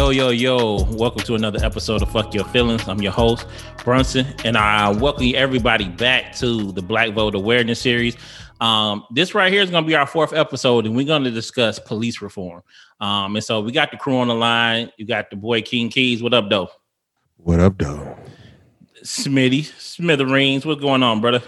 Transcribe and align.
Yo, 0.00 0.08
yo, 0.08 0.30
yo. 0.30 0.82
Welcome 0.92 1.20
to 1.24 1.34
another 1.34 1.62
episode 1.62 2.00
of 2.00 2.10
Fuck 2.10 2.32
Your 2.32 2.46
Feelings. 2.46 2.88
I'm 2.88 3.02
your 3.02 3.12
host, 3.12 3.46
Brunson, 3.84 4.26
and 4.46 4.56
I 4.56 4.88
welcome 4.88 5.32
everybody 5.34 5.90
back 5.90 6.34
to 6.36 6.72
the 6.72 6.80
Black 6.80 7.12
Vote 7.12 7.34
Awareness 7.34 7.82
Series. 7.82 8.16
Um, 8.62 9.04
this 9.10 9.34
right 9.34 9.52
here 9.52 9.60
is 9.60 9.68
going 9.68 9.84
to 9.84 9.86
be 9.86 9.94
our 9.94 10.06
fourth 10.06 10.32
episode, 10.32 10.86
and 10.86 10.96
we're 10.96 11.04
going 11.04 11.24
to 11.24 11.30
discuss 11.30 11.78
police 11.78 12.22
reform. 12.22 12.62
Um, 12.98 13.36
and 13.36 13.44
so 13.44 13.60
we 13.60 13.72
got 13.72 13.90
the 13.90 13.98
crew 13.98 14.16
on 14.16 14.28
the 14.28 14.34
line. 14.34 14.90
You 14.96 15.04
got 15.04 15.28
the 15.28 15.36
boy 15.36 15.60
King 15.60 15.90
Keys. 15.90 16.22
What 16.22 16.32
up, 16.32 16.48
though? 16.48 16.70
What 17.36 17.60
up, 17.60 17.76
though? 17.76 18.16
Smitty, 19.02 19.66
Smithereens. 19.78 20.64
What's 20.64 20.80
going 20.80 21.02
on, 21.02 21.20
brother? 21.20 21.42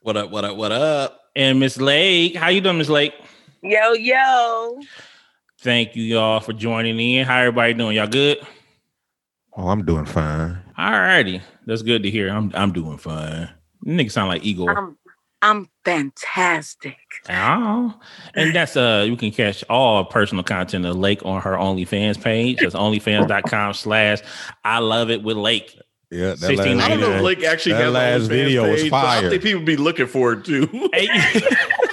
What 0.00 0.16
up? 0.16 0.30
What 0.30 0.46
up? 0.46 0.56
What 0.56 0.72
up? 0.72 1.20
And 1.36 1.60
Miss 1.60 1.76
Lake. 1.76 2.34
How 2.34 2.48
you 2.48 2.62
doing, 2.62 2.78
Miss 2.78 2.88
Lake? 2.88 3.12
Yo, 3.60 3.92
yo. 3.92 4.80
Thank 5.64 5.96
you, 5.96 6.02
y'all, 6.02 6.40
for 6.40 6.52
joining 6.52 7.00
in. 7.00 7.24
How 7.24 7.38
everybody 7.38 7.72
doing? 7.72 7.96
Y'all 7.96 8.06
good? 8.06 8.36
Oh, 9.56 9.68
I'm 9.68 9.82
doing 9.82 10.04
fine. 10.04 10.58
All 10.76 10.90
righty. 10.90 11.40
That's 11.64 11.80
good 11.80 12.02
to 12.02 12.10
hear. 12.10 12.28
I'm 12.28 12.52
I'm 12.54 12.70
doing 12.70 12.98
fine. 12.98 13.48
Nigga 13.86 14.12
sound 14.12 14.28
like 14.28 14.44
Igor. 14.44 14.76
I'm 14.76 14.98
I'm 15.40 15.70
fantastic. 15.82 16.98
Oh, 17.30 17.98
and 18.34 18.54
that's 18.54 18.76
uh 18.76 19.06
you 19.08 19.16
can 19.16 19.30
catch 19.30 19.64
all 19.70 20.04
personal 20.04 20.44
content 20.44 20.84
of 20.84 20.96
Lake 20.96 21.24
on 21.24 21.40
her 21.40 21.52
OnlyFans 21.52 22.22
page. 22.22 22.58
That's 22.60 22.74
onlyfans.com 22.74 23.72
slash 23.72 24.18
I 24.64 24.80
love 24.80 25.08
it 25.08 25.22
with 25.22 25.38
Lake. 25.38 25.78
Yeah, 26.10 26.34
that 26.34 26.40
16 26.40 26.78
I 26.78 26.88
don't 26.88 27.00
know 27.00 27.12
if 27.12 27.22
Lake 27.22 27.42
actually 27.42 27.72
That 27.72 27.84
has 27.84 27.92
last 27.94 28.20
last 28.20 28.28
video 28.28 28.70
was 28.70 28.82
page, 28.82 28.90
but 28.90 29.04
I 29.06 29.30
think 29.30 29.42
people 29.42 29.62
be 29.62 29.78
looking 29.78 30.08
for 30.08 30.34
it 30.34 30.44
too. 30.44 30.68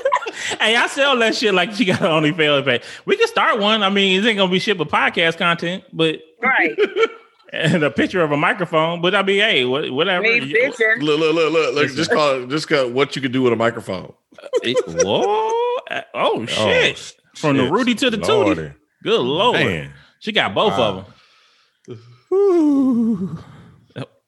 Hey, 0.61 0.71
hey, 0.71 0.75
I 0.77 0.87
sell 0.87 1.17
that 1.19 1.35
shit 1.35 1.53
like 1.53 1.71
she 1.73 1.85
got 1.85 2.01
an 2.01 2.07
OnlyFans 2.23 2.65
page. 2.65 2.83
We 3.05 3.17
can 3.17 3.27
start 3.27 3.59
one. 3.59 3.83
I 3.83 3.89
mean, 3.89 4.21
it 4.23 4.27
ain't 4.27 4.37
gonna 4.37 4.51
be 4.51 4.59
shit 4.59 4.77
but 4.77 4.89
podcast 4.89 5.37
content, 5.37 5.83
but 5.91 6.19
Right. 6.41 6.77
and 7.53 7.83
a 7.83 7.91
picture 7.91 8.21
of 8.21 8.31
a 8.31 8.37
microphone. 8.37 9.01
But 9.01 9.13
I 9.15 9.23
mean, 9.23 9.39
hey, 9.39 9.65
wha- 9.65 9.91
whatever. 9.91 10.23
Me 10.23 10.39
bitching. 10.39 11.01
look, 11.01 11.19
look, 11.19 11.33
look, 11.35 11.51
look, 11.53 11.75
look. 11.75 11.91
Just 11.95 12.11
call, 12.11 12.43
it. 12.43 12.49
just 12.49 12.67
call 12.69 12.89
what 12.89 13.15
you 13.15 13.21
can 13.21 13.31
do 13.31 13.41
with 13.41 13.53
a 13.53 13.55
microphone. 13.57 14.13
It- 14.63 14.77
Whoa! 15.05 15.51
Uh, 15.89 16.01
Oh 16.13 16.45
shit! 16.45 17.15
From 17.35 17.57
the 17.57 17.63
shit. 17.63 17.71
Rudy 17.71 17.95
to 17.95 18.09
the 18.09 18.17
Lordy. 18.17 18.61
Tootie. 18.61 18.75
Good 19.03 19.19
lord! 19.19 19.59
Man. 19.59 19.93
She 20.19 20.31
got 20.31 20.53
both 20.53 20.77
Wow. 20.77 21.05
of 21.89 21.95
them. 22.31 23.43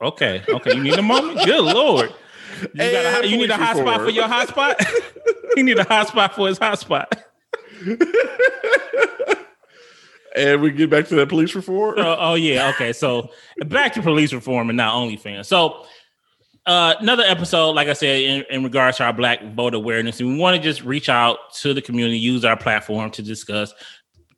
Okay, 0.02 0.44
okay. 0.50 0.76
You 0.76 0.84
need 0.84 0.98
a 0.98 1.02
moment. 1.02 1.46
Good 1.46 1.64
lord! 1.64 2.14
You, 2.62 2.92
got 2.92 3.24
a, 3.24 3.28
you 3.28 3.38
need 3.38 3.50
a 3.50 3.56
police 3.56 3.68
hot 3.68 3.78
spot 3.78 4.02
for 4.02 4.10
your 4.10 4.28
hot 4.28 4.48
spot. 4.48 4.86
you 5.56 5.64
need 5.64 5.80
a 5.80 5.84
hot 5.84 6.08
spot 6.08 6.36
for 6.36 6.48
his 6.48 6.58
hot 6.58 6.80
spot. 6.80 7.14
And 10.36 10.62
we 10.62 10.72
get 10.72 10.90
back 10.90 11.08
to 11.10 11.16
that 11.16 11.30
police 11.30 11.54
reform. 11.54 11.96
Oh, 11.98 12.16
oh, 12.18 12.34
yeah. 12.34 12.70
Okay. 12.70 12.92
So 12.92 13.30
back 13.68 13.94
to 13.94 14.02
police 14.02 14.34
reform 14.34 14.70
and 14.70 14.78
not 14.78 14.96
OnlyFans. 14.96 15.46
So 15.46 15.86
uh, 16.66 16.96
another 17.00 17.24
episode, 17.24 17.72
like 17.72 17.88
I 17.88 17.94
said, 17.94 18.22
in, 18.22 18.46
in 18.50 18.64
regards 18.64 18.98
to 18.98 19.04
our 19.04 19.14
Black 19.14 19.44
vote 19.54 19.76
awareness, 19.76 20.20
and 20.20 20.30
we 20.30 20.38
want 20.38 20.56
to 20.56 20.62
just 20.62 20.84
reach 20.84 21.10
out 21.10 21.54
to 21.56 21.74
the 21.74 21.82
community, 21.82 22.18
use 22.18 22.46
our 22.46 22.58
platform 22.58 23.12
to 23.12 23.22
discuss 23.22 23.74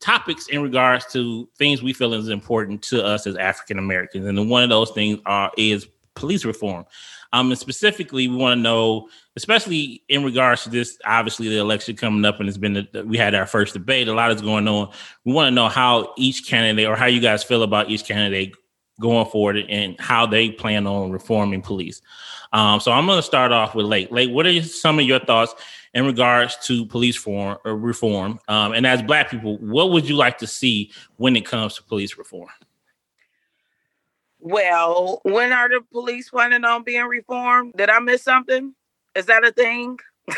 topics 0.02 0.48
in 0.48 0.62
regards 0.62 1.06
to 1.14 1.48
things 1.58 1.82
we 1.82 1.94
feel 1.94 2.14
is 2.14 2.28
important 2.28 2.82
to 2.84 3.04
us 3.04 3.26
as 3.26 3.38
African 3.38 3.80
Americans. 3.80 4.26
And 4.26 4.50
one 4.50 4.64
of 4.64 4.70
those 4.70 4.92
things 4.92 5.20
are 5.26 5.52
is 5.58 5.88
police 6.16 6.46
reform. 6.46 6.86
Um, 7.34 7.52
and 7.52 7.60
specifically, 7.60 8.28
we 8.28 8.36
want 8.36 8.58
to 8.58 8.62
know, 8.62 9.10
especially 9.36 10.04
in 10.08 10.24
regards 10.24 10.64
to 10.64 10.70
this, 10.70 10.98
obviously 11.06 11.50
the 11.50 11.58
election 11.58 11.96
coming 11.96 12.24
up, 12.26 12.40
and 12.40 12.48
it's 12.48 12.58
been 12.58 12.74
the, 12.74 13.04
we 13.06 13.18
had 13.18 13.36
our 13.36 13.46
first 13.46 13.74
debate. 13.74 14.08
A 14.08 14.14
lot 14.14 14.32
is 14.32 14.42
going 14.42 14.68
on. 14.68 14.92
We 15.26 15.34
want 15.34 15.48
to 15.48 15.52
know 15.52 15.68
how 15.68 16.14
each 16.18 16.48
candidate, 16.48 16.88
or 16.88 16.96
how 16.96 17.08
you 17.08 17.20
guys 17.20 17.44
feel 17.44 17.64
about 17.64 17.90
each 17.90 18.06
candidate 18.06 18.56
going 19.02 19.26
forward, 19.28 19.58
and 19.58 20.00
how 20.00 20.26
they 20.26 20.50
plan 20.50 20.88
on 20.88 21.12
reforming 21.12 21.62
police. 21.62 22.02
Um, 22.54 22.80
so 22.80 22.94
I'm 22.94 23.06
going 23.06 23.18
to 23.18 23.24
start 23.24 23.52
off 23.52 23.76
with 23.76 23.86
Lake. 23.86 24.10
Lake, 24.12 24.32
what 24.32 24.46
are 24.46 24.62
some 24.64 24.98
of 24.98 25.06
your 25.06 25.20
thoughts 25.20 25.54
in 25.94 26.06
regards 26.06 26.56
to 26.68 26.86
police 26.86 27.18
form 27.18 27.58
or 27.66 27.76
reform? 27.76 28.40
Um, 28.48 28.72
and 28.72 28.88
as 28.88 29.02
Black 29.02 29.30
people, 29.30 29.58
what 29.58 29.92
would 29.92 30.08
you 30.08 30.16
like 30.16 30.38
to 30.38 30.48
see 30.48 30.92
when 31.18 31.36
it 31.36 31.46
comes 31.46 31.76
to 31.76 31.84
police 31.84 32.18
reform? 32.18 32.48
Well, 34.46 35.22
when 35.24 35.52
are 35.52 35.68
the 35.68 35.82
police 35.92 36.30
planning 36.30 36.64
on 36.66 36.84
being 36.84 37.04
reformed? 37.06 37.74
Did 37.76 37.90
I 37.90 37.98
miss 38.00 38.22
something? 38.22 38.76
Is 39.16 39.26
that 39.26 39.44
a 39.44 39.52
thing? 39.52 39.98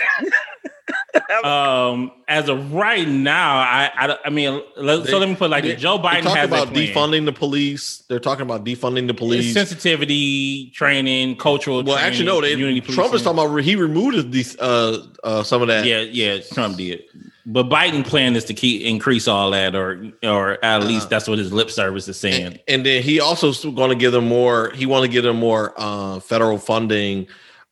Um, 1.44 2.12
as 2.28 2.48
of 2.48 2.74
right 2.74 3.08
now, 3.08 3.58
I 3.58 3.92
I, 3.94 4.18
I 4.26 4.30
mean, 4.30 4.62
let, 4.78 5.06
so 5.08 5.18
let 5.18 5.28
me 5.28 5.36
put 5.36 5.46
it 5.46 5.50
like 5.50 5.64
they- 5.64 5.72
this. 5.74 5.82
Joe 5.82 5.98
They're 5.98 6.12
Biden 6.12 6.24
talking 6.24 6.38
has 6.38 6.48
about 6.48 6.68
a 6.70 6.72
plan. 6.72 6.88
defunding 6.88 7.26
the 7.26 7.34
police. 7.34 8.04
They're 8.08 8.20
talking 8.20 8.44
about 8.44 8.64
defunding 8.64 9.08
the 9.08 9.14
police. 9.14 9.54
sensitivity 9.54 10.70
training, 10.72 11.36
cultural. 11.38 11.78
well, 11.84 11.96
training, 11.98 12.08
actually, 12.08 12.26
no. 12.26 12.40
They, 12.42 12.52
community 12.52 12.82
Trump 12.94 13.14
is 13.14 13.24
talking 13.24 13.40
about 13.40 13.58
he 13.58 13.76
removed 13.76 14.32
these 14.32 14.58
uh 14.60 15.06
uh 15.24 15.44
some 15.44 15.62
of 15.62 15.68
that. 15.68 15.86
Yeah, 15.86 16.00
yeah, 16.02 16.40
Trump 16.54 16.78
did. 16.78 17.02
But 17.50 17.70
Biden 17.70 18.06
plan 18.06 18.36
is 18.36 18.44
to 18.46 18.54
keep 18.54 18.82
increase 18.82 19.28
all 19.28 19.52
that, 19.52 19.74
or 19.74 20.12
or 20.22 20.64
at 20.64 20.84
least 20.84 21.06
Uh, 21.06 21.10
that's 21.10 21.28
what 21.30 21.38
his 21.38 21.54
lip 21.54 21.72
service 21.72 22.08
is 22.10 22.20
saying. 22.20 22.46
And, 22.46 22.60
and 22.68 22.86
then 22.86 23.02
he 23.02 23.22
also 23.22 23.54
going 23.72 23.90
to 23.90 23.96
give 23.96 24.12
them 24.12 24.28
more. 24.28 24.72
He 24.76 24.86
want 24.86 25.06
to 25.06 25.10
give 25.10 25.24
them 25.24 25.38
more 25.38 25.74
uh, 25.78 26.20
federal 26.20 26.58
funding 26.58 27.28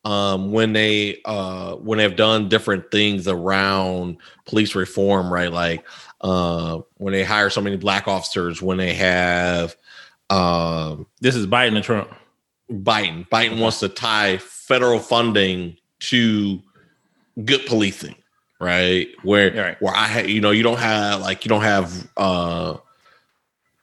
um, 0.06 0.54
when 0.54 0.72
they 0.72 1.20
uh, 1.26 1.76
when 1.76 1.98
they've 1.98 2.16
done 2.16 2.48
different 2.48 2.90
things 2.90 3.28
around 3.28 4.18
police 4.46 4.76
reform, 4.76 5.32
right? 5.32 5.52
Like 5.52 5.86
uh, 6.22 6.80
when 6.96 7.12
they 7.12 7.26
hire 7.26 7.50
so 7.50 7.60
many 7.60 7.76
black 7.76 8.08
officers, 8.08 8.62
when 8.62 8.78
they 8.78 8.94
have 8.94 9.76
um, 10.30 11.06
This 11.22 11.36
is 11.36 11.48
Biden 11.48 11.76
and 11.76 11.84
Trump. 11.84 12.10
Biden. 12.72 13.28
Biden 13.30 13.60
wants 13.60 13.80
to 13.82 13.90
tie 13.90 14.38
federal 14.38 15.00
funding 15.00 15.78
to 16.00 16.62
good 17.44 17.66
policing, 17.66 18.16
right? 18.60 19.08
Where 19.24 19.52
Right. 19.54 19.82
where 19.82 19.96
I 19.96 20.08
ha- 20.08 20.28
you 20.28 20.42
know 20.42 20.52
you 20.52 20.64
don't 20.64 20.80
have 20.80 21.22
like 21.22 21.46
you 21.46 21.50
don't 21.50 21.62
have 21.62 22.08
uh 22.18 22.78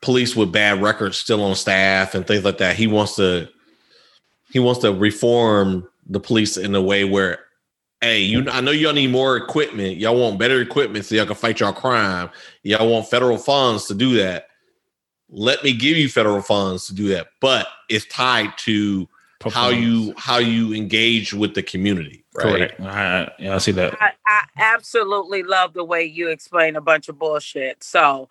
police 0.01 0.35
with 0.35 0.53
bad 0.53 0.83
records 0.83 1.17
still 1.17 1.43
on 1.43 1.55
staff 1.55 2.15
and 2.15 2.27
things 2.27 2.45
like 2.45 2.59
that. 2.59 2.77
He 2.77 2.87
wants 2.87 3.17
to 3.17 3.49
he 4.51 4.59
wants 4.59 4.81
to 4.81 4.93
reform 4.93 5.89
the 6.07 6.21
police 6.21 6.57
in 6.57 6.75
a 6.75 6.83
way 6.83 7.05
where 7.05 7.39
hey, 8.01 8.21
you 8.21 8.45
I 8.51 8.61
know 8.61 8.73
y'all 8.73 8.93
need 8.93 9.11
more 9.11 9.37
equipment. 9.37 9.97
Y'all 9.97 10.19
want 10.19 10.39
better 10.39 10.61
equipment 10.61 11.05
so 11.05 11.15
y'all 11.15 11.27
can 11.27 11.37
fight 11.37 11.61
y'all 11.61 11.73
crime. 11.73 12.31
Y'all 12.63 12.91
want 12.91 13.09
federal 13.09 13.39
funds 13.39 13.87
to 13.87 13.95
do 13.95 14.17
that. 14.17 14.49
Let 15.31 15.65
me 15.65 15.73
give 15.73 15.97
you 15.97 16.09
federal 16.09 16.43
funds 16.43 16.87
to 16.89 16.95
do 16.95 17.09
that, 17.09 17.29
but 17.41 17.67
it's 17.89 18.05
tied 18.07 18.59
to 18.59 19.09
how 19.51 19.71
you 19.71 20.13
how 20.19 20.39
you 20.39 20.75
engage 20.75 21.33
with 21.33 21.55
the 21.55 21.63
community, 21.63 22.22
right? 22.35 22.77
correct? 22.77 22.81
I, 22.81 23.31
yeah, 23.39 23.55
I 23.55 23.59
see 23.59 23.73
that. 23.73 24.01
I, 24.01 24.13
I 24.27 24.43
absolutely 24.57 25.43
love 25.43 25.75
the 25.75 25.85
way 25.85 26.05
you 26.05 26.29
explain 26.29 26.77
a 26.77 26.81
bunch 26.81 27.09
of 27.09 27.19
bullshit. 27.19 27.83
So 27.83 28.29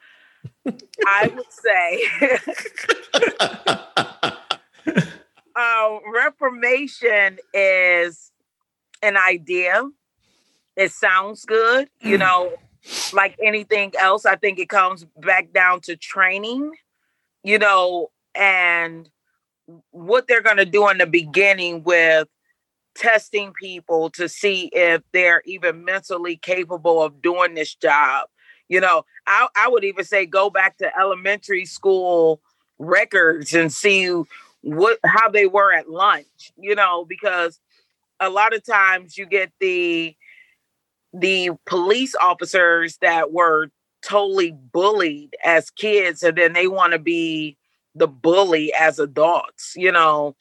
I 1.06 1.31
would 1.35 1.51
say 1.51 2.09
uh, 5.56 5.97
reformation 6.13 7.38
is 7.53 8.31
an 9.01 9.17
idea. 9.17 9.84
It 10.75 10.91
sounds 10.91 11.45
good, 11.45 11.90
you 12.00 12.17
know, 12.17 12.53
like 13.13 13.38
anything 13.44 13.94
else. 14.00 14.25
I 14.25 14.35
think 14.35 14.57
it 14.57 14.69
comes 14.69 15.06
back 15.17 15.51
down 15.51 15.81
to 15.81 15.95
training, 15.95 16.72
you 17.44 17.59
know, 17.59 18.09
and 18.34 19.09
what 19.91 20.28
they're 20.28 20.41
going 20.41 20.58
to 20.58 20.66
do 20.66 20.90
in 20.90 20.97
the 20.97 21.05
beginning 21.05 21.84
with 21.84 22.28
testing 22.96 23.53
people 23.53 24.09
to 24.11 24.28
see 24.28 24.70
if 24.73 25.02
they're 25.11 25.41
even 25.46 25.85
mentally 25.85 26.38
capable 26.38 27.02
of 27.02 27.22
doing 27.22 27.53
this 27.53 27.76
job. 27.76 28.28
You 28.70 28.79
know, 28.79 29.05
I, 29.28 29.47
I 29.55 29.67
would 29.67 29.84
even 29.84 30.05
say 30.05 30.26
go 30.26 30.49
back 30.49 30.78
to 30.78 30.97
elementary 30.97 31.66
school 31.66 32.41
records 32.79 33.53
and 33.53 33.72
see 33.72 34.11
what 34.61 34.99
how 35.05 35.29
they 35.29 35.47
were 35.47 35.73
at 35.73 35.90
lunch, 35.90 36.52
you 36.58 36.76
know, 36.76 37.05
because 37.05 37.59
a 38.20 38.29
lot 38.29 38.53
of 38.55 38.64
times 38.66 39.17
you 39.17 39.26
get 39.26 39.52
the 39.59 40.16
the 41.14 41.52
police 41.66 42.16
officers 42.22 42.97
that 43.02 43.32
were 43.34 43.70
totally 44.02 44.52
bullied 44.52 45.35
as 45.44 45.70
kids 45.70 46.23
and 46.23 46.37
then 46.37 46.53
they 46.53 46.67
want 46.67 46.94
to 46.94 46.99
be 46.99 47.58
the 47.94 48.08
bully 48.08 48.73
as 48.73 48.99
adults, 48.99 49.73
you 49.76 49.91
know. 49.91 50.35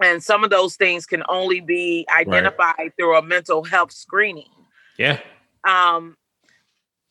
And 0.00 0.22
some 0.22 0.44
of 0.44 0.50
those 0.50 0.76
things 0.76 1.06
can 1.06 1.22
only 1.28 1.60
be 1.60 2.06
identified 2.14 2.92
through 2.96 3.16
a 3.16 3.22
mental 3.22 3.64
health 3.64 3.92
screening. 3.92 4.50
Yeah, 4.98 5.20
Um 5.64 6.16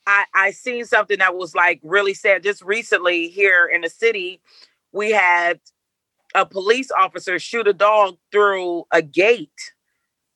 I 0.06 0.26
I 0.34 0.52
seen 0.52 0.86
something 0.86 1.20
that 1.20 1.36
was 1.36 1.54
like 1.56 1.80
really 1.84 2.14
sad 2.14 2.44
just 2.44 2.62
recently 2.64 3.28
here 3.30 3.66
in 3.66 3.82
the 3.82 3.90
city. 3.90 4.42
We 4.94 5.12
had 5.12 5.60
a 6.36 6.46
police 6.46 6.92
officer 6.92 7.40
shoot 7.40 7.68
a 7.68 7.74
dog 7.74 8.18
through 8.32 8.86
a 8.92 9.02
gate 9.02 9.74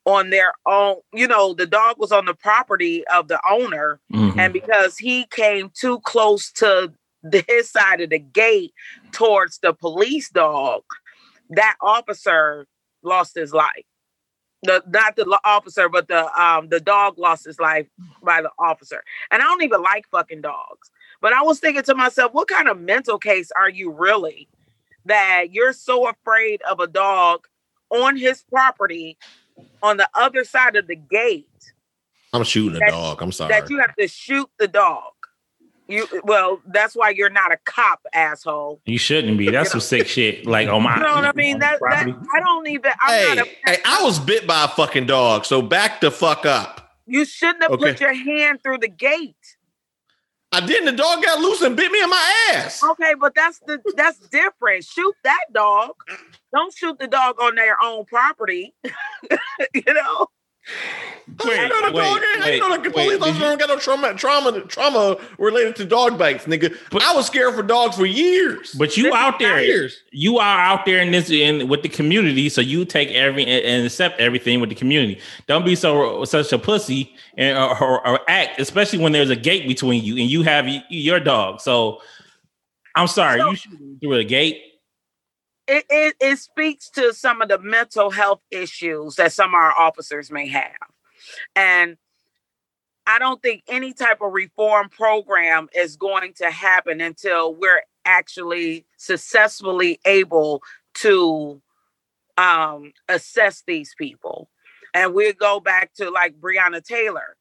on 0.04 0.30
their 0.30 0.52
own, 0.66 0.96
you 1.12 1.28
know, 1.28 1.54
the 1.54 1.66
dog 1.66 1.96
was 1.98 2.10
on 2.12 2.24
the 2.24 2.34
property 2.34 3.06
of 3.06 3.28
the 3.28 3.40
owner 3.48 4.00
Mhm. 4.12 4.36
and 4.38 4.52
because 4.52 4.98
he 4.98 5.26
came 5.26 5.70
too 5.78 6.00
close 6.00 6.50
to 6.52 6.92
the, 7.22 7.44
his 7.46 7.70
side 7.70 8.00
of 8.00 8.10
the 8.10 8.18
gate 8.18 8.72
towards 9.12 9.58
the 9.58 9.72
police 9.72 10.28
dog, 10.30 10.82
that 11.56 11.76
officer 11.80 12.66
lost 13.02 13.34
his 13.34 13.52
life. 13.52 13.84
The 14.62 14.82
not 14.86 15.16
the 15.16 15.26
officer, 15.44 15.88
but 15.88 16.08
the 16.08 16.40
um 16.40 16.68
the 16.68 16.80
dog 16.80 17.18
lost 17.18 17.44
his 17.44 17.58
life 17.58 17.88
by 18.22 18.42
the 18.42 18.50
officer. 18.58 19.02
And 19.30 19.42
I 19.42 19.46
don't 19.46 19.62
even 19.62 19.82
like 19.82 20.06
fucking 20.10 20.40
dogs. 20.40 20.90
But 21.20 21.32
I 21.32 21.42
was 21.42 21.58
thinking 21.58 21.82
to 21.84 21.94
myself, 21.94 22.32
what 22.32 22.48
kind 22.48 22.68
of 22.68 22.80
mental 22.80 23.18
case 23.18 23.50
are 23.56 23.68
you 23.68 23.90
really 23.90 24.48
that 25.04 25.46
you're 25.50 25.72
so 25.72 26.08
afraid 26.08 26.62
of 26.62 26.78
a 26.78 26.86
dog 26.86 27.46
on 27.90 28.16
his 28.16 28.44
property 28.44 29.18
on 29.82 29.96
the 29.96 30.08
other 30.14 30.44
side 30.44 30.76
of 30.76 30.86
the 30.86 30.96
gate 30.96 31.46
I'm 32.32 32.44
shooting 32.44 32.82
a 32.82 32.90
dog. 32.90 33.20
I'm 33.20 33.32
sorry. 33.32 33.52
that 33.52 33.68
you 33.68 33.78
have 33.78 33.94
to 33.96 34.08
shoot 34.08 34.48
the 34.58 34.68
dog? 34.68 35.12
You 35.92 36.06
well, 36.24 36.62
that's 36.66 36.96
why 36.96 37.10
you're 37.10 37.28
not 37.28 37.52
a 37.52 37.58
cop, 37.66 38.00
asshole. 38.14 38.80
You 38.86 38.96
shouldn't 38.96 39.36
be. 39.36 39.50
That's 39.50 39.72
some 39.72 39.80
sick 39.80 40.06
shit. 40.06 40.46
Like 40.46 40.66
on 40.68 40.82
my 40.82 40.96
You 40.96 41.02
know 41.02 41.14
what 41.16 41.24
I 41.26 41.32
mean? 41.34 41.58
That, 41.58 41.80
that. 41.80 42.06
I 42.06 42.40
don't 42.40 42.66
even. 42.66 42.92
I'm 42.98 43.12
hey, 43.12 43.34
not 43.34 43.46
a, 43.46 43.50
hey, 43.66 43.78
I 43.84 44.02
was 44.02 44.18
bit 44.18 44.46
by 44.46 44.64
a 44.64 44.68
fucking 44.68 45.04
dog, 45.04 45.44
so 45.44 45.60
back 45.60 46.00
the 46.00 46.10
fuck 46.10 46.46
up. 46.46 46.96
you 47.06 47.26
shouldn't 47.26 47.62
have 47.62 47.78
put 47.78 48.00
your 48.00 48.14
hand 48.14 48.62
through 48.62 48.78
the 48.78 48.88
gate. 48.88 49.36
I 50.50 50.64
didn't. 50.64 50.86
The 50.86 50.92
dog 50.92 51.22
got 51.22 51.40
loose 51.40 51.60
and 51.60 51.76
bit 51.76 51.92
me 51.92 52.02
in 52.02 52.08
my 52.08 52.48
ass. 52.52 52.82
Okay, 52.82 53.12
but 53.20 53.34
that's 53.34 53.58
the 53.66 53.78
that's 53.94 54.18
different. 54.28 54.84
Shoot 54.84 55.14
that 55.24 55.44
dog. 55.52 55.92
Don't 56.54 56.74
shoot 56.74 56.98
the 56.98 57.06
dog 57.06 57.38
on 57.38 57.54
their 57.54 57.76
own 57.82 58.06
property. 58.06 58.74
you 59.74 59.92
know. 59.92 60.28
Wait, 61.44 61.56
you 61.56 61.68
know 61.68 61.86
the 61.88 61.92
wait, 61.96 62.02
dog 62.02 62.20
ain't, 62.34 62.44
wait, 62.44 62.54
you 62.54 62.60
know 62.60 62.74
the 62.76 62.80
wait, 62.82 62.92
police 62.92 63.10
did 63.12 63.22
officer 63.22 63.34
you- 63.34 63.40
don't 63.40 63.58
got 63.60 63.68
no 63.68 63.78
trauma, 63.78 64.14
trauma, 64.14 64.60
trauma 64.62 65.16
related 65.38 65.76
to 65.76 65.84
dog 65.84 66.18
bites, 66.18 66.44
nigga. 66.46 66.76
But- 66.90 67.02
I 67.04 67.14
was 67.14 67.26
scared 67.26 67.54
for 67.54 67.62
dogs 67.62 67.96
for 67.96 68.06
years. 68.06 68.72
But 68.72 68.96
you 68.96 69.04
This 69.04 69.10
is 69.14 69.18
out 69.18 69.38
there, 69.38 69.62
years. 69.62 70.02
you 70.10 70.38
are 70.38 70.58
out 70.60 70.84
there 70.84 70.98
in 70.98 71.10
this 71.12 71.30
in 71.30 71.68
with 71.68 71.82
the 71.82 71.88
community, 71.88 72.48
so 72.48 72.60
you 72.60 72.84
take 72.84 73.10
every 73.10 73.44
and- 73.44 73.64
and 73.64 73.86
accept 73.86 74.20
everything 74.20 74.60
with 74.60 74.68
the 74.68 74.74
community. 74.76 75.20
Don't 75.46 75.64
be 75.64 75.74
so 75.76 76.24
such 76.24 76.52
a 76.52 76.58
pussy 76.58 77.14
and 77.38 77.56
or, 77.56 77.82
or, 77.82 78.06
or 78.06 78.20
act, 78.28 78.60
especially 78.60 78.98
when 78.98 79.12
there's 79.12 79.30
a 79.30 79.36
gate 79.36 79.66
between 79.68 80.02
you 80.04 80.16
and 80.16 80.28
you 80.30 80.42
have 80.42 80.66
your 80.90 81.20
dog. 81.20 81.60
So 81.60 82.02
I'm 82.96 83.06
sorry, 83.06 83.40
So- 83.40 83.50
you 83.50 83.56
should 83.56 84.00
through 84.00 84.14
a 84.14 84.24
gate. 84.24 84.60
It, 85.72 85.86
it 85.88 86.16
it 86.20 86.38
speaks 86.38 86.90
to 86.90 87.14
some 87.14 87.40
of 87.40 87.48
the 87.48 87.58
mental 87.58 88.10
health 88.10 88.42
issues 88.50 89.16
that 89.16 89.32
some 89.32 89.50
of 89.50 89.54
our 89.54 89.72
officers 89.72 90.30
may 90.30 90.46
have. 90.48 90.76
And 91.56 91.96
I 93.06 93.18
don't 93.18 93.40
think 93.40 93.62
any 93.66 93.94
type 93.94 94.18
of 94.20 94.34
reform 94.34 94.90
program 94.90 95.70
is 95.74 95.96
going 95.96 96.34
to 96.34 96.50
happen 96.50 97.00
until 97.00 97.54
we're 97.54 97.84
actually 98.04 98.84
successfully 98.98 99.98
able 100.04 100.62
to 100.96 101.62
um, 102.36 102.92
assess 103.08 103.62
these 103.66 103.94
people. 103.96 104.50
And 104.92 105.14
we 105.14 105.32
go 105.32 105.58
back 105.58 105.94
to 105.94 106.10
like 106.10 106.38
Breonna 106.38 106.84
Taylor. 106.84 107.38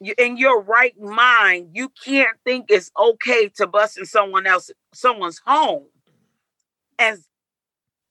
You, 0.00 0.14
in 0.18 0.36
your 0.36 0.60
right 0.60 0.98
mind, 1.00 1.68
you 1.74 1.92
can't 2.04 2.36
think 2.44 2.66
it's 2.68 2.90
okay 2.98 3.48
to 3.58 3.68
bust 3.68 3.96
in 3.96 4.06
someone 4.06 4.46
else, 4.48 4.72
someone's 4.92 5.40
home, 5.46 5.86
and 6.98 7.18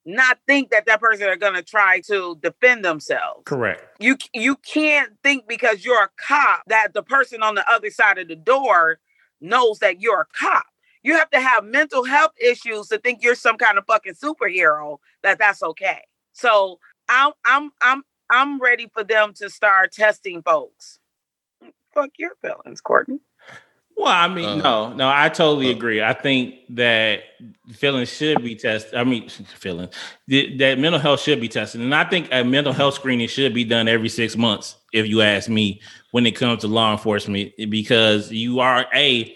not 0.05 0.39
think 0.47 0.71
that 0.71 0.85
that 0.85 0.99
person 0.99 1.27
are 1.27 1.35
going 1.35 1.53
to 1.53 1.61
try 1.61 1.99
to 1.99 2.37
defend 2.41 2.83
themselves 2.83 3.43
Correct. 3.45 3.83
you 3.99 4.17
you 4.33 4.55
can't 4.55 5.11
think 5.23 5.47
because 5.47 5.83
you're 5.85 6.03
a 6.03 6.09
cop 6.17 6.63
that 6.67 6.93
the 6.93 7.03
person 7.03 7.43
on 7.43 7.55
the 7.55 7.69
other 7.69 7.89
side 7.89 8.17
of 8.17 8.27
the 8.27 8.35
door 8.35 8.99
knows 9.41 9.79
that 9.79 10.01
you're 10.01 10.21
a 10.21 10.25
cop. 10.37 10.65
You 11.03 11.15
have 11.15 11.29
to 11.31 11.39
have 11.39 11.63
mental 11.63 12.03
health 12.03 12.33
issues 12.41 12.87
to 12.87 12.97
think 12.97 13.23
you're 13.23 13.35
some 13.35 13.57
kind 13.57 13.77
of 13.77 13.85
fucking 13.85 14.15
superhero 14.15 14.97
that 15.23 15.39
that's 15.39 15.63
okay. 15.63 16.01
So 16.33 16.79
I'm 17.07 17.31
I'm 17.45 17.71
I'm 17.81 18.03
I'm 18.29 18.59
ready 18.59 18.89
for 18.93 19.03
them 19.03 19.33
to 19.35 19.49
start 19.49 19.93
testing 19.93 20.41
folks. 20.41 20.99
Fuck 21.93 22.11
your 22.17 22.31
feelings, 22.41 22.81
Courtney. 22.81 23.19
Well, 23.99 24.07
I 24.07 24.29
mean, 24.33 24.45
Uh, 24.45 24.55
no, 24.55 24.93
no, 24.93 25.11
I 25.13 25.27
totally 25.27 25.67
uh, 25.67 25.71
agree. 25.71 26.01
I 26.01 26.13
think 26.13 26.55
that 26.69 27.21
feelings 27.73 28.07
should 28.07 28.41
be 28.41 28.55
tested. 28.55 28.95
I 28.95 29.03
mean, 29.03 29.27
feelings 29.57 29.93
th- 30.29 30.57
that 30.59 30.79
mental 30.79 31.01
health 31.01 31.19
should 31.19 31.41
be 31.41 31.49
tested, 31.49 31.81
and 31.81 31.93
I 31.93 32.05
think 32.05 32.29
a 32.31 32.45
mental 32.45 32.71
health 32.71 32.93
screening 32.93 33.27
should 33.27 33.53
be 33.53 33.65
done 33.65 33.89
every 33.89 34.07
six 34.07 34.37
months. 34.37 34.77
If 34.93 35.05
you 35.05 35.21
ask 35.21 35.49
me, 35.49 35.81
when 36.11 36.25
it 36.25 36.31
comes 36.31 36.61
to 36.61 36.69
law 36.69 36.93
enforcement, 36.93 37.51
because 37.69 38.31
you 38.31 38.61
are 38.61 38.85
a 38.95 39.35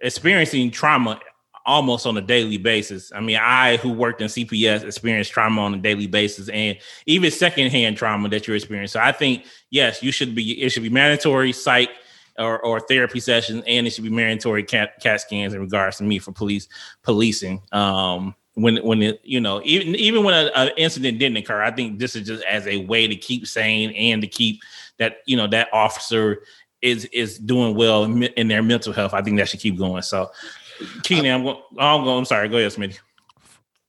experiencing 0.00 0.70
trauma 0.70 1.18
almost 1.64 2.06
on 2.06 2.14
a 2.18 2.20
daily 2.20 2.58
basis. 2.58 3.12
I 3.14 3.20
mean, 3.20 3.38
I 3.40 3.78
who 3.78 3.94
worked 3.94 4.20
in 4.20 4.26
CPS 4.28 4.84
experienced 4.84 5.32
trauma 5.32 5.62
on 5.62 5.72
a 5.72 5.78
daily 5.78 6.06
basis, 6.06 6.50
and 6.50 6.76
even 7.06 7.30
secondhand 7.30 7.96
trauma 7.96 8.28
that 8.28 8.46
you're 8.46 8.56
experiencing. 8.56 9.00
So 9.00 9.06
I 9.06 9.12
think 9.12 9.46
yes, 9.70 10.02
you 10.02 10.12
should 10.12 10.34
be. 10.34 10.62
It 10.62 10.68
should 10.68 10.82
be 10.82 10.90
mandatory 10.90 11.52
psych 11.52 11.88
or, 12.38 12.60
or 12.64 12.80
therapy 12.80 13.20
sessions, 13.20 13.62
and 13.66 13.86
it 13.86 13.90
should 13.90 14.04
be 14.04 14.10
mandatory 14.10 14.62
cat, 14.62 15.00
cat 15.00 15.20
scans 15.20 15.54
in 15.54 15.60
regards 15.60 15.98
to 15.98 16.04
me 16.04 16.18
for 16.18 16.32
police 16.32 16.68
policing. 17.02 17.62
Um, 17.72 18.34
when 18.54 18.76
when 18.84 19.00
it 19.02 19.20
you 19.24 19.40
know 19.40 19.62
even 19.64 19.94
even 19.96 20.24
when 20.24 20.50
an 20.54 20.70
incident 20.76 21.18
didn't 21.18 21.38
occur, 21.38 21.62
I 21.62 21.70
think 21.70 21.98
this 21.98 22.14
is 22.14 22.26
just 22.26 22.44
as 22.44 22.66
a 22.66 22.84
way 22.84 23.06
to 23.06 23.16
keep 23.16 23.46
sane 23.46 23.90
and 23.92 24.20
to 24.20 24.28
keep 24.28 24.60
that 24.98 25.18
you 25.26 25.36
know 25.36 25.46
that 25.46 25.68
officer 25.72 26.42
is 26.82 27.06
is 27.06 27.38
doing 27.38 27.74
well 27.74 28.04
in, 28.04 28.24
in 28.24 28.48
their 28.48 28.62
mental 28.62 28.92
health. 28.92 29.14
I 29.14 29.22
think 29.22 29.38
that 29.38 29.48
should 29.48 29.60
keep 29.60 29.78
going. 29.78 30.02
So, 30.02 30.30
Keenan, 31.02 31.34
I'm 31.34 31.44
going. 31.44 31.62
I'm 31.78 32.04
going. 32.04 32.18
I'm 32.18 32.24
sorry. 32.24 32.48
Go 32.48 32.58
ahead, 32.58 32.72
Smitty. 32.72 32.98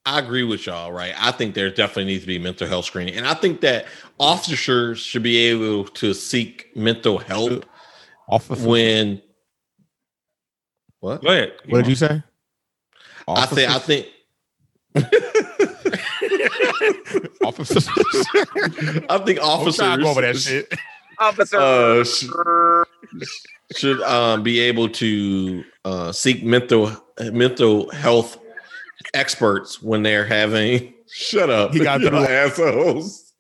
I 0.05 0.19
agree 0.19 0.43
with 0.43 0.65
y'all, 0.65 0.91
right? 0.91 1.13
I 1.17 1.31
think 1.31 1.55
there 1.55 1.69
definitely 1.69 2.05
needs 2.05 2.23
to 2.23 2.27
be 2.27 2.37
mental 2.37 2.67
health 2.67 2.85
screening. 2.85 3.15
And 3.15 3.25
I 3.25 3.33
think 3.33 3.61
that 3.61 3.85
officers 4.19 4.99
should 4.99 5.23
be 5.23 5.37
able 5.37 5.85
to 5.85 6.13
seek 6.13 6.75
mental 6.75 7.17
help 7.17 7.65
Officer. 8.27 8.67
when 8.67 9.21
what? 10.99 11.21
Go 11.21 11.29
ahead. 11.29 11.53
What 11.67 11.79
did 11.79 11.87
you 11.89 11.95
say? 11.95 12.21
I 13.27 13.45
think 13.45 13.69
I 13.69 13.79
think 13.79 14.07
Officers. 17.43 17.87
I 19.09 19.17
think 19.25 19.39
I'm 19.41 19.71
trying 19.73 19.97
to 19.99 20.03
go 20.03 20.09
over 20.11 20.21
that 20.21 20.37
shit. 20.37 20.73
Officer. 21.19 21.57
uh, 21.57 22.03
sh- 22.03 22.25
should 23.75 24.01
um, 24.01 24.43
be 24.43 24.59
able 24.59 24.89
to 24.89 25.63
uh, 25.85 26.11
seek 26.11 26.43
mental 26.43 26.91
mental 27.19 27.89
health 27.91 28.37
experts 29.13 29.81
when 29.81 30.03
they're 30.03 30.25
having 30.25 30.93
shut 31.11 31.49
up 31.49 31.73
He 31.73 31.79
got 31.79 32.01
you 32.01 32.09
through 32.09 32.25
assholes 32.25 33.33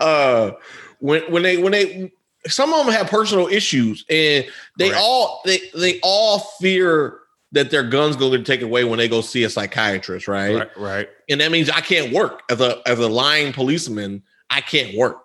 uh 0.00 0.52
when 1.00 1.22
when 1.32 1.42
they 1.42 1.56
when 1.56 1.72
they 1.72 2.12
some 2.46 2.72
of 2.72 2.84
them 2.84 2.94
have 2.94 3.08
personal 3.08 3.46
issues 3.46 4.04
and 4.08 4.46
they 4.78 4.88
Correct. 4.88 5.02
all 5.02 5.42
they 5.44 5.60
they 5.74 6.00
all 6.02 6.38
fear 6.60 7.18
that 7.52 7.70
their 7.70 7.82
guns 7.82 8.16
going 8.16 8.32
to 8.32 8.42
take 8.42 8.62
away 8.62 8.84
when 8.84 8.98
they 8.98 9.08
go 9.08 9.20
see 9.20 9.44
a 9.44 9.50
psychiatrist 9.50 10.28
right? 10.28 10.54
Right. 10.54 10.76
Right. 10.76 11.08
and 11.28 11.40
that 11.40 11.50
means 11.50 11.70
I 11.70 11.80
can't 11.80 12.12
work 12.12 12.42
as 12.50 12.60
a 12.60 12.80
as 12.86 12.98
a 12.98 13.08
lying 13.08 13.52
policeman. 13.52 14.22
I 14.50 14.60
can't 14.60 14.96
work, 14.96 15.18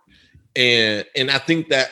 and 0.56 1.06
and 1.16 1.30
I 1.30 1.38
think 1.38 1.70
that 1.70 1.90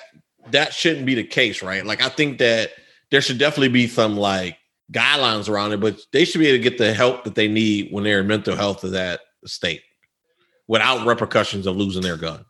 that 0.52 0.74
shouldn't 0.74 1.06
be 1.06 1.16
the 1.16 1.24
case, 1.24 1.62
right? 1.62 1.86
Like 1.86 2.02
I 2.02 2.10
think 2.10 2.40
that 2.40 2.72
there 3.12 3.22
should 3.22 3.38
definitely 3.38 3.70
be 3.70 3.88
some 3.88 4.18
like 4.18 4.58
guidelines 4.92 5.50
around 5.50 5.74
it, 5.74 5.80
but 5.80 6.00
they 6.12 6.26
should 6.26 6.40
be 6.40 6.48
able 6.48 6.64
to 6.64 6.70
get 6.70 6.78
the 6.78 6.94
help 6.94 7.24
that 7.24 7.36
they 7.36 7.48
need 7.48 7.92
when 7.92 8.04
they're 8.04 8.22
in 8.22 8.28
mental 8.28 8.56
health 8.56 8.84
of 8.84 8.92
that 8.92 9.22
state 9.46 9.82
without 10.68 11.06
repercussions 11.06 11.68
of 11.68 11.76
losing 11.76 12.02
their 12.02 12.18
gun. 12.18 12.46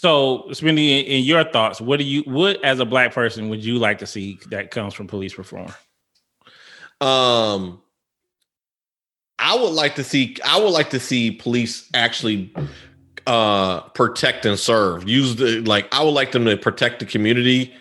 So, 0.00 0.44
Smitty, 0.48 1.00
in, 1.00 1.04
in 1.04 1.24
your 1.24 1.44
thoughts, 1.44 1.78
what 1.78 1.98
do 1.98 2.06
you, 2.06 2.22
what 2.22 2.64
as 2.64 2.80
a 2.80 2.86
black 2.86 3.12
person 3.12 3.50
would 3.50 3.62
you 3.62 3.78
like 3.78 3.98
to 3.98 4.06
see 4.06 4.38
that 4.48 4.70
comes 4.70 4.94
from 4.94 5.06
police 5.06 5.36
reform? 5.36 5.70
Um, 7.02 7.82
I 9.38 9.54
would 9.56 9.74
like 9.74 9.96
to 9.96 10.04
see. 10.04 10.38
I 10.42 10.58
would 10.58 10.70
like 10.70 10.88
to 10.90 11.00
see 11.00 11.30
police 11.32 11.86
actually 11.92 12.50
uh 13.26 13.80
protect 13.90 14.46
and 14.46 14.58
serve. 14.58 15.06
Use 15.06 15.36
the 15.36 15.60
like. 15.60 15.94
I 15.94 16.02
would 16.02 16.12
like 16.12 16.32
them 16.32 16.46
to 16.46 16.56
protect 16.56 17.00
the 17.00 17.04
community 17.04 17.74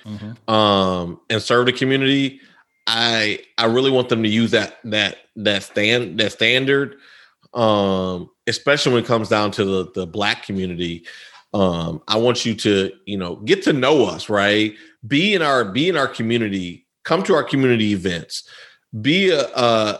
um 0.49 1.21
and 1.29 1.41
serve 1.41 1.67
the 1.67 1.71
community. 1.71 2.41
I 2.85 3.39
I 3.57 3.67
really 3.67 3.91
want 3.91 4.09
them 4.09 4.23
to 4.23 4.29
use 4.29 4.51
that 4.51 4.79
that 4.83 5.19
that 5.37 5.63
stand 5.63 6.19
that 6.19 6.33
standard, 6.33 6.97
um, 7.53 8.29
especially 8.45 8.93
when 8.93 9.03
it 9.03 9.07
comes 9.07 9.29
down 9.29 9.51
to 9.51 9.63
the 9.63 9.91
the 9.95 10.05
black 10.05 10.43
community. 10.45 11.05
Um, 11.53 12.01
I 12.07 12.17
want 12.17 12.45
you 12.45 12.53
to 12.55 12.91
you 13.05 13.17
know 13.17 13.37
get 13.37 13.63
to 13.63 13.73
know 13.73 14.05
us, 14.05 14.29
right? 14.29 14.75
Be 15.07 15.33
in 15.33 15.41
our 15.41 15.65
be 15.65 15.89
in 15.89 15.97
our 15.97 16.07
community. 16.07 16.85
Come 17.03 17.23
to 17.23 17.33
our 17.33 17.43
community 17.43 17.93
events 17.93 18.47
be 19.01 19.29
a 19.29 19.41
uh, 19.49 19.97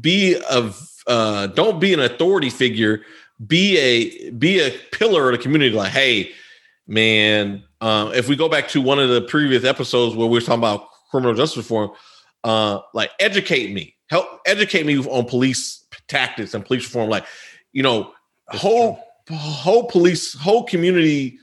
be 0.00 0.34
a 0.50 0.72
uh, 1.06 1.46
don't 1.48 1.80
be 1.80 1.94
an 1.94 2.00
authority 2.00 2.50
figure 2.50 3.02
be 3.46 3.78
a 3.78 4.30
be 4.30 4.60
a 4.60 4.70
pillar 4.92 5.30
of 5.30 5.36
the 5.36 5.42
community 5.42 5.74
like 5.74 5.92
hey 5.92 6.32
man 6.88 7.62
um, 7.80 8.12
if 8.12 8.28
we 8.28 8.34
go 8.34 8.48
back 8.48 8.66
to 8.66 8.80
one 8.80 8.98
of 8.98 9.08
the 9.08 9.22
previous 9.22 9.62
episodes 9.64 10.16
where 10.16 10.26
we 10.26 10.34
were 10.34 10.40
talking 10.40 10.58
about 10.58 10.88
criminal 11.10 11.34
justice 11.34 11.58
reform 11.58 11.90
uh, 12.42 12.80
like 12.94 13.10
educate 13.20 13.72
me 13.72 13.94
help 14.10 14.26
educate 14.46 14.84
me 14.84 14.98
on 14.98 15.24
police 15.24 15.86
tactics 16.08 16.54
and 16.54 16.64
police 16.64 16.84
reform. 16.84 17.08
Like, 17.08 17.24
you 17.72 17.82
know, 17.82 18.12
whole 18.48 19.02
whole 19.30 19.84
police 19.84 20.34
whole 20.34 20.64
community 20.64 21.38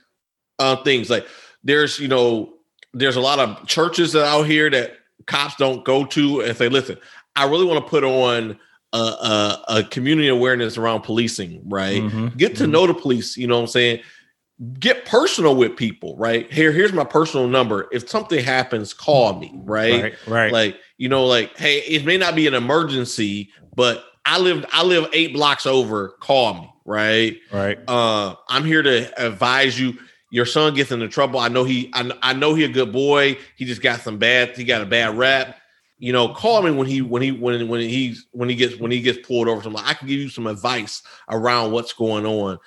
uh, 0.59 0.77
things. 0.83 1.09
Like, 1.09 1.27
there's 1.63 1.99
you 1.99 2.07
know, 2.07 2.53
there's 2.93 3.15
a 3.15 3.21
lot 3.21 3.39
of 3.39 3.67
churches 3.67 4.15
out 4.15 4.43
here 4.43 4.69
that 4.69 4.97
cops 5.27 5.55
don't 5.55 5.83
go 5.83 6.05
to 6.05 6.41
and 6.41 6.55
say, 6.57 6.69
listen, 6.69 6.97
I 7.35 7.45
really 7.45 7.65
want 7.65 7.83
to 7.83 7.89
put 7.89 8.03
on 8.03 8.57
a, 8.93 8.97
a, 8.97 9.63
a, 9.67 9.83
community 9.83 10.29
awareness 10.29 10.77
around 10.77 11.01
policing, 11.01 11.61
right? 11.67 12.01
Mm-hmm. 12.01 12.27
Get 12.37 12.55
to 12.57 12.63
mm-hmm. 12.63 12.71
know 12.71 12.87
the 12.87 12.93
police, 12.93 13.35
you 13.35 13.47
know 13.47 13.55
what 13.55 13.61
I'm 13.61 13.67
saying? 13.67 14.01
Get 14.79 15.05
personal 15.05 15.55
with 15.55 15.75
people, 15.75 16.15
right? 16.15 16.51
Here, 16.51 16.71
here's 16.71 16.93
my 16.93 17.03
personal 17.03 17.47
number. 17.47 17.89
If 17.91 18.07
something 18.09 18.41
happens, 18.43 18.93
call 18.93 19.37
me, 19.37 19.51
right? 19.63 20.01
Right. 20.01 20.27
right. 20.27 20.51
Like, 20.51 20.77
you 20.97 21.09
know, 21.09 21.25
like, 21.25 21.57
hey, 21.57 21.79
it 21.79 22.05
may 22.05 22.17
not 22.17 22.35
be 22.35 22.47
an 22.47 22.53
emergency, 22.53 23.51
but 23.75 24.05
I 24.23 24.39
live, 24.39 24.65
I 24.71 24.83
live 24.83 25.09
eight 25.11 25.33
blocks 25.33 25.65
over, 25.65 26.09
call 26.21 26.53
me, 26.53 26.73
right? 26.85 27.37
Right. 27.51 27.79
Uh, 27.87 28.35
I'm 28.47 28.63
here 28.63 28.81
to 28.81 29.25
advise 29.25 29.79
you 29.79 29.97
your 30.35 30.45
son 30.45 30.73
gets 30.73 30.91
into 30.91 31.07
trouble. 31.07 31.39
I 31.39 31.47
know 31.47 31.63
he, 31.63 31.89
I, 31.93 32.11
I 32.21 32.33
know 32.33 32.55
he 32.55 32.65
a 32.65 32.69
good 32.69 32.91
boy. 32.91 33.37
He 33.55 33.63
just 33.63 33.81
got 33.81 34.01
some 34.01 34.17
bad, 34.17 34.57
he 34.57 34.65
got 34.65 34.81
a 34.81 34.85
bad 34.85 35.17
rap. 35.17 35.57
You 35.97 36.11
know, 36.11 36.27
call 36.27 36.61
me 36.61 36.71
when 36.71 36.87
he, 36.87 37.01
when 37.01 37.21
he, 37.21 37.31
when, 37.31 37.69
when 37.69 37.79
he's, 37.79 38.27
when 38.31 38.49
he 38.49 38.55
gets, 38.55 38.75
when 38.75 38.91
he 38.91 39.01
gets 39.01 39.25
pulled 39.25 39.47
over. 39.47 39.61
Something 39.63 39.81
I 39.85 39.93
can 39.93 40.09
give 40.09 40.19
you 40.19 40.27
some 40.27 40.45
advice 40.45 41.03
around 41.29 41.71
what's 41.71 41.93
going 41.93 42.25
on. 42.25 42.59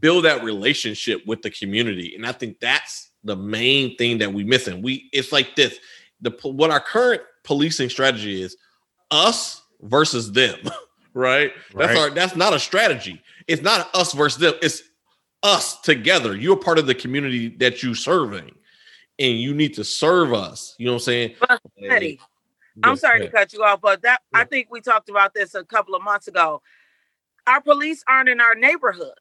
Build 0.00 0.26
that 0.26 0.44
relationship 0.44 1.26
with 1.26 1.40
the 1.40 1.50
community, 1.50 2.14
and 2.14 2.26
I 2.26 2.32
think 2.32 2.60
that's 2.60 3.10
the 3.22 3.36
main 3.36 3.96
thing 3.96 4.18
that 4.18 4.34
we 4.34 4.44
missing. 4.44 4.82
We, 4.82 5.08
it's 5.12 5.32
like 5.32 5.56
this: 5.56 5.78
the 6.20 6.36
what 6.42 6.70
our 6.70 6.80
current 6.80 7.22
policing 7.44 7.88
strategy 7.88 8.42
is 8.42 8.56
us 9.10 9.62
versus 9.80 10.32
them, 10.32 10.58
right? 11.14 11.52
That's 11.74 11.94
right. 11.94 11.98
our 11.98 12.10
that's 12.10 12.36
not 12.36 12.52
a 12.52 12.58
strategy. 12.58 13.22
It's 13.46 13.62
not 13.62 13.94
us 13.94 14.12
versus 14.12 14.38
them. 14.38 14.54
It's 14.60 14.82
us 15.42 15.80
together. 15.80 16.36
You're 16.36 16.56
part 16.56 16.78
of 16.78 16.86
the 16.86 16.94
community 16.94 17.48
that 17.58 17.82
you're 17.82 17.94
serving, 17.94 18.54
and 19.18 19.38
you 19.38 19.54
need 19.54 19.74
to 19.74 19.84
serve 19.84 20.34
us. 20.34 20.74
You 20.78 20.86
know 20.86 20.92
what 20.92 20.96
I'm 20.96 21.04
saying? 21.04 21.34
But, 21.40 21.60
Eddie, 21.82 22.20
I'm 22.82 22.96
sorry 22.96 23.20
to 23.20 23.30
cut 23.30 23.52
you 23.52 23.62
off, 23.62 23.80
but 23.80 24.02
that 24.02 24.20
yeah. 24.32 24.40
I 24.40 24.44
think 24.44 24.68
we 24.70 24.80
talked 24.80 25.08
about 25.08 25.34
this 25.34 25.54
a 25.54 25.64
couple 25.64 25.94
of 25.94 26.02
months 26.02 26.28
ago. 26.28 26.62
Our 27.46 27.60
police 27.60 28.02
aren't 28.08 28.28
in 28.28 28.40
our 28.40 28.54
neighborhoods. 28.54 29.14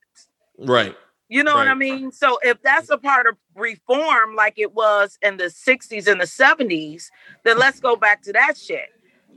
Right. 0.58 0.96
You 1.30 1.44
know 1.44 1.54
right. 1.54 1.60
what 1.60 1.68
I 1.68 1.74
mean? 1.74 2.12
So 2.12 2.38
if 2.42 2.62
that's 2.62 2.90
a 2.90 2.98
part 2.98 3.28
of 3.28 3.36
reform 3.56 4.36
like 4.36 4.54
it 4.58 4.74
was 4.74 5.18
in 5.22 5.38
the 5.38 5.46
60s 5.46 6.08
and 6.08 6.22
the 6.22 6.26
70s, 6.26 7.06
then 7.44 7.58
let's 7.58 7.80
go 7.80 7.96
back 7.96 8.22
to 8.24 8.34
that 8.34 8.58
shit. 8.58 8.90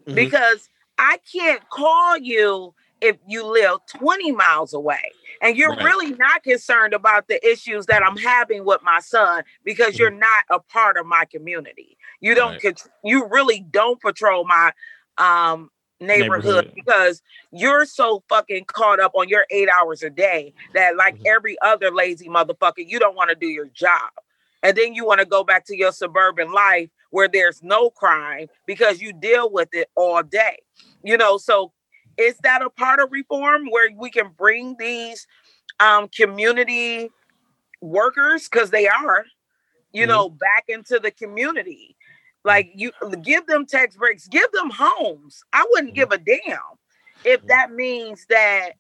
Mm-hmm. 0.07 0.15
Because 0.15 0.69
I 0.99 1.19
can't 1.33 1.69
call 1.69 2.17
you 2.19 2.75
if 3.01 3.17
you 3.27 3.47
live 3.47 3.79
20 3.99 4.33
miles 4.33 4.73
away 4.73 5.13
and 5.43 5.57
you're 5.57 5.71
right. 5.71 5.85
really 5.85 6.13
not 6.13 6.43
concerned 6.43 6.95
about 6.95 7.29
the 7.29 7.45
issues 7.47 7.87
that 7.87 8.03
I'm 8.03 8.17
having 8.17 8.65
with 8.65 8.81
my 8.83 9.01
son 9.01 9.45
because 9.65 9.95
mm-hmm. 9.95 10.03
you're 10.03 10.11
not 10.11 10.45
a 10.51 10.61
part 10.61 10.97
of 10.97 11.07
my 11.07 11.25
community. 11.27 11.99
You 12.21 12.35
don't 12.35 12.63
right. 12.65 12.83
you 13.05 13.29
really 13.29 13.61
don't 13.61 14.01
patrol 14.01 14.45
my 14.47 14.73
um 15.19 15.71
neighborhood, 16.01 16.45
neighborhood, 16.45 16.73
because 16.75 17.23
you're 17.53 17.85
so 17.85 18.23
fucking 18.29 18.65
caught 18.67 19.01
up 19.01 19.13
on 19.15 19.29
your 19.29 19.47
8 19.51 19.69
hours 19.69 20.03
a 20.03 20.11
day 20.11 20.53
that 20.75 20.97
like 20.97 21.17
mm-hmm. 21.17 21.27
every 21.27 21.57
other 21.63 21.91
lazy 21.91 22.29
motherfucker 22.29 22.87
you 22.87 22.99
don't 22.99 23.17
want 23.17 23.31
to 23.31 23.37
do 23.37 23.47
your 23.47 23.67
job. 23.67 24.11
And 24.63 24.77
then 24.77 24.95
you 24.95 25.07
want 25.07 25.21
to 25.21 25.27
go 25.27 25.45
back 25.45 25.65
to 25.67 25.77
your 25.77 25.93
suburban 25.93 26.51
life 26.51 26.89
where 27.11 27.29
there's 27.29 27.63
no 27.63 27.91
crime 27.91 28.49
because 28.67 29.01
you 29.01 29.13
deal 29.13 29.51
with 29.51 29.69
it 29.73 29.89
all 29.95 30.23
day. 30.23 30.59
You 31.03 31.17
know, 31.17 31.39
so 31.39 31.73
is 32.17 32.37
that 32.43 32.63
a 32.63 32.71
part 32.71 33.01
of 33.01 33.13
reform 33.13 33.67
where 33.71 33.91
we 33.95 34.11
can 34.11 34.31
bring 34.37 34.77
these 34.79 35.27
um, 35.81 36.09
community 36.09 37.11
workers 37.83 38.49
because 38.49 38.71
they 38.71 38.89
are 38.89 39.25
you 39.93 40.03
mm-hmm. 40.03 40.11
know 40.11 40.29
back 40.29 40.65
into 40.69 40.99
the 40.99 41.11
community 41.11 41.97
like 42.45 42.71
you 42.75 42.91
give 43.23 43.47
them 43.47 43.67
tax 43.67 43.97
breaks 43.97 44.27
give 44.29 44.51
them 44.53 44.71
homes 44.71 45.43
i 45.53 45.65
wouldn't 45.71 45.95
mm-hmm. 45.95 45.97
give 45.97 46.13
a 46.13 46.19
damn 46.19 46.59
if 47.25 47.41
mm-hmm. 47.41 47.49
that 47.49 47.73
means 47.73 48.27
that 48.29 48.71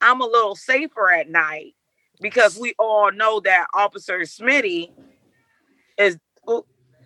i'm 0.00 0.20
a 0.20 0.26
little 0.26 0.54
safer 0.54 1.10
at 1.10 1.30
night 1.30 1.74
because 2.20 2.58
we 2.58 2.74
all 2.78 3.10
know 3.10 3.40
that 3.40 3.66
officer 3.74 4.20
smitty 4.20 4.90
is 5.98 6.18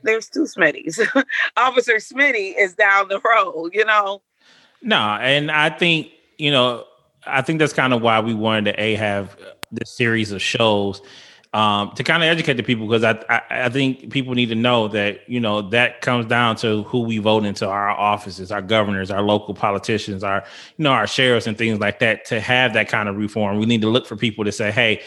there's 0.06 0.28
two 0.28 0.44
smitties 0.44 0.98
officer 1.56 1.96
smitty 1.96 2.54
is 2.58 2.74
down 2.74 3.08
the 3.08 3.20
road 3.20 3.70
you 3.72 3.84
know 3.84 4.22
no, 4.82 4.96
and 4.96 5.50
I 5.50 5.70
think 5.70 6.12
you 6.38 6.50
know, 6.50 6.84
I 7.26 7.42
think 7.42 7.58
that's 7.58 7.72
kind 7.72 7.92
of 7.92 8.02
why 8.02 8.20
we 8.20 8.34
wanted 8.34 8.72
to 8.72 8.80
a 8.80 8.94
have 8.94 9.36
this 9.72 9.90
series 9.90 10.32
of 10.32 10.40
shows 10.40 11.02
um, 11.52 11.90
to 11.96 12.04
kind 12.04 12.22
of 12.22 12.28
educate 12.28 12.54
the 12.54 12.62
people 12.62 12.86
because 12.86 13.02
I, 13.02 13.18
I, 13.28 13.64
I 13.64 13.68
think 13.68 14.10
people 14.10 14.34
need 14.34 14.46
to 14.50 14.54
know 14.54 14.88
that 14.88 15.28
you 15.28 15.40
know 15.40 15.62
that 15.70 16.02
comes 16.02 16.26
down 16.26 16.56
to 16.56 16.82
who 16.84 17.00
we 17.00 17.18
vote 17.18 17.44
into 17.44 17.66
our 17.68 17.90
offices, 17.90 18.52
our 18.52 18.62
governors, 18.62 19.10
our 19.10 19.22
local 19.22 19.54
politicians, 19.54 20.22
our 20.22 20.44
you 20.76 20.82
know 20.84 20.92
our 20.92 21.06
sheriffs 21.06 21.46
and 21.46 21.56
things 21.56 21.80
like 21.80 21.98
that. 22.00 22.24
To 22.26 22.40
have 22.40 22.74
that 22.74 22.88
kind 22.88 23.08
of 23.08 23.16
reform, 23.16 23.58
we 23.58 23.66
need 23.66 23.80
to 23.82 23.88
look 23.88 24.06
for 24.06 24.16
people 24.16 24.44
to 24.44 24.52
say, 24.52 24.70
hey, 24.70 25.02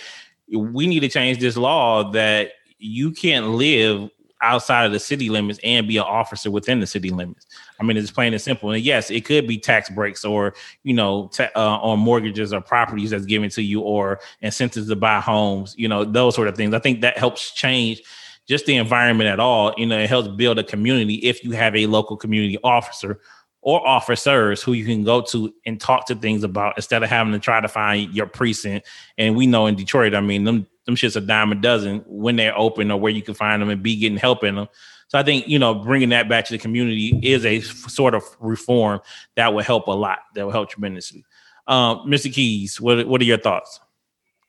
we 0.51 0.87
need 0.87 1.01
to 1.01 1.09
change 1.09 1.39
this 1.39 1.55
law 1.55 2.11
that 2.11 2.51
you 2.79 3.11
can't 3.11 3.49
live 3.49 4.09
outside 4.41 4.85
of 4.85 4.91
the 4.91 4.99
city 4.99 5.29
limits 5.29 5.59
and 5.63 5.87
be 5.87 5.97
an 5.97 6.03
officer 6.03 6.49
within 6.49 6.79
the 6.79 6.87
city 6.87 7.09
limits. 7.09 7.45
I 7.79 7.83
mean, 7.83 7.97
it's 7.97 8.11
plain 8.11 8.33
and 8.33 8.41
simple. 8.41 8.71
And 8.71 8.83
yes, 8.83 9.11
it 9.11 9.25
could 9.25 9.47
be 9.47 9.57
tax 9.57 9.89
breaks 9.89 10.23
or 10.23 10.53
you 10.83 10.93
know, 10.93 11.29
ta- 11.33 11.49
uh, 11.55 11.77
on 11.77 11.99
mortgages 11.99 12.53
or 12.53 12.61
properties 12.61 13.11
that's 13.11 13.25
given 13.25 13.49
to 13.51 13.61
you, 13.61 13.81
or 13.81 14.19
incentives 14.41 14.87
to 14.87 14.95
buy 14.95 15.19
homes. 15.19 15.75
You 15.77 15.87
know, 15.87 16.05
those 16.05 16.35
sort 16.35 16.47
of 16.47 16.55
things. 16.55 16.73
I 16.73 16.79
think 16.79 17.01
that 17.01 17.17
helps 17.17 17.51
change 17.51 18.01
just 18.47 18.65
the 18.65 18.75
environment 18.75 19.29
at 19.29 19.39
all. 19.39 19.73
You 19.77 19.85
know, 19.85 19.99
it 19.99 20.09
helps 20.09 20.27
build 20.29 20.57
a 20.59 20.63
community 20.63 21.15
if 21.15 21.43
you 21.43 21.51
have 21.51 21.75
a 21.75 21.85
local 21.85 22.17
community 22.17 22.57
officer 22.63 23.19
or 23.61 23.85
officers 23.85 24.63
who 24.63 24.73
you 24.73 24.85
can 24.85 25.03
go 25.03 25.21
to 25.21 25.53
and 25.65 25.79
talk 25.79 26.07
to 26.07 26.15
things 26.15 26.43
about 26.43 26.77
instead 26.77 27.03
of 27.03 27.09
having 27.09 27.33
to 27.33 27.39
try 27.39 27.59
to 27.59 27.67
find 27.67 28.13
your 28.13 28.25
precinct. 28.25 28.87
And 29.17 29.35
we 29.35 29.47
know 29.47 29.67
in 29.67 29.75
Detroit, 29.75 30.15
I 30.15 30.21
mean, 30.21 30.45
them 30.45 30.67
them 30.89 30.95
shit's 30.95 31.15
a 31.15 31.21
dime 31.21 31.51
a 31.51 31.55
dozen 31.55 32.03
when 32.07 32.35
they're 32.35 32.57
open 32.57 32.91
or 32.91 32.99
where 32.99 33.11
you 33.11 33.21
can 33.21 33.33
find 33.33 33.61
them 33.61 33.69
and 33.69 33.83
be 33.83 33.95
getting 33.95 34.17
help 34.17 34.43
in 34.43 34.55
them. 34.55 34.67
So 35.07 35.17
I 35.17 35.23
think 35.23 35.47
you 35.47 35.59
know 35.59 35.75
bringing 35.75 36.09
that 36.09 36.27
back 36.27 36.45
to 36.45 36.51
the 36.51 36.57
community 36.57 37.19
is 37.23 37.45
a 37.45 37.61
sort 37.61 38.15
of 38.15 38.23
reform 38.39 38.99
that 39.35 39.53
will 39.53 39.63
help 39.63 39.87
a 39.87 39.91
lot. 39.91 40.19
That 40.35 40.45
will 40.45 40.51
help 40.51 40.69
tremendously. 40.69 41.23
Um, 41.67 41.99
Mr. 42.07 42.33
Keys, 42.33 42.81
what 42.81 43.07
what 43.07 43.21
are 43.21 43.25
your 43.25 43.37
thoughts? 43.37 43.79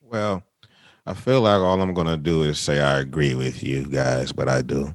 Well, 0.03 0.43
I 1.07 1.15
feel 1.15 1.43
like 1.43 1.61
all 1.61 1.81
I'm 1.81 1.95
gonna 1.95 2.17
do 2.17 2.43
is 2.43 2.59
say 2.59 2.81
I 2.81 2.99
agree 2.99 3.35
with 3.35 3.63
you 3.63 3.87
guys, 3.87 4.33
but 4.33 4.49
I 4.49 4.63
do. 4.63 4.95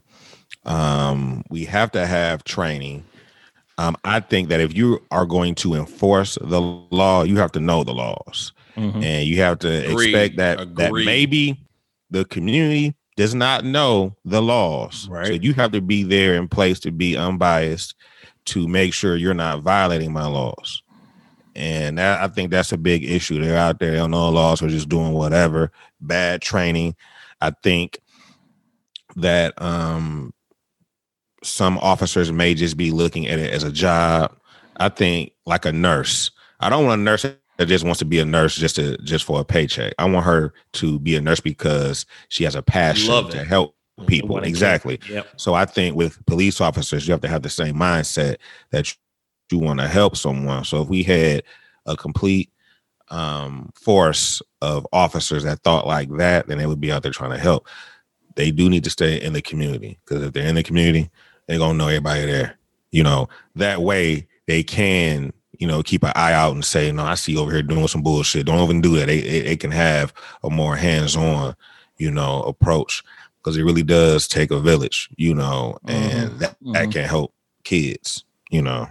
Um, 0.65 1.43
we 1.49 1.65
have 1.65 1.91
to 1.91 2.05
have 2.05 2.43
training. 2.43 3.03
Um, 3.77 3.97
I 4.03 4.19
think 4.19 4.49
that 4.49 4.61
if 4.61 4.75
you 4.75 5.03
are 5.11 5.25
going 5.25 5.55
to 5.55 5.75
enforce 5.75 6.37
the 6.41 6.61
law, 6.61 7.23
you 7.23 7.37
have 7.37 7.51
to 7.53 7.59
know 7.59 7.83
the 7.83 7.93
laws, 7.93 8.53
mm-hmm. 8.75 9.03
and 9.03 9.27
you 9.27 9.41
have 9.41 9.59
to 9.59 9.89
Agreed. 9.89 10.09
expect 10.09 10.37
that 10.37 10.59
Agreed. 10.59 10.77
that 10.77 11.05
maybe 11.05 11.59
the 12.09 12.25
community 12.25 12.95
does 13.15 13.33
not 13.33 13.63
know 13.63 14.15
the 14.25 14.41
laws. 14.41 15.07
Right. 15.09 15.27
So 15.27 15.33
you 15.33 15.53
have 15.53 15.71
to 15.71 15.81
be 15.81 16.03
there 16.03 16.35
in 16.35 16.47
place 16.47 16.79
to 16.81 16.91
be 16.91 17.15
unbiased 17.15 17.95
to 18.45 18.67
make 18.67 18.93
sure 18.93 19.15
you're 19.15 19.33
not 19.33 19.61
violating 19.61 20.13
my 20.13 20.27
laws. 20.27 20.81
And 21.55 21.97
that, 21.97 22.21
I 22.21 22.27
think 22.27 22.51
that's 22.51 22.73
a 22.73 22.77
big 22.77 23.03
issue. 23.03 23.41
They're 23.41 23.57
out 23.57 23.79
there, 23.79 23.91
they 23.91 23.97
don't 23.97 24.11
know 24.11 24.29
laws, 24.29 24.61
or 24.61 24.67
just 24.67 24.89
doing 24.89 25.13
whatever. 25.13 25.71
Bad 26.01 26.41
training. 26.41 26.95
I 27.39 27.51
think 27.63 27.99
that 29.15 29.59
um, 29.61 30.33
some 31.43 31.77
officers 31.77 32.31
may 32.31 32.53
just 32.53 32.75
be 32.75 32.91
looking 32.91 33.27
at 33.27 33.39
it 33.39 33.53
as 33.53 33.63
a 33.63 33.71
job. 33.71 34.35
I 34.77 34.89
think 34.89 35.31
like 35.45 35.65
a 35.65 35.71
nurse. 35.71 36.29
I 36.59 36.69
don't 36.69 36.85
want 36.85 36.99
a 36.99 37.03
nurse 37.03 37.25
that 37.57 37.67
just 37.67 37.85
wants 37.85 37.99
to 37.99 38.05
be 38.05 38.19
a 38.19 38.25
nurse 38.25 38.55
just 38.55 38.75
to 38.75 38.97
just 38.97 39.25
for 39.25 39.39
a 39.39 39.45
paycheck. 39.45 39.93
I 39.97 40.05
want 40.09 40.25
her 40.25 40.53
to 40.73 40.99
be 40.99 41.15
a 41.15 41.21
nurse 41.21 41.39
because 41.39 42.05
she 42.29 42.43
has 42.43 42.55
a 42.55 42.61
passion 42.61 43.29
to 43.29 43.43
help 43.43 43.75
people. 44.07 44.39
Exactly. 44.39 44.99
Yep. 45.09 45.27
So 45.37 45.53
I 45.53 45.65
think 45.65 45.95
with 45.95 46.23
police 46.25 46.59
officers, 46.59 47.07
you 47.07 47.11
have 47.13 47.21
to 47.21 47.27
have 47.27 47.43
the 47.43 47.49
same 47.49 47.75
mindset 47.75 48.37
that 48.71 48.93
you 49.51 49.59
want 49.59 49.79
to 49.79 49.87
help 49.87 50.17
someone. 50.17 50.63
So 50.65 50.81
if 50.81 50.89
we 50.89 51.03
had 51.03 51.43
a 51.85 51.95
complete 51.95 52.49
um, 53.09 53.71
force 53.75 54.41
of 54.61 54.87
officers 54.91 55.43
that 55.43 55.59
thought 55.59 55.87
like 55.87 56.09
that, 56.17 56.47
then 56.47 56.57
they 56.57 56.65
would 56.65 56.81
be 56.81 56.91
out 56.91 57.03
there 57.03 57.11
trying 57.11 57.31
to 57.31 57.37
help. 57.37 57.67
They 58.35 58.51
do 58.51 58.69
need 58.69 58.83
to 58.83 58.89
stay 58.89 59.21
in 59.21 59.33
the 59.33 59.41
community 59.41 59.97
because 60.03 60.23
if 60.23 60.33
they're 60.33 60.47
in 60.47 60.55
the 60.55 60.63
community, 60.63 61.09
they're 61.47 61.59
gonna 61.59 61.77
know 61.77 61.87
everybody 61.87 62.25
there. 62.25 62.57
You 62.91 63.03
know, 63.03 63.29
that 63.55 63.81
way 63.81 64.27
they 64.47 64.63
can 64.63 65.31
you 65.59 65.67
know, 65.67 65.83
keep 65.83 66.03
an 66.03 66.11
eye 66.15 66.33
out 66.33 66.53
and 66.53 66.63
say, 66.63 66.91
no, 66.91 67.03
I 67.03 67.15
see 67.15 67.37
over 67.37 67.51
here 67.51 67.61
doing 67.61 67.87
some 67.87 68.01
bullshit. 68.03 68.45
Don't 68.45 68.63
even 68.63 68.81
do 68.81 68.95
that. 68.97 69.07
They, 69.07 69.21
they, 69.21 69.41
they 69.41 69.57
can 69.57 69.71
have 69.71 70.13
a 70.43 70.49
more 70.49 70.75
hands-on, 70.75 71.55
you 71.97 72.11
know, 72.11 72.43
approach 72.43 73.03
because 73.37 73.57
it 73.57 73.63
really 73.63 73.83
does 73.83 74.27
take 74.27 74.51
a 74.51 74.59
village, 74.59 75.09
you 75.17 75.35
know, 75.35 75.77
and 75.87 76.29
mm-hmm. 76.29 76.37
that, 76.39 76.49
that 76.49 76.57
mm-hmm. 76.63 76.91
can 76.91 77.05
help 77.05 77.33
kids, 77.63 78.23
you 78.49 78.61
know. 78.61 78.87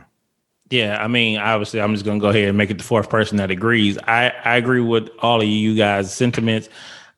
Yeah, 0.71 1.03
I 1.03 1.09
mean, 1.09 1.39
obviously, 1.39 1.81
I'm 1.81 1.93
just 1.93 2.05
to 2.05 2.19
go 2.19 2.29
ahead 2.29 2.49
and 2.49 2.59
make 2.59 2.71
it 2.71 2.79
the 2.79 2.85
fourth 2.85 3.11
person 3.11 3.37
that 3.37 3.51
agrees. 3.51 3.99
I, 3.99 4.33
I 4.45 4.57
agree 4.57 4.81
with 4.81 5.09
all 5.21 5.41
of 5.41 5.47
you 5.47 5.77
guys' 5.77 6.13
sentiments. 6.13 6.69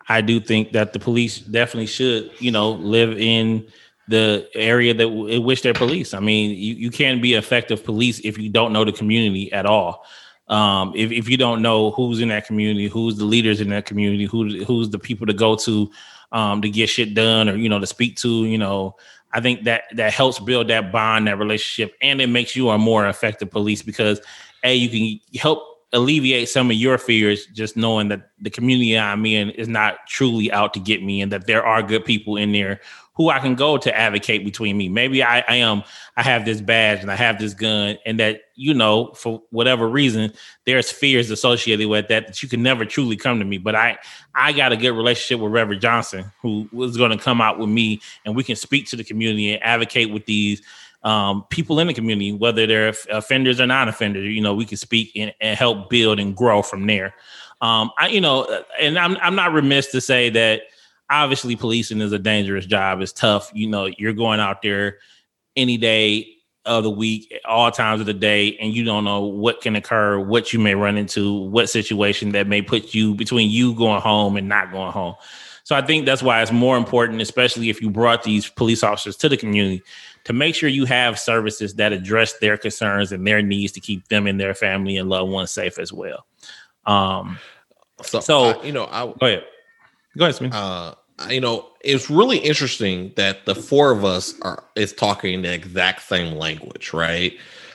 I 0.08 0.20
do 0.20 0.40
think 0.40 0.72
that 0.72 0.92
the 0.92 0.98
police 0.98 1.38
definitely 1.38 1.86
should, 1.86 2.30
you 2.38 2.50
know, 2.50 2.72
live 2.72 3.18
in 3.18 3.66
the 4.08 4.48
area 4.54 4.94
that 4.94 5.06
in 5.06 5.42
which 5.42 5.62
they're 5.62 5.74
police. 5.74 6.14
I 6.14 6.20
mean, 6.20 6.50
you, 6.50 6.74
you 6.74 6.90
can't 6.90 7.20
be 7.20 7.34
effective 7.34 7.84
police 7.84 8.20
if 8.20 8.38
you 8.38 8.48
don't 8.48 8.72
know 8.72 8.84
the 8.84 8.92
community 8.92 9.52
at 9.52 9.66
all. 9.66 10.04
Um, 10.48 10.92
if, 10.94 11.10
if 11.10 11.28
you 11.28 11.36
don't 11.36 11.60
know 11.60 11.90
who's 11.90 12.20
in 12.20 12.28
that 12.28 12.46
community, 12.46 12.86
who's 12.86 13.16
the 13.16 13.24
leaders 13.24 13.60
in 13.60 13.68
that 13.70 13.84
community, 13.84 14.24
who 14.24 14.64
who's 14.64 14.90
the 14.90 14.98
people 14.98 15.26
to 15.26 15.32
go 15.32 15.56
to 15.56 15.90
um, 16.30 16.62
to 16.62 16.70
get 16.70 16.88
shit 16.88 17.14
done 17.14 17.48
or 17.48 17.56
you 17.56 17.68
know 17.68 17.80
to 17.80 17.86
speak 17.86 18.16
to, 18.18 18.44
you 18.44 18.58
know, 18.58 18.94
I 19.32 19.40
think 19.40 19.64
that 19.64 19.84
that 19.94 20.12
helps 20.12 20.38
build 20.38 20.68
that 20.68 20.92
bond, 20.92 21.26
that 21.26 21.38
relationship, 21.38 21.96
and 22.00 22.20
it 22.20 22.28
makes 22.28 22.54
you 22.54 22.70
a 22.70 22.78
more 22.78 23.08
effective 23.08 23.50
police 23.50 23.82
because 23.82 24.20
a 24.62 24.74
you 24.74 24.88
can 24.88 25.40
help 25.40 25.75
alleviate 25.96 26.48
some 26.48 26.70
of 26.70 26.76
your 26.76 26.98
fears 26.98 27.46
just 27.46 27.76
knowing 27.76 28.08
that 28.08 28.30
the 28.38 28.50
community 28.50 28.98
I'm 28.98 29.24
in 29.26 29.50
is 29.50 29.66
not 29.66 30.06
truly 30.06 30.52
out 30.52 30.74
to 30.74 30.80
get 30.80 31.02
me 31.02 31.22
and 31.22 31.32
that 31.32 31.46
there 31.46 31.64
are 31.64 31.82
good 31.82 32.04
people 32.04 32.36
in 32.36 32.52
there 32.52 32.80
who 33.14 33.30
I 33.30 33.38
can 33.38 33.54
go 33.54 33.78
to 33.78 33.96
advocate 33.96 34.44
between 34.44 34.76
me. 34.76 34.90
Maybe 34.90 35.22
I, 35.22 35.38
I 35.48 35.56
am, 35.56 35.82
I 36.18 36.22
have 36.22 36.44
this 36.44 36.60
badge 36.60 37.00
and 37.00 37.10
I 37.10 37.16
have 37.16 37.38
this 37.38 37.54
gun, 37.54 37.96
and 38.04 38.20
that, 38.20 38.42
you 38.56 38.74
know, 38.74 39.12
for 39.14 39.42
whatever 39.48 39.88
reason, 39.88 40.34
there's 40.66 40.92
fears 40.92 41.30
associated 41.30 41.88
with 41.88 42.08
that 42.08 42.26
that 42.26 42.42
you 42.42 42.48
can 42.48 42.62
never 42.62 42.84
truly 42.84 43.16
come 43.16 43.38
to 43.38 43.46
me. 43.46 43.56
But 43.56 43.74
I 43.74 43.98
I 44.34 44.52
got 44.52 44.72
a 44.72 44.76
good 44.76 44.90
relationship 44.90 45.42
with 45.42 45.50
Reverend 45.50 45.80
Johnson, 45.80 46.30
who 46.42 46.68
was 46.72 46.98
going 46.98 47.10
to 47.10 47.16
come 47.16 47.40
out 47.40 47.58
with 47.58 47.70
me 47.70 48.02
and 48.26 48.36
we 48.36 48.44
can 48.44 48.54
speak 48.54 48.86
to 48.88 48.96
the 48.96 49.04
community 49.04 49.54
and 49.54 49.62
advocate 49.62 50.12
with 50.12 50.26
these 50.26 50.60
um, 51.06 51.44
people 51.50 51.78
in 51.78 51.86
the 51.86 51.94
community, 51.94 52.32
whether 52.32 52.66
they're 52.66 52.92
offenders 53.10 53.60
or 53.60 53.66
non-offenders. 53.66 54.26
You 54.26 54.40
know, 54.40 54.54
we 54.54 54.64
can 54.66 54.76
speak 54.76 55.12
and, 55.14 55.32
and 55.40 55.56
help 55.56 55.88
build 55.88 56.18
and 56.18 56.36
grow 56.36 56.62
from 56.62 56.86
there. 56.86 57.14
Um, 57.60 57.92
I, 57.96 58.08
you 58.08 58.20
know, 58.20 58.64
and 58.80 58.98
I'm 58.98 59.16
I'm 59.18 59.36
not 59.36 59.52
remiss 59.52 59.86
to 59.92 60.00
say 60.00 60.30
that 60.30 60.62
obviously 61.08 61.54
policing 61.54 62.00
is 62.00 62.12
a 62.12 62.18
dangerous 62.18 62.66
job. 62.66 63.00
It's 63.00 63.12
tough. 63.12 63.52
You 63.54 63.68
know, 63.68 63.86
you're 63.86 64.12
going 64.12 64.40
out 64.40 64.62
there 64.62 64.98
any 65.54 65.76
day 65.76 66.26
of 66.64 66.82
the 66.82 66.90
week, 66.90 67.32
all 67.44 67.70
times 67.70 68.00
of 68.00 68.06
the 68.06 68.12
day, 68.12 68.56
and 68.58 68.74
you 68.74 68.84
don't 68.84 69.04
know 69.04 69.24
what 69.24 69.60
can 69.60 69.76
occur, 69.76 70.18
what 70.18 70.52
you 70.52 70.58
may 70.58 70.74
run 70.74 70.96
into, 70.96 71.42
what 71.42 71.70
situation 71.70 72.32
that 72.32 72.48
may 72.48 72.60
put 72.60 72.92
you 72.92 73.14
between 73.14 73.48
you 73.48 73.72
going 73.76 74.00
home 74.00 74.36
and 74.36 74.48
not 74.48 74.72
going 74.72 74.90
home. 74.90 75.14
So 75.62 75.76
I 75.76 75.82
think 75.82 76.04
that's 76.04 76.22
why 76.22 76.42
it's 76.42 76.52
more 76.52 76.76
important, 76.76 77.20
especially 77.20 77.70
if 77.70 77.80
you 77.80 77.90
brought 77.90 78.24
these 78.24 78.48
police 78.48 78.82
officers 78.82 79.16
to 79.18 79.28
the 79.28 79.36
community, 79.36 79.82
to 80.26 80.32
make 80.32 80.56
sure 80.56 80.68
you 80.68 80.86
have 80.86 81.20
services 81.20 81.74
that 81.74 81.92
address 81.92 82.32
their 82.40 82.56
concerns 82.56 83.12
and 83.12 83.24
their 83.24 83.40
needs 83.40 83.72
to 83.72 83.80
keep 83.80 84.08
them 84.08 84.26
and 84.26 84.40
their 84.40 84.54
family 84.54 84.96
and 84.96 85.08
loved 85.08 85.30
ones 85.30 85.52
safe 85.52 85.78
as 85.78 85.92
well. 85.92 86.26
Um, 86.84 87.38
so, 88.02 88.18
so 88.18 88.44
I, 88.44 88.62
you 88.64 88.72
know, 88.72 88.86
I 88.90 89.06
go 89.06 89.26
ahead. 89.26 89.44
Go 90.18 90.24
ahead, 90.24 90.34
Smith. 90.34 90.52
Uh, 90.52 90.96
you 91.30 91.40
know, 91.40 91.68
it's 91.80 92.10
really 92.10 92.38
interesting 92.38 93.12
that 93.16 93.46
the 93.46 93.54
four 93.54 93.92
of 93.92 94.04
us 94.04 94.34
are 94.42 94.64
is 94.74 94.92
talking 94.92 95.42
the 95.42 95.52
exact 95.52 96.02
same 96.02 96.34
language, 96.34 96.92
right? 96.92 97.32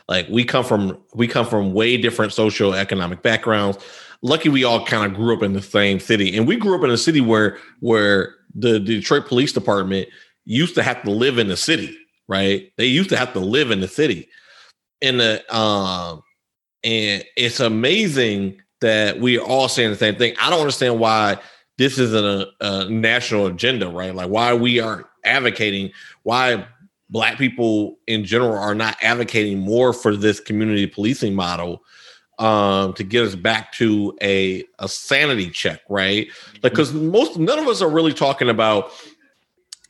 Like 0.10 0.27
we 0.27 0.43
come 0.43 0.65
from 0.65 0.98
we 1.13 1.29
come 1.29 1.46
from 1.46 1.74
way 1.74 1.96
different 1.96 2.34
socioeconomic 2.34 3.22
backgrounds. 3.22 3.77
Lucky 4.24 4.50
we 4.50 4.65
all 4.65 4.86
kind 4.86 5.10
of 5.10 5.17
grew 5.17 5.34
up 5.34 5.41
in 5.41 5.53
the 5.53 5.62
same 5.62 6.01
city, 6.01 6.36
and 6.36 6.46
we 6.46 6.58
grew 6.58 6.77
up 6.77 6.84
in 6.84 6.89
a 6.89 6.98
city 6.98 7.22
where 7.22 7.58
where 7.79 8.35
the 8.53 8.77
Detroit 8.77 9.25
Police 9.25 9.53
Department 9.53 10.09
used 10.44 10.75
to 10.75 10.83
have 10.83 11.01
to 11.03 11.11
live 11.11 11.37
in 11.37 11.48
the 11.48 11.55
city, 11.55 11.98
right? 12.27 12.72
They 12.77 12.86
used 12.86 13.10
to 13.10 13.18
have 13.18 13.34
to 13.34 13.40
live 13.40 13.72
in 13.72 13.81
the 13.81 13.88
city, 13.88 14.29
and 15.01 15.20
the 15.20 15.55
um, 15.55 16.24
and 16.84 17.24
it's 17.36 17.60
amazing 17.60 18.62
that 18.81 19.20
we 19.20 19.38
are 19.38 19.46
all 19.46 19.70
saying 19.70 19.92
the 19.92 19.96
same 19.96 20.16
thing. 20.16 20.36
I 20.42 20.50
don't 20.50 20.60
understand 20.60 21.00
why 21.00 21.38
this 21.77 21.98
isn't 21.98 22.25
a, 22.25 22.48
a 22.60 22.90
national 22.90 23.48
agenda, 23.48 23.88
right? 23.88 24.14
Like 24.14 24.29
why 24.29 24.53
we 24.53 24.79
aren't 24.79 25.05
advocating, 25.24 25.92
why 26.24 26.66
black 27.10 27.38
people 27.38 27.98
in 28.07 28.25
general 28.25 28.57
are 28.57 28.75
not 28.75 28.98
advocating 29.01 29.60
more 29.60 29.94
for 29.94 30.16
this 30.16 30.40
community 30.40 30.88
policing 30.88 31.36
model 31.36 31.84
um, 32.40 32.94
to 32.94 33.03
get 33.03 33.24
us 33.24 33.36
back 33.36 33.72
to 33.74 34.18
a, 34.22 34.64
a 34.79 34.88
sanity 34.88 35.50
check, 35.50 35.81
right? 35.90 36.27
Like, 36.64 36.74
because 36.74 36.94
most 36.94 37.38
none 37.38 37.60
of 37.60 37.68
us 37.68 37.81
are 37.81 37.90
really 37.90 38.14
talking 38.14 38.50
about 38.50 38.92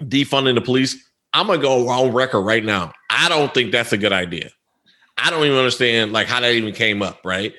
defunding 0.01 0.55
the 0.55 0.61
police. 0.61 1.01
I'm 1.33 1.47
gonna 1.47 1.61
go 1.61 1.87
on 1.89 2.11
record 2.11 2.41
right 2.41 2.63
now. 2.63 2.93
I 3.09 3.29
don't 3.29 3.53
think 3.53 3.71
that's 3.71 3.93
a 3.93 3.97
good 3.97 4.13
idea. 4.13 4.49
I 5.17 5.29
don't 5.29 5.45
even 5.45 5.57
understand 5.57 6.11
like 6.11 6.27
how 6.27 6.39
that 6.39 6.53
even 6.53 6.73
came 6.73 7.01
up, 7.01 7.19
right? 7.23 7.53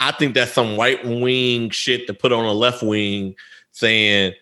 I 0.00 0.12
think 0.12 0.34
that's 0.34 0.52
some 0.52 0.76
white 0.76 1.04
wing 1.04 1.70
shit 1.70 2.06
to 2.06 2.14
put 2.14 2.32
on 2.32 2.44
a 2.44 2.52
left 2.52 2.82
wing 2.82 3.34
saying 3.72 4.34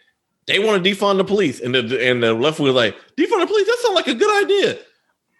they 0.46 0.58
want 0.58 0.82
to 0.82 0.90
defund 0.90 1.16
the 1.16 1.24
police, 1.24 1.60
and 1.60 1.74
the 1.74 2.08
and 2.08 2.22
the 2.22 2.32
left 2.34 2.60
wing 2.60 2.74
like 2.74 2.94
defund 3.16 3.40
the 3.40 3.46
police. 3.46 3.66
That 3.66 3.78
sounds 3.82 3.94
like 3.94 4.08
a 4.08 4.14
good 4.14 4.44
idea. 4.44 4.78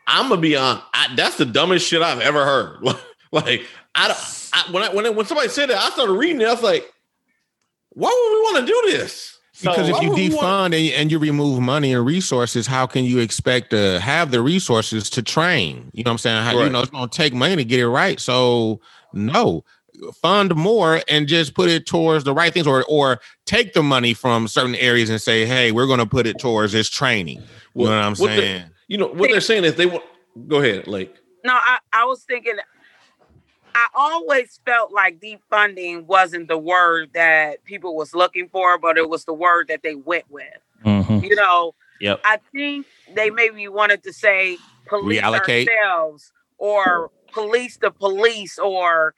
I'm 0.07 0.29
gonna 0.29 0.41
be 0.41 0.57
on. 0.57 0.81
I, 0.95 1.15
that's 1.15 1.37
the 1.37 1.45
dumbest 1.45 1.87
shit 1.87 2.03
I've 2.03 2.21
ever 2.21 2.45
heard. 2.45 2.83
like 3.33 3.65
I, 3.95 4.15
I 4.53 4.73
when 4.73 4.83
I, 4.83 4.95
when 4.95 5.15
when 5.15 5.27
somebody 5.27 5.49
said 5.49 5.71
that, 5.71 5.79
I 5.79 5.91
started 5.91 6.13
reading 6.13 6.41
it. 6.41 6.49
I 6.49 6.53
was 6.53 6.63
like, 6.63 6.91
why 7.91 8.09
would 8.09 8.37
we 8.37 8.43
want 8.43 8.67
to 8.67 8.73
do 8.73 8.99
this? 8.99 9.36
Because 9.61 9.89
so 9.89 9.97
if 9.97 10.03
you 10.03 10.11
defund 10.11 10.43
want- 10.43 10.75
and, 10.75 10.93
and 10.93 11.11
you 11.11 11.19
remove 11.19 11.61
money 11.61 11.95
and 11.95 12.05
resources, 12.05 12.67
how 12.67 12.87
can 12.87 13.05
you 13.05 13.19
expect 13.21 13.71
to 13.71 14.01
have 14.01 14.31
the 14.31 14.43
resources 14.43 15.09
to 15.11 15.23
train? 15.23 15.91
You 15.95 16.05
know 16.05 16.11
what 16.11 16.13
I'm 16.13 16.19
saying? 16.19 16.45
How, 16.45 16.57
right. 16.57 16.65
You 16.65 16.71
know, 16.71 16.81
it's 16.81 16.91
going 16.91 17.09
to 17.09 17.17
take 17.17 17.33
money 17.33 17.57
to 17.57 17.65
get 17.65 17.81
it 17.81 17.89
right. 17.89 18.21
So 18.21 18.81
no, 19.13 19.65
fund 20.15 20.55
more 20.55 21.01
and 21.09 21.27
just 21.27 21.55
put 21.55 21.69
it 21.69 21.87
towards 21.87 22.25
the 22.25 22.35
right 22.35 22.53
things 22.53 22.67
or 22.67 22.85
or 22.89 23.21
take 23.45 23.73
the 23.73 23.83
money 23.83 24.15
from 24.15 24.49
certain 24.49 24.75
areas 24.77 25.11
and 25.11 25.21
say 25.21 25.47
hey 25.47 25.73
we're 25.73 25.87
going 25.87 25.99
to 25.99 26.07
put 26.07 26.27
it 26.27 26.39
towards 26.39 26.73
this 26.73 26.89
training 26.89 27.39
you 27.39 27.45
well, 27.75 27.91
know 27.91 27.97
what 27.97 28.05
i'm 28.05 28.15
what 28.17 28.29
saying 28.29 28.65
you 28.89 28.99
know 28.99 29.09
what 29.09 29.31
they're 29.31 29.41
saying 29.41 29.65
is 29.65 29.75
they 29.77 29.87
want 29.87 30.05
go 30.49 30.59
ahead 30.59 30.87
like 30.87 31.17
no 31.45 31.55
i, 31.55 31.79
I 31.93 32.05
was 32.05 32.23
thinking 32.25 32.57
i 33.77 33.87
always 33.95 34.61
felt 34.65 34.93
like 34.93 35.21
defunding 35.21 36.05
wasn't 36.07 36.49
the 36.49 36.59
word 36.59 37.11
that 37.15 37.63
people 37.65 37.95
was 37.95 38.15
looking 38.15 38.49
for 38.49 38.79
but 38.79 38.99
it 38.99 39.09
was 39.09 39.25
the 39.25 39.35
word 39.35 39.69
that 39.69 39.83
they 39.83 39.95
went 39.95 40.25
with 40.31 40.45
mm-hmm. 40.85 41.19
you 41.25 41.35
know 41.35 41.75
yep. 42.01 42.21
i 42.25 42.39
think 42.53 42.87
they 43.15 43.31
maybe 43.31 43.69
wanted 43.69 44.03
to 44.03 44.13
say 44.13 44.57
police 44.89 45.21
Reallocate. 45.21 45.69
ourselves 45.69 46.33
or 46.59 47.11
police 47.33 47.77
the 47.77 47.91
police 47.91 48.59
or 48.59 49.15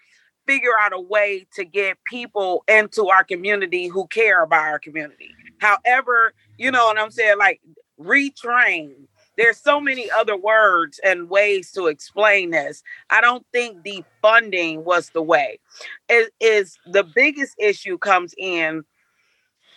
figure 0.49 0.73
out 0.81 0.95
a 0.95 1.01
way 1.01 1.47
to 1.55 1.65
get 1.65 1.99
people 2.05 2.65
into 2.67 3.09
our 3.09 3.23
community 3.23 3.87
who 3.87 4.07
care 4.07 4.43
about 4.43 4.67
our 4.67 4.79
community. 4.79 5.31
However, 5.59 6.33
you 6.57 6.71
know 6.71 6.87
what 6.87 6.99
I'm 6.99 7.11
saying? 7.11 7.39
Like 7.39 7.61
retrain. 8.01 8.93
There's 9.39 9.57
so 9.57 9.81
many 9.81 10.11
other 10.11 10.37
words 10.37 11.01
and 11.05 11.31
ways 11.31 11.71
to 11.73 11.87
explain 11.87 12.51
this. 12.51 12.83
I 13.09 13.21
don't 13.21 13.47
think 13.53 13.79
defunding 13.85 14.83
was 14.83 15.11
the 15.11 15.23
way. 15.23 15.61
It 16.09 16.33
is 16.41 16.77
the 16.87 17.05
biggest 17.05 17.55
issue 17.59 17.99
comes 17.99 18.35
in. 18.37 18.85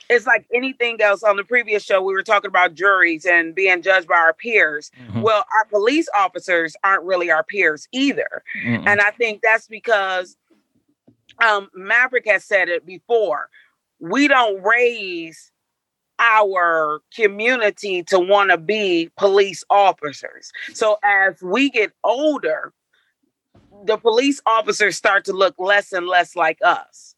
It's 0.09 0.25
like 0.25 0.47
anything 0.51 0.99
else 0.99 1.21
on 1.21 1.37
the 1.37 1.43
previous 1.43 1.83
show. 1.83 2.01
We 2.01 2.13
were 2.13 2.23
talking 2.23 2.49
about 2.49 2.73
juries 2.73 3.23
and 3.23 3.53
being 3.53 3.83
judged 3.83 4.07
by 4.07 4.15
our 4.15 4.33
peers. 4.33 4.91
Mm-hmm. 4.99 5.21
Well, 5.21 5.45
our 5.55 5.65
police 5.65 6.09
officers 6.17 6.75
aren't 6.83 7.03
really 7.03 7.29
our 7.29 7.43
peers 7.43 7.87
either. 7.91 8.43
Mm-hmm. 8.65 8.87
And 8.87 8.99
I 8.99 9.11
think 9.11 9.41
that's 9.43 9.67
because 9.67 10.35
um, 11.45 11.69
Maverick 11.75 12.25
has 12.25 12.43
said 12.43 12.67
it 12.67 12.83
before. 12.83 13.47
We 13.99 14.27
don't 14.27 14.61
raise 14.63 15.51
our 16.21 17.01
community 17.15 18.03
to 18.03 18.19
want 18.19 18.51
to 18.51 18.57
be 18.57 19.09
police 19.17 19.63
officers. 19.69 20.51
So 20.73 20.97
as 21.03 21.41
we 21.41 21.69
get 21.69 21.91
older, 22.03 22.73
the 23.85 23.97
police 23.97 24.39
officers 24.45 24.95
start 24.95 25.25
to 25.25 25.33
look 25.33 25.55
less 25.57 25.91
and 25.91 26.07
less 26.07 26.35
like 26.35 26.59
us. 26.63 27.15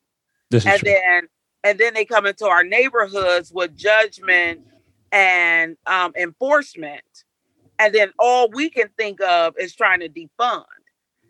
and 0.66 0.82
then 0.82 1.28
and 1.66 1.80
then 1.80 1.94
they 1.94 2.06
come 2.06 2.26
into 2.26 2.46
our 2.46 2.64
neighborhoods 2.64 3.52
with 3.54 3.76
judgment 3.76 4.62
and 5.12 5.78
um, 5.86 6.14
enforcement. 6.18 7.04
And 7.80 7.94
then 7.94 8.12
all 8.20 8.50
we 8.50 8.70
can 8.70 8.90
think 8.98 9.22
of 9.22 9.56
is 9.58 9.76
trying 9.76 10.02
to 10.02 10.10
defund 10.10 10.66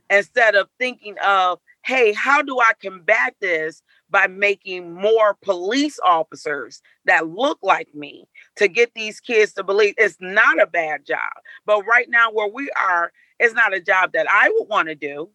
instead 0.10 0.56
of 0.56 0.70
thinking 0.80 1.16
of 1.24 1.60
hey, 1.84 2.13
how 2.13 2.41
do 2.41 2.60
I 2.60 2.72
combat 2.82 3.36
this 3.41 3.82
by 4.13 4.28
making 4.28 4.93
more 4.93 5.36
police 5.41 6.00
officers 6.06 6.82
that 7.06 7.28
look 7.28 7.58
like 7.62 7.93
me 7.93 8.28
to 8.56 8.67
get 8.67 8.93
these 8.93 9.19
kids 9.19 9.54
to 9.54 9.63
believe 9.63 9.96
it's 9.98 10.17
not 10.22 10.62
a 10.62 10.67
bad 10.67 11.04
job. 11.06 11.34
But 11.65 11.84
right 11.86 12.08
now, 12.08 12.32
where 12.32 12.48
we 12.48 12.69
are, 12.78 13.12
it's 13.39 13.56
not 13.56 13.74
a 13.74 13.82
job 13.82 14.13
that 14.13 14.28
I 14.32 14.50
would 14.56 14.69
want 14.69 14.88
to 14.89 14.96
do. 14.96 15.30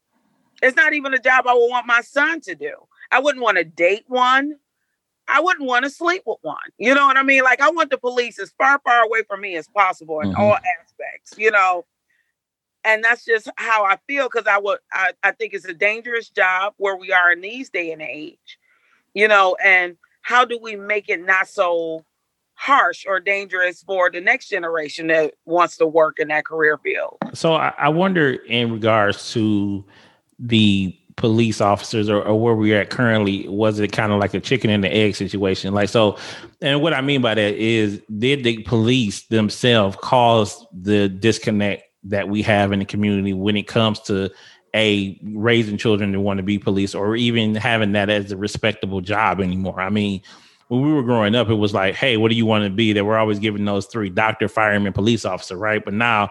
It's 0.62 0.76
not 0.76 0.92
even 0.92 1.12
a 1.12 1.18
job 1.18 1.46
I 1.46 1.54
would 1.54 1.68
want 1.68 1.86
my 1.86 2.00
son 2.00 2.40
to 2.42 2.54
do. 2.54 2.72
I 3.10 3.18
wouldn't 3.20 3.42
want 3.42 3.58
to 3.58 3.64
date 3.64 4.04
one. 4.06 4.54
I 5.26 5.40
wouldn't 5.40 5.66
want 5.66 5.84
to 5.84 5.90
sleep 5.90 6.22
with 6.24 6.38
one. 6.42 6.56
You 6.78 6.94
know 6.94 7.06
what 7.06 7.16
I 7.16 7.22
mean? 7.22 7.42
Like 7.42 7.60
I 7.60 7.70
want 7.70 7.90
the 7.90 7.98
police 7.98 8.38
as 8.38 8.52
far, 8.56 8.80
far 8.84 9.02
away 9.02 9.22
from 9.28 9.40
me 9.40 9.56
as 9.56 9.68
possible 9.68 10.20
in 10.20 10.30
mm-hmm. 10.30 10.40
all 10.40 10.54
aspects, 10.54 11.36
you 11.36 11.50
know. 11.50 11.84
And 12.84 13.04
that's 13.04 13.24
just 13.24 13.48
how 13.56 13.84
I 13.84 13.98
feel 14.06 14.28
because 14.32 14.46
I 14.46 14.58
would 14.58 14.78
I, 14.92 15.12
I 15.22 15.32
think 15.32 15.54
it's 15.54 15.64
a 15.64 15.74
dangerous 15.74 16.28
job 16.28 16.74
where 16.76 16.96
we 16.96 17.12
are 17.12 17.32
in 17.32 17.40
these 17.40 17.70
day 17.70 17.92
and 17.92 18.02
age, 18.02 18.58
you 19.14 19.28
know, 19.28 19.56
and 19.62 19.96
how 20.22 20.44
do 20.44 20.58
we 20.60 20.76
make 20.76 21.08
it 21.08 21.24
not 21.24 21.48
so 21.48 22.04
harsh 22.54 23.04
or 23.06 23.20
dangerous 23.20 23.82
for 23.82 24.10
the 24.10 24.20
next 24.20 24.48
generation 24.48 25.06
that 25.06 25.34
wants 25.44 25.76
to 25.78 25.86
work 25.86 26.18
in 26.18 26.28
that 26.28 26.44
career 26.44 26.78
field? 26.78 27.16
So 27.32 27.54
I, 27.54 27.72
I 27.78 27.88
wonder 27.88 28.32
in 28.32 28.72
regards 28.72 29.32
to 29.32 29.84
the 30.38 30.96
police 31.16 31.60
officers 31.60 32.08
or, 32.08 32.22
or 32.22 32.40
where 32.40 32.54
we're 32.54 32.80
at 32.80 32.90
currently, 32.90 33.46
was 33.48 33.80
it 33.80 33.92
kind 33.92 34.12
of 34.12 34.20
like 34.20 34.34
a 34.34 34.40
chicken 34.40 34.70
and 34.70 34.82
the 34.82 34.94
egg 34.94 35.16
situation? 35.16 35.74
Like 35.74 35.88
so, 35.88 36.16
and 36.62 36.80
what 36.80 36.94
I 36.94 37.00
mean 37.00 37.20
by 37.20 37.34
that 37.34 37.54
is 37.54 38.00
did 38.18 38.44
the 38.44 38.62
police 38.62 39.26
themselves 39.26 39.96
cause 40.00 40.64
the 40.72 41.08
disconnect 41.08 41.87
that 42.04 42.28
we 42.28 42.42
have 42.42 42.72
in 42.72 42.78
the 42.78 42.84
community 42.84 43.32
when 43.32 43.56
it 43.56 43.66
comes 43.66 44.00
to 44.00 44.30
a 44.74 45.18
raising 45.22 45.78
children 45.78 46.12
to 46.12 46.20
want 46.20 46.38
to 46.38 46.42
be 46.42 46.58
police 46.58 46.94
or 46.94 47.16
even 47.16 47.54
having 47.54 47.92
that 47.92 48.10
as 48.10 48.32
a 48.32 48.36
respectable 48.36 49.00
job 49.00 49.40
anymore. 49.40 49.80
I 49.80 49.90
mean, 49.90 50.22
when 50.68 50.82
we 50.82 50.92
were 50.92 51.02
growing 51.02 51.34
up, 51.34 51.48
it 51.48 51.54
was 51.54 51.72
like, 51.72 51.94
hey, 51.94 52.16
what 52.16 52.30
do 52.30 52.36
you 52.36 52.46
want 52.46 52.64
to 52.64 52.70
be? 52.70 52.92
They 52.92 53.02
were 53.02 53.18
always 53.18 53.38
giving 53.38 53.64
those 53.64 53.86
three 53.86 54.10
doctor, 54.10 54.48
fireman, 54.48 54.92
police 54.92 55.24
officer, 55.24 55.56
right? 55.56 55.82
But 55.84 55.94
now 55.94 56.30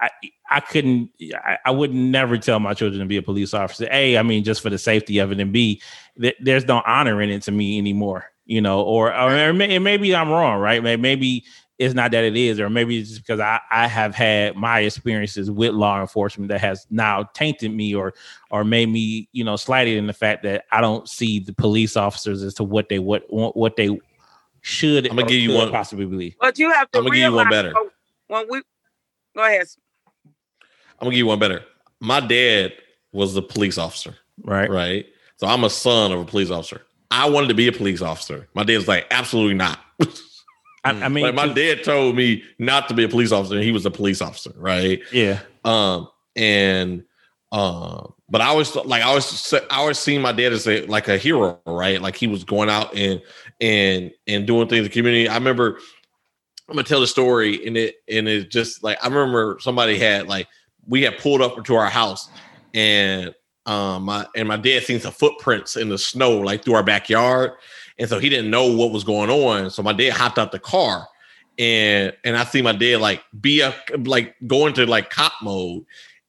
I 0.00 0.10
I 0.50 0.60
couldn't 0.60 1.10
I, 1.34 1.58
I 1.66 1.70
would 1.70 1.92
never 1.92 2.38
tell 2.38 2.60
my 2.60 2.74
children 2.74 3.00
to 3.00 3.06
be 3.06 3.18
a 3.18 3.22
police 3.22 3.52
officer. 3.52 3.88
A, 3.90 4.16
I 4.16 4.22
mean, 4.22 4.44
just 4.44 4.62
for 4.62 4.70
the 4.70 4.78
safety 4.78 5.18
of 5.18 5.32
it, 5.32 5.40
and 5.40 5.52
B, 5.52 5.82
th- 6.20 6.36
there's 6.40 6.64
no 6.64 6.82
honor 6.86 7.20
in 7.20 7.30
it 7.30 7.42
to 7.42 7.52
me 7.52 7.78
anymore, 7.78 8.24
you 8.46 8.60
know, 8.60 8.80
or 8.80 9.14
or, 9.14 9.52
maybe 9.52 10.14
I'm 10.14 10.30
wrong, 10.30 10.60
right? 10.60 10.82
Maybe 10.82 11.44
it's 11.78 11.94
not 11.94 12.10
that 12.10 12.24
it 12.24 12.36
is, 12.36 12.58
or 12.58 12.68
maybe 12.68 12.98
it's 12.98 13.10
just 13.10 13.22
because 13.22 13.38
I, 13.38 13.60
I 13.70 13.86
have 13.86 14.14
had 14.14 14.56
my 14.56 14.80
experiences 14.80 15.50
with 15.50 15.72
law 15.72 16.00
enforcement 16.00 16.48
that 16.48 16.60
has 16.60 16.86
now 16.90 17.22
tainted 17.34 17.72
me 17.72 17.94
or 17.94 18.14
or 18.50 18.64
made 18.64 18.88
me, 18.88 19.28
you 19.32 19.44
know, 19.44 19.54
slighted 19.56 19.96
in 19.96 20.08
the 20.08 20.12
fact 20.12 20.42
that 20.42 20.64
I 20.72 20.80
don't 20.80 21.08
see 21.08 21.38
the 21.38 21.52
police 21.52 21.96
officers 21.96 22.42
as 22.42 22.54
to 22.54 22.64
what 22.64 22.88
they 22.88 22.98
what 22.98 23.22
what 23.28 23.76
they 23.76 23.96
should 24.60 25.08
I'm 25.08 25.16
gonna 25.16 25.28
give 25.28 25.40
you 25.40 25.52
one 25.52 25.70
possibly 25.70 26.04
believe. 26.04 26.34
But 26.40 26.58
you 26.58 26.70
have 26.72 26.90
to 26.90 26.98
I'm 26.98 27.04
gonna 27.04 27.14
give 27.14 27.30
you 27.30 27.36
one 27.36 27.48
better. 27.48 27.72
When 28.26 28.46
we 28.50 28.62
go 29.36 29.44
ahead. 29.44 29.66
I'm 30.24 31.04
gonna 31.04 31.10
give 31.12 31.18
you 31.18 31.26
one 31.26 31.38
better. 31.38 31.64
My 32.00 32.18
dad 32.18 32.72
was 33.12 33.36
a 33.36 33.42
police 33.42 33.78
officer. 33.78 34.16
Right. 34.42 34.68
Right. 34.68 35.06
So 35.36 35.46
I'm 35.46 35.62
a 35.62 35.70
son 35.70 36.10
of 36.10 36.18
a 36.18 36.24
police 36.24 36.50
officer. 36.50 36.82
I 37.12 37.30
wanted 37.30 37.48
to 37.48 37.54
be 37.54 37.68
a 37.68 37.72
police 37.72 38.02
officer. 38.02 38.48
My 38.54 38.64
dad 38.64 38.76
was 38.76 38.88
like, 38.88 39.06
absolutely 39.12 39.54
not. 39.54 39.78
I, 40.88 41.06
I 41.06 41.08
mean, 41.08 41.24
like 41.24 41.34
my 41.34 41.48
dad 41.48 41.84
told 41.84 42.16
me 42.16 42.42
not 42.58 42.88
to 42.88 42.94
be 42.94 43.04
a 43.04 43.08
police 43.08 43.32
officer, 43.32 43.54
and 43.54 43.64
he 43.64 43.72
was 43.72 43.86
a 43.86 43.90
police 43.90 44.20
officer, 44.20 44.52
right? 44.56 45.00
Yeah. 45.12 45.40
Um, 45.64 46.08
and 46.36 47.04
um, 47.50 48.14
but 48.28 48.40
I 48.40 48.46
always 48.46 48.74
like 48.74 49.02
I 49.02 49.06
always 49.06 49.54
I 49.54 49.76
always 49.76 49.98
seen 49.98 50.20
my 50.20 50.32
dad 50.32 50.52
as 50.52 50.66
a 50.66 50.84
like 50.86 51.08
a 51.08 51.16
hero, 51.16 51.60
right? 51.66 52.00
Like 52.00 52.16
he 52.16 52.26
was 52.26 52.44
going 52.44 52.68
out 52.68 52.94
and 52.94 53.22
and 53.60 54.10
and 54.26 54.46
doing 54.46 54.68
things 54.68 54.78
in 54.78 54.84
the 54.84 54.90
community. 54.90 55.28
I 55.28 55.34
remember 55.34 55.78
I'm 56.68 56.74
gonna 56.74 56.84
tell 56.84 57.00
the 57.00 57.06
story, 57.06 57.66
and 57.66 57.76
it 57.76 57.96
and 58.08 58.28
it 58.28 58.50
just 58.50 58.82
like 58.82 58.98
I 59.02 59.08
remember 59.08 59.58
somebody 59.60 59.98
had 59.98 60.28
like 60.28 60.48
we 60.86 61.02
had 61.02 61.18
pulled 61.18 61.40
up 61.40 61.64
to 61.64 61.74
our 61.74 61.88
house, 61.88 62.28
and 62.74 63.34
um 63.64 64.04
my 64.04 64.26
and 64.36 64.46
my 64.46 64.56
dad 64.56 64.82
seen 64.82 65.00
some 65.00 65.12
footprints 65.12 65.76
in 65.76 65.88
the 65.88 65.98
snow 65.98 66.38
like 66.38 66.64
through 66.64 66.74
our 66.74 66.82
backyard, 66.82 67.52
and 67.98 68.08
so 68.08 68.18
he 68.18 68.28
didn't 68.28 68.50
know 68.50 68.66
what 68.72 68.92
was 68.92 69.04
going 69.04 69.30
on. 69.30 69.70
So 69.70 69.82
my 69.82 69.92
dad 69.92 70.12
hopped 70.12 70.38
out 70.38 70.52
the 70.52 70.58
car 70.58 71.08
and 71.58 72.12
and 72.24 72.36
I 72.36 72.44
see 72.44 72.62
my 72.62 72.72
dad 72.72 73.00
like 73.00 73.22
be 73.40 73.60
a 73.60 73.74
like 74.04 74.36
go 74.46 74.66
into 74.66 74.86
like 74.86 75.10
cop 75.10 75.32
mode. 75.42 75.84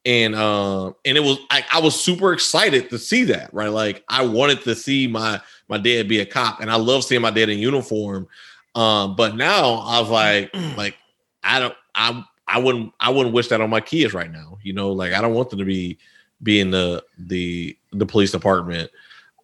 And 0.05 0.35
um 0.35 0.95
and 1.05 1.17
it 1.17 1.21
was 1.21 1.37
I, 1.51 1.63
I 1.73 1.81
was 1.81 1.99
super 1.99 2.33
excited 2.33 2.89
to 2.89 2.97
see 2.97 3.25
that, 3.25 3.53
right? 3.53 3.67
Like 3.67 4.03
I 4.09 4.25
wanted 4.25 4.61
to 4.63 4.75
see 4.75 5.07
my 5.07 5.39
my 5.67 5.77
dad 5.77 6.07
be 6.07 6.19
a 6.19 6.25
cop 6.25 6.61
and 6.61 6.71
I 6.71 6.75
love 6.75 7.03
seeing 7.03 7.21
my 7.21 7.31
dad 7.31 7.49
in 7.49 7.59
uniform. 7.59 8.27
Um, 8.75 9.15
but 9.15 9.35
now 9.35 9.75
I 9.75 9.99
was 9.99 10.09
like, 10.09 10.51
like 10.77 10.95
I 11.43 11.59
don't 11.59 11.75
I 11.93 12.23
I 12.47 12.59
wouldn't 12.59 12.93
I 12.99 13.11
wouldn't 13.11 13.35
wish 13.35 13.49
that 13.49 13.61
on 13.61 13.69
my 13.69 13.81
kids 13.81 14.13
right 14.13 14.31
now. 14.31 14.57
You 14.63 14.73
know, 14.73 14.91
like 14.91 15.13
I 15.13 15.21
don't 15.21 15.35
want 15.35 15.51
them 15.51 15.59
to 15.59 15.65
be 15.65 15.99
be 16.41 16.59
in 16.59 16.71
the 16.71 17.03
the 17.17 17.77
the 17.91 18.05
police 18.05 18.31
department. 18.31 18.89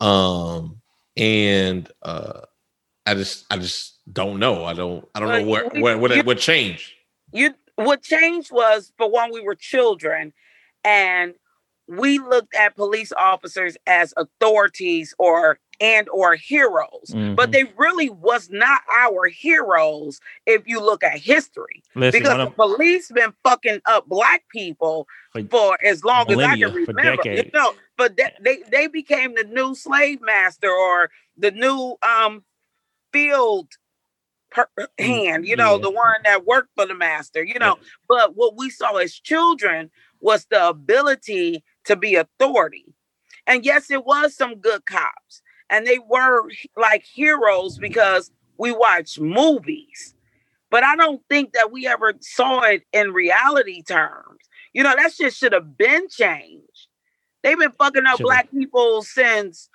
Um 0.01 0.81
and 1.17 1.89
uh, 2.01 2.41
I 3.06 3.13
just 3.13 3.45
I 3.49 3.58
just 3.58 3.99
don't 4.12 4.39
know. 4.39 4.65
I 4.65 4.73
don't 4.73 5.08
I 5.13 5.19
don't 5.19 5.30
know 5.30 5.43
what 5.43 5.75
what 5.78 5.99
what, 5.99 6.25
what 6.25 6.38
changed. 6.39 6.91
You 7.32 7.54
what 7.75 8.01
changed 8.01 8.51
was 8.51 8.91
for 8.97 9.12
when 9.12 9.32
we 9.32 9.41
were 9.41 9.56
children, 9.56 10.34
and 10.84 11.36
we 11.88 12.19
looked 12.19 12.56
at 12.56 12.75
police 12.75 13.12
officers 13.13 13.78
as 13.86 14.13
authorities 14.17 15.13
or 15.19 15.60
and 15.79 16.07
or 16.09 16.35
heroes 16.35 17.09
mm-hmm. 17.09 17.35
but 17.35 17.51
they 17.51 17.65
really 17.77 18.09
was 18.09 18.49
not 18.49 18.81
our 18.91 19.27
heroes 19.27 20.19
if 20.45 20.67
you 20.67 20.79
look 20.79 21.03
at 21.03 21.17
history 21.17 21.83
Listen, 21.95 22.21
because 22.21 22.38
the 22.38 22.51
police 22.51 23.11
been 23.11 23.33
fucking 23.43 23.81
up 23.85 24.07
black 24.07 24.43
people 24.49 25.07
for, 25.31 25.43
for 25.43 25.77
as 25.83 26.03
long 26.03 26.31
as 26.31 26.38
i 26.39 26.57
can 26.57 26.73
remember 26.73 27.21
you 27.25 27.49
know 27.53 27.73
but 27.97 28.17
they, 28.17 28.31
they 28.41 28.57
they 28.71 28.88
became 28.88 29.35
the 29.35 29.43
new 29.43 29.75
slave 29.75 30.21
master 30.21 30.69
or 30.69 31.09
the 31.38 31.51
new 31.51 31.95
um 32.01 32.43
field 33.11 33.67
per- 34.51 34.69
mm, 34.79 34.88
hand 34.97 35.47
you 35.47 35.55
know 35.55 35.75
yeah. 35.75 35.81
the 35.81 35.91
one 35.91 36.21
that 36.23 36.45
worked 36.45 36.69
for 36.75 36.85
the 36.85 36.95
master 36.95 37.43
you 37.43 37.59
know 37.59 37.75
yeah. 37.79 37.88
but 38.07 38.35
what 38.35 38.57
we 38.57 38.69
saw 38.69 38.95
as 38.95 39.13
children 39.13 39.89
was 40.21 40.45
the 40.49 40.67
ability 40.67 41.63
to 41.83 41.95
be 41.95 42.15
authority 42.15 42.93
and 43.47 43.65
yes 43.65 43.91
it 43.91 44.05
was 44.05 44.35
some 44.35 44.55
good 44.55 44.85
cops 44.85 45.41
and 45.69 45.86
they 45.86 45.99
were 45.99 46.49
like 46.78 47.04
heroes 47.04 47.78
because 47.78 48.32
we 48.58 48.71
watched 48.71 49.19
movies. 49.19 50.13
But 50.71 50.84
I 50.84 50.95
don't 50.95 51.21
think 51.30 51.54
that 51.54 51.71
we 51.71 51.88
ever 51.88 52.13
saw 52.19 52.62
it 52.62 52.84
in 52.91 53.13
reality 53.13 53.82
terms. 53.84 54.41
You 54.73 54.84
know, 54.84 54.93
that 54.97 55.13
shit 55.13 55.34
should 55.34 55.54
have 55.54 55.78
been 55.78 56.10
changed. 56.10 56.88
They've 57.43 57.58
been 57.58 57.71
fucking 57.71 58.06
up 58.06 58.17
Should've. 58.17 58.25
black 58.25 58.51
people 58.51 59.04
since 59.04 59.69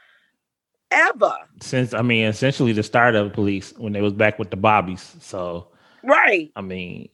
ever. 0.90 1.34
Since 1.60 1.94
I 1.94 2.02
mean, 2.02 2.26
essentially 2.26 2.72
the 2.72 2.82
start 2.82 3.14
of 3.14 3.32
police 3.32 3.72
when 3.78 3.92
they 3.92 4.02
was 4.02 4.12
back 4.12 4.38
with 4.38 4.50
the 4.50 4.56
bobbies. 4.56 5.14
So 5.20 5.68
right. 6.02 6.50
I 6.56 6.60
mean, 6.60 7.08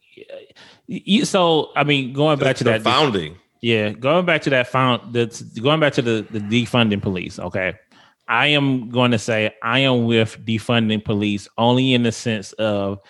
you, 0.86 1.24
so 1.24 1.70
I 1.76 1.84
mean, 1.84 2.12
going 2.12 2.38
back 2.38 2.56
to 2.56 2.64
that 2.64 2.82
founding. 2.82 3.36
Yeah, 3.60 3.90
going 3.90 4.26
back 4.26 4.42
to 4.42 4.50
that 4.50 4.68
found 4.68 5.12
that's 5.12 5.42
going 5.42 5.80
back 5.80 5.94
to 5.94 6.02
the 6.02 6.26
the 6.30 6.40
defunding 6.40 7.02
police. 7.02 7.38
Okay, 7.38 7.74
I 8.28 8.48
am 8.48 8.88
going 8.90 9.12
to 9.12 9.18
say 9.18 9.54
I 9.62 9.80
am 9.80 10.06
with 10.06 10.44
defunding 10.44 11.04
police 11.04 11.48
only 11.56 11.94
in 11.94 12.02
the 12.02 12.12
sense 12.12 12.52
of 12.54 13.00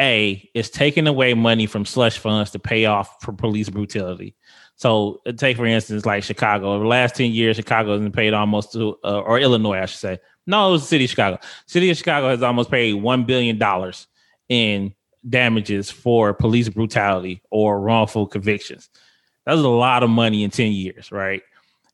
a 0.00 0.48
it's 0.54 0.70
taking 0.70 1.06
away 1.06 1.34
money 1.34 1.66
from 1.66 1.84
slush 1.84 2.18
funds 2.18 2.50
to 2.52 2.58
pay 2.58 2.86
off 2.86 3.22
for 3.22 3.32
police 3.32 3.68
brutality. 3.68 4.34
So 4.76 5.20
take 5.36 5.56
for 5.56 5.66
instance 5.66 6.06
like 6.06 6.24
Chicago. 6.24 6.72
Over 6.72 6.84
the 6.84 6.88
last 6.88 7.14
ten 7.14 7.30
years, 7.30 7.56
Chicago 7.56 8.00
has 8.00 8.10
paid 8.10 8.32
almost 8.32 8.72
to, 8.72 8.98
uh, 9.04 9.20
or 9.20 9.38
Illinois, 9.38 9.80
I 9.80 9.86
should 9.86 10.00
say. 10.00 10.18
No, 10.46 10.68
it 10.68 10.72
was 10.72 10.82
the 10.82 10.88
city 10.88 11.04
of 11.04 11.10
Chicago. 11.10 11.38
City 11.66 11.90
of 11.90 11.96
Chicago 11.96 12.30
has 12.30 12.42
almost 12.42 12.70
paid 12.70 12.94
one 12.94 13.24
billion 13.24 13.58
dollars 13.58 14.06
in 14.48 14.94
damages 15.28 15.90
for 15.90 16.34
police 16.34 16.68
brutality 16.68 17.42
or 17.50 17.80
wrongful 17.80 18.26
convictions. 18.26 18.88
That's 19.46 19.60
a 19.60 19.68
lot 19.68 20.02
of 20.02 20.10
money 20.10 20.42
in 20.42 20.50
ten 20.50 20.72
years, 20.72 21.12
right? 21.12 21.42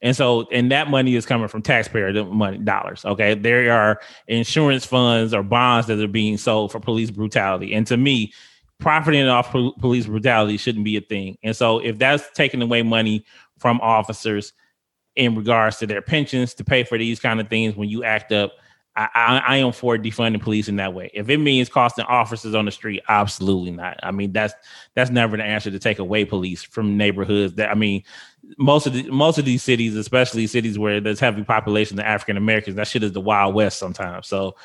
And 0.01 0.15
so, 0.15 0.47
and 0.53 0.71
that 0.71 0.91
money 0.91 1.17
is 1.17 1.27
coming 1.27 1.49
from 1.49 1.63
taxpayer 1.63 2.25
money 2.25 2.59
dollars. 2.59 3.05
Okay. 3.05 3.35
There 3.35 3.73
are 3.73 4.01
insurance 4.29 4.85
funds 4.85 5.35
or 5.35 5.43
bonds 5.43 5.89
that 5.89 6.01
are 6.01 6.07
being 6.07 6.37
sold 6.37 6.71
for 6.71 6.79
police 6.79 7.11
brutality. 7.11 7.75
And 7.75 7.87
to 7.89 7.97
me, 7.97 8.33
profiting 8.79 9.27
off 9.27 9.51
police 9.51 10.07
brutality 10.07 10.57
shouldn't 10.57 10.85
be 10.85 10.97
a 10.97 11.01
thing. 11.01 11.37
And 11.43 11.57
so, 11.57 11.79
if 11.79 11.99
that's 11.99 12.31
taking 12.35 12.63
away 12.63 12.83
money 12.83 13.25
from 13.59 13.81
officers 13.81 14.53
in 15.17 15.35
regards 15.35 15.79
to 15.79 15.87
their 15.87 16.01
pensions 16.01 16.55
to 16.55 16.65
pay 16.65 16.85
for 16.85 16.97
these 16.97 17.19
kind 17.19 17.41
of 17.41 17.49
things 17.49 17.75
when 17.75 17.89
you 17.89 18.05
act 18.05 18.31
up, 18.31 18.53
I, 18.99 19.09
I, 19.15 19.39
I, 19.47 19.57
am 19.59 19.73
for 19.73 19.97
defunding 19.97 20.43
police 20.43 20.69
in 20.69 20.77
that 20.77 20.93
way. 20.93 21.11
If 21.15 21.29
it 21.29 21.39
means 21.39 21.69
costing 21.69 22.05
officers 22.07 22.55
on 22.55 22.65
the 22.65 22.73
street, 22.73 23.01
absolutely 23.09 23.71
not. 23.71 23.99
I 24.03 24.11
mean, 24.11 24.33
that's 24.33 24.55
that's 24.95 25.11
never 25.11 25.37
the 25.37 25.45
answer 25.45 25.71
to 25.71 25.79
take 25.79 26.01
away 26.01 26.25
police 26.25 26.65
from 26.65 26.97
neighborhoods. 26.97 27.55
That 27.55 27.71
I 27.71 27.75
mean, 27.75 28.03
most 28.57 28.87
of 28.87 28.93
the 28.93 29.11
most 29.11 29.39
of 29.39 29.45
these 29.45 29.63
cities, 29.63 29.95
especially 29.97 30.47
cities 30.47 30.79
where 30.79 31.01
there's 31.01 31.21
heavy 31.21 31.45
population 31.45 31.99
of 31.99 32.05
African 32.05 32.37
Americans, 32.37 32.77
that 32.77 32.89
shit 32.89 33.03
is 33.03 33.13
the 33.13 33.21
Wild 33.21 33.55
West 33.55 33.79
sometimes. 33.79 34.27
So 34.27 34.57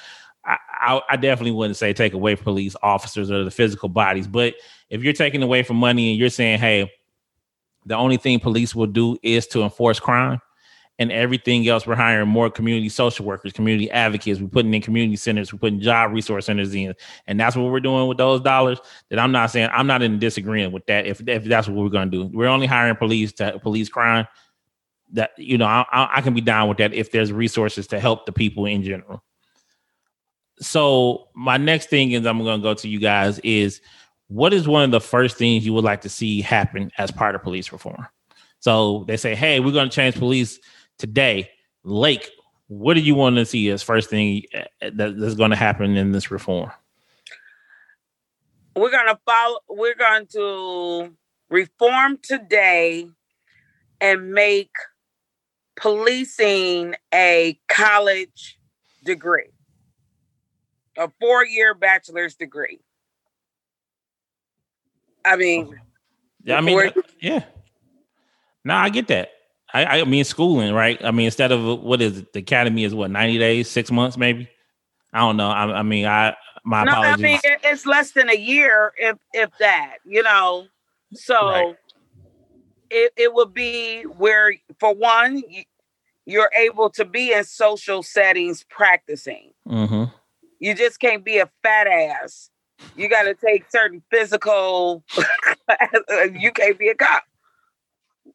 I, 0.46 0.58
I, 0.72 1.02
I, 1.12 1.16
definitely 1.18 1.52
wouldn't 1.52 1.78
say 1.78 1.94
take 1.94 2.14
away 2.14 2.36
police 2.36 2.76
officers 2.82 3.32
or 3.32 3.44
the 3.44 3.52
physical 3.52 3.90
bodies. 3.90 4.28
But 4.28 4.56
if 4.90 5.04
you're 5.04 5.14
taking 5.14 5.44
away 5.44 5.64
from 5.64 5.78
money 5.78 6.12
and 6.12 6.20
you're 6.20 6.30
saying, 6.30 6.60
hey, 6.60 6.92
the 7.86 7.96
only 7.96 8.18
thing 8.18 8.40
police 8.40 8.74
will 8.74 8.88
do 8.88 9.18
is 9.24 9.48
to 9.48 9.64
enforce 9.64 10.00
crime, 10.00 10.40
and 11.00 11.12
everything 11.12 11.68
else. 11.68 11.88
We're 11.88 11.96
hiring 11.96 12.28
more 12.28 12.50
community 12.50 12.90
social 12.90 13.26
workers, 13.26 13.54
community 13.54 13.90
advocates. 13.92 14.40
We're 14.40 14.48
putting 14.48 14.74
in 14.74 14.82
community 14.82 15.16
centers. 15.16 15.52
We're 15.52 15.60
putting 15.60 15.80
job 15.80 16.12
resource 16.12 16.46
centers 16.46 16.74
in, 16.74 16.94
and 17.28 17.40
that's 17.40 17.56
what 17.56 17.72
we're 17.72 17.80
doing 17.80 18.08
with 18.08 18.18
those 18.18 18.42
dollars. 18.42 18.80
That 19.10 19.20
I'm 19.20 19.32
not 19.32 19.52
saying 19.52 19.70
I'm 19.74 19.88
not 19.88 20.02
in 20.02 20.20
disagreement 20.20 20.74
with 20.74 20.86
that. 20.88 21.06
If 21.06 21.28
if 21.28 21.46
that's 21.46 21.68
what 21.68 21.78
we're 21.84 21.90
going 21.90 22.12
to 22.12 22.18
do, 22.18 22.38
we're 22.38 22.48
only 22.48 22.68
hiring 22.68 22.96
police 22.96 23.34
to 23.34 23.60
police 23.60 23.90
crime. 23.90 24.28
That 25.12 25.32
you 25.38 25.58
know, 25.58 25.66
I, 25.66 25.86
I 25.92 26.22
can 26.22 26.34
be 26.34 26.42
down 26.42 26.70
with 26.70 26.78
that 26.78 26.94
if 26.94 27.12
there's 27.12 27.32
resources 27.32 27.88
to 27.88 28.00
help 28.00 28.26
the 28.26 28.32
people 28.32 28.66
in 28.66 28.84
general. 28.84 29.24
So 30.60 31.28
my 31.34 31.58
next 31.58 31.90
thing 31.90 32.12
is 32.12 32.26
I'm 32.26 32.44
going 32.44 32.60
to 32.60 32.64
go 32.64 32.74
to 32.76 32.88
you 32.88 33.00
guys 33.00 33.40
is 33.40 33.82
what 34.28 34.54
is 34.54 34.68
one 34.68 34.84
of 34.84 34.92
the 34.92 35.02
first 35.02 35.38
things 35.38 35.66
you 35.66 35.74
would 35.74 35.84
like 35.84 36.02
to 36.02 36.10
see 36.10 36.42
happen 36.42 36.92
as 36.98 37.12
part 37.12 37.36
of 37.36 37.44
police 37.44 37.72
reform? 37.72 38.08
So 38.60 39.04
they 39.08 39.18
say, 39.18 39.36
hey, 39.36 39.60
we're 39.60 39.74
going 39.74 39.90
to 39.90 39.96
change 39.96 40.16
police 40.16 40.60
today. 41.04 41.50
Lake, 41.84 42.32
what 42.68 42.94
do 42.94 43.02
you 43.02 43.14
want 43.14 43.36
to 43.36 43.46
see 43.46 43.70
as 43.70 43.84
first 43.84 44.10
thing 44.10 44.44
uh, 44.54 44.62
that, 44.94 45.20
that's 45.20 45.36
going 45.36 45.50
to 45.50 45.58
happen 45.58 45.98
in 45.98 46.14
this 46.14 46.32
reform? 46.32 46.72
We're 48.74 48.90
going 48.90 49.08
to 49.08 49.20
follow, 49.26 49.60
we're 49.68 49.96
going 49.96 50.28
to 50.28 51.14
reform 51.50 52.20
today 52.24 53.10
and 54.00 54.32
make 54.32 54.72
policing 55.76 56.96
a 57.14 57.60
college 57.68 58.58
degree, 59.04 59.52
a 60.98 61.10
four 61.20 61.46
year 61.46 61.74
bachelor's 61.74 62.36
degree. 62.36 62.80
I 65.26 65.36
mean, 65.36 65.78
yeah, 66.46 66.58
I 66.58 66.62
mean, 66.62 66.92
yeah. 67.20 67.44
No, 68.64 68.76
I 68.76 68.88
get 68.88 69.10
that. 69.10 69.32
I, 69.74 70.02
I 70.02 70.04
mean, 70.04 70.24
schooling, 70.24 70.74
right? 70.74 71.04
I 71.04 71.12
mean, 71.12 71.26
instead 71.26 71.52
of 71.52 71.82
what 71.82 72.02
is 72.02 72.20
it, 72.20 72.34
the 72.34 72.40
academy 72.40 72.84
is 72.84 72.94
what 72.94 73.12
ninety 73.12 73.38
days, 73.38 73.70
six 73.70 73.92
months, 73.92 74.18
maybe. 74.18 74.50
I 75.12 75.20
don't 75.20 75.38
know. 75.38 75.50
I, 75.50 75.80
I 75.80 75.84
mean, 75.84 76.06
I 76.06 76.36
my 76.64 76.84
no, 76.84 76.92
apologies. 76.92 77.20
I 77.20 77.22
mean, 77.24 77.40
it's 77.64 77.86
less 77.86 78.12
than 78.12 78.30
a 78.30 78.38
year, 78.38 78.94
if 78.98 79.18
if 79.34 79.50
that, 79.60 79.98
you 80.06 80.24
know. 80.24 80.68
So 81.14 81.36
right. 81.36 81.76
it 82.90 83.14
it 83.18 83.34
would 83.34 83.54
be 83.54 84.04
where, 84.04 84.54
for 84.80 84.94
one, 84.94 85.44
you're 86.26 86.52
able 86.56 86.90
to 86.92 87.06
be 87.06 87.34
in 87.34 87.44
social 87.44 88.04
settings 88.04 88.64
practicing. 88.70 89.52
Mm-hmm. 89.68 90.06
You 90.60 90.76
just 90.76 91.00
can't 91.00 91.26
be 91.26 91.40
a 91.40 91.50
fat 91.64 91.88
ass 91.88 92.50
you 92.96 93.10
got 93.10 93.24
to 93.24 93.34
take 93.34 93.66
certain 93.70 94.02
physical. 94.12 95.04
you 96.34 96.52
can't 96.52 96.78
be 96.78 96.90
a 96.90 96.96
cop. 96.96 97.24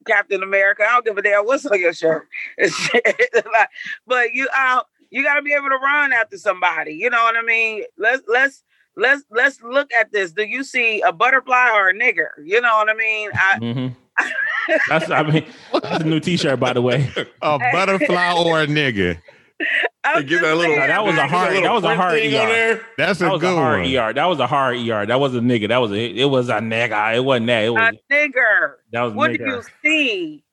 Captain 0.09 0.43
America. 0.43 0.83
I 0.83 0.95
don't 0.95 1.05
give 1.05 1.19
a 1.19 1.23
damn 1.23 1.47
what's 1.47 1.67
on 1.67 1.79
your 1.79 1.93
shirt. 1.93 2.27
but 4.07 4.35
you 4.35 4.49
out. 4.57 4.87
You 5.11 5.23
got 5.23 5.37
to 5.37 5.43
be 5.43 5.55
able 5.55 5.71
to 5.71 5.77
run 5.77 6.13
after 6.13 6.37
somebody. 6.37 6.93
You 6.93 7.09
know 7.09 7.23
what 7.23 7.37
I 7.37 7.43
mean? 7.43 7.85
Let's 7.97 8.23
let's 8.29 8.63
let's 8.97 9.23
let's 9.31 9.63
look 9.63 9.91
at 9.93 10.13
this. 10.13 10.33
Do 10.33 10.43
you 10.43 10.65
see 10.65 11.01
a 11.01 11.13
butterfly 11.13 11.71
or 11.73 11.89
a 11.89 11.95
nigger? 11.95 12.29
You 12.45 12.61
know 12.61 12.77
what 12.77 12.91
I 12.91 12.95
mean? 12.95 13.31
I, 13.33 13.59
mm-hmm. 13.59 14.75
that's 14.89 15.11
I 15.11 15.23
mean 15.23 15.47
that's 15.83 16.05
a 16.05 16.07
new 16.07 16.21
T-shirt 16.21 16.61
by 16.61 16.73
the 16.73 16.83
way. 16.83 17.11
A 17.41 17.59
butterfly 17.73 18.33
or 18.33 18.63
a 18.63 18.67
nigger. 18.67 19.21
Get 19.59 20.43
that 20.43 20.57
little. 20.57 20.77
that 20.77 21.05
was 21.05 21.17
a 21.17 21.27
hard. 21.27 21.55
That 21.57 21.73
was 21.73 21.85
a 21.85 21.97
hard 21.97 22.15
ER. 22.15 22.81
That's 22.97 23.21
a 23.21 23.25
that 23.25 23.33
was 23.33 23.41
good 23.41 23.53
a 23.53 23.57
hard 23.57 23.83
one. 23.83 23.95
ER. 23.95 24.13
That 24.13 24.25
was 24.27 24.39
a 24.39 24.47
hard 24.47 24.77
ER. 24.77 25.07
That 25.07 25.21
was 25.21 25.35
a 25.35 25.41
nigga. 25.41 25.69
That 25.69 25.79
was 25.79 25.91
a. 25.91 25.97
It 25.97 26.27
was 26.27 26.49
a 26.49 26.55
nigga. 26.55 27.17
It 27.17 27.25
wasn't 27.25 27.49
that. 27.49 27.65
It 27.65 27.71
was 27.71 27.95
a 27.95 28.13
nigger. 28.13 28.75
That 28.93 29.03
was. 29.03 29.15
What 29.15 29.31
nigger. 29.33 29.39
do 29.39 29.45
you 29.45 29.63
see? 29.83 30.45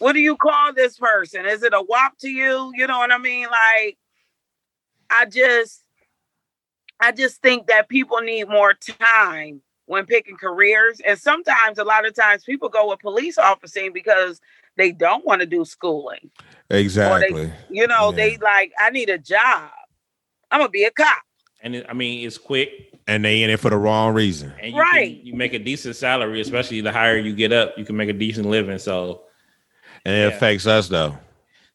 What 0.00 0.14
do 0.14 0.20
you 0.20 0.36
call 0.36 0.72
this 0.72 0.96
person? 0.96 1.46
Is 1.46 1.62
it 1.62 1.74
a 1.74 1.82
wop 1.82 2.18
to 2.20 2.28
you? 2.28 2.72
You 2.74 2.86
know 2.86 2.98
what 2.98 3.12
I 3.12 3.18
mean? 3.18 3.46
Like, 3.50 3.98
I 5.10 5.26
just, 5.26 5.84
I 6.98 7.12
just 7.12 7.42
think 7.42 7.66
that 7.66 7.88
people 7.88 8.18
need 8.20 8.48
more 8.48 8.72
time 8.72 9.60
when 9.86 10.06
picking 10.06 10.36
careers, 10.36 11.00
and 11.06 11.18
sometimes, 11.18 11.78
a 11.78 11.84
lot 11.84 12.06
of 12.06 12.14
times, 12.14 12.44
people 12.44 12.68
go 12.68 12.88
with 12.88 13.00
police 13.00 13.36
officing 13.38 13.92
because 13.92 14.40
they 14.76 14.92
don't 14.92 15.26
want 15.26 15.40
to 15.40 15.46
do 15.46 15.64
schooling. 15.64 16.30
Exactly. 16.70 17.46
They, 17.46 17.52
you 17.70 17.86
know, 17.86 18.10
yeah. 18.10 18.16
they 18.16 18.36
like, 18.38 18.72
I 18.78 18.90
need 18.90 19.10
a 19.10 19.18
job. 19.18 19.70
I'm 20.50 20.60
gonna 20.60 20.70
be 20.70 20.84
a 20.84 20.90
cop. 20.90 21.22
And 21.62 21.76
it, 21.76 21.86
I 21.88 21.92
mean, 21.92 22.26
it's 22.26 22.38
quick. 22.38 22.70
And 23.06 23.24
they 23.24 23.42
in 23.42 23.50
it 23.50 23.58
for 23.58 23.70
the 23.70 23.76
wrong 23.76 24.14
reason. 24.14 24.52
And 24.60 24.72
you 24.72 24.80
right. 24.80 25.16
Can, 25.16 25.26
you 25.26 25.34
make 25.34 25.52
a 25.52 25.58
decent 25.58 25.96
salary, 25.96 26.40
especially 26.40 26.80
the 26.80 26.92
higher 26.92 27.16
you 27.16 27.34
get 27.34 27.52
up, 27.52 27.76
you 27.76 27.84
can 27.84 27.96
make 27.96 28.08
a 28.08 28.14
decent 28.14 28.46
living. 28.46 28.78
So, 28.78 29.22
and 30.04 30.14
it 30.14 30.18
yeah. 30.18 30.36
affects 30.36 30.66
us 30.66 30.88
though. 30.88 31.18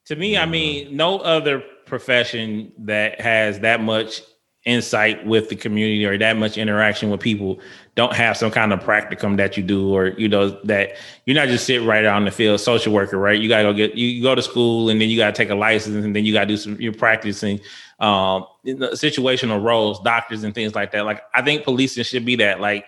To 0.06 0.16
me, 0.16 0.34
mm-hmm. 0.34 0.44
I 0.44 0.46
mean, 0.46 0.96
no 0.96 1.20
other 1.20 1.62
profession 1.86 2.72
that 2.80 3.20
has 3.20 3.60
that 3.60 3.82
much 3.82 4.22
insight 4.66 5.24
with 5.26 5.50
the 5.50 5.56
community 5.56 6.04
or 6.06 6.18
that 6.18 6.36
much 6.38 6.58
interaction 6.58 7.12
with 7.12 7.22
people 7.22 7.60
don't 7.94 8.14
have 8.14 8.36
some 8.36 8.50
kind 8.50 8.74
of 8.74 8.80
practicum 8.80 9.38
that 9.38 9.56
you 9.56 9.62
do 9.62 9.94
or 9.94 10.08
you 10.18 10.28
know 10.28 10.50
that 10.64 10.94
you're 11.26 11.36
not 11.36 11.48
just 11.48 11.66
sitting 11.66 11.88
right 11.88 12.04
out 12.04 12.18
in 12.18 12.26
the 12.26 12.32
field 12.32 12.60
social 12.60 12.92
worker 12.92 13.18
right? 13.18 13.40
You 13.40 13.48
gotta 13.48 13.64
go 13.64 13.74
get 13.74 13.94
you 13.94 14.24
go 14.24 14.34
to 14.34 14.42
school 14.42 14.90
and 14.90 15.00
then 15.00 15.08
you 15.08 15.18
gotta 15.18 15.34
take 15.34 15.52
a 15.52 15.56
license 15.56 16.04
and 16.04 16.16
then 16.16 16.26
you 16.26 16.34
gotta 16.34 16.48
do 16.48 16.58
some 16.58 16.82
you're 16.82 16.94
practicing 16.94 17.60
um 18.00 18.46
situational 18.66 19.64
roles 19.64 20.00
doctors 20.02 20.44
and 20.44 20.54
things 20.56 20.74
like 20.74 20.92
that. 20.92 21.06
Like 21.06 21.22
i 21.34 21.42
think 21.44 21.64
policing 21.64 22.04
should 22.04 22.26
be 22.26 22.36
that 22.38 22.60
like 22.60 22.86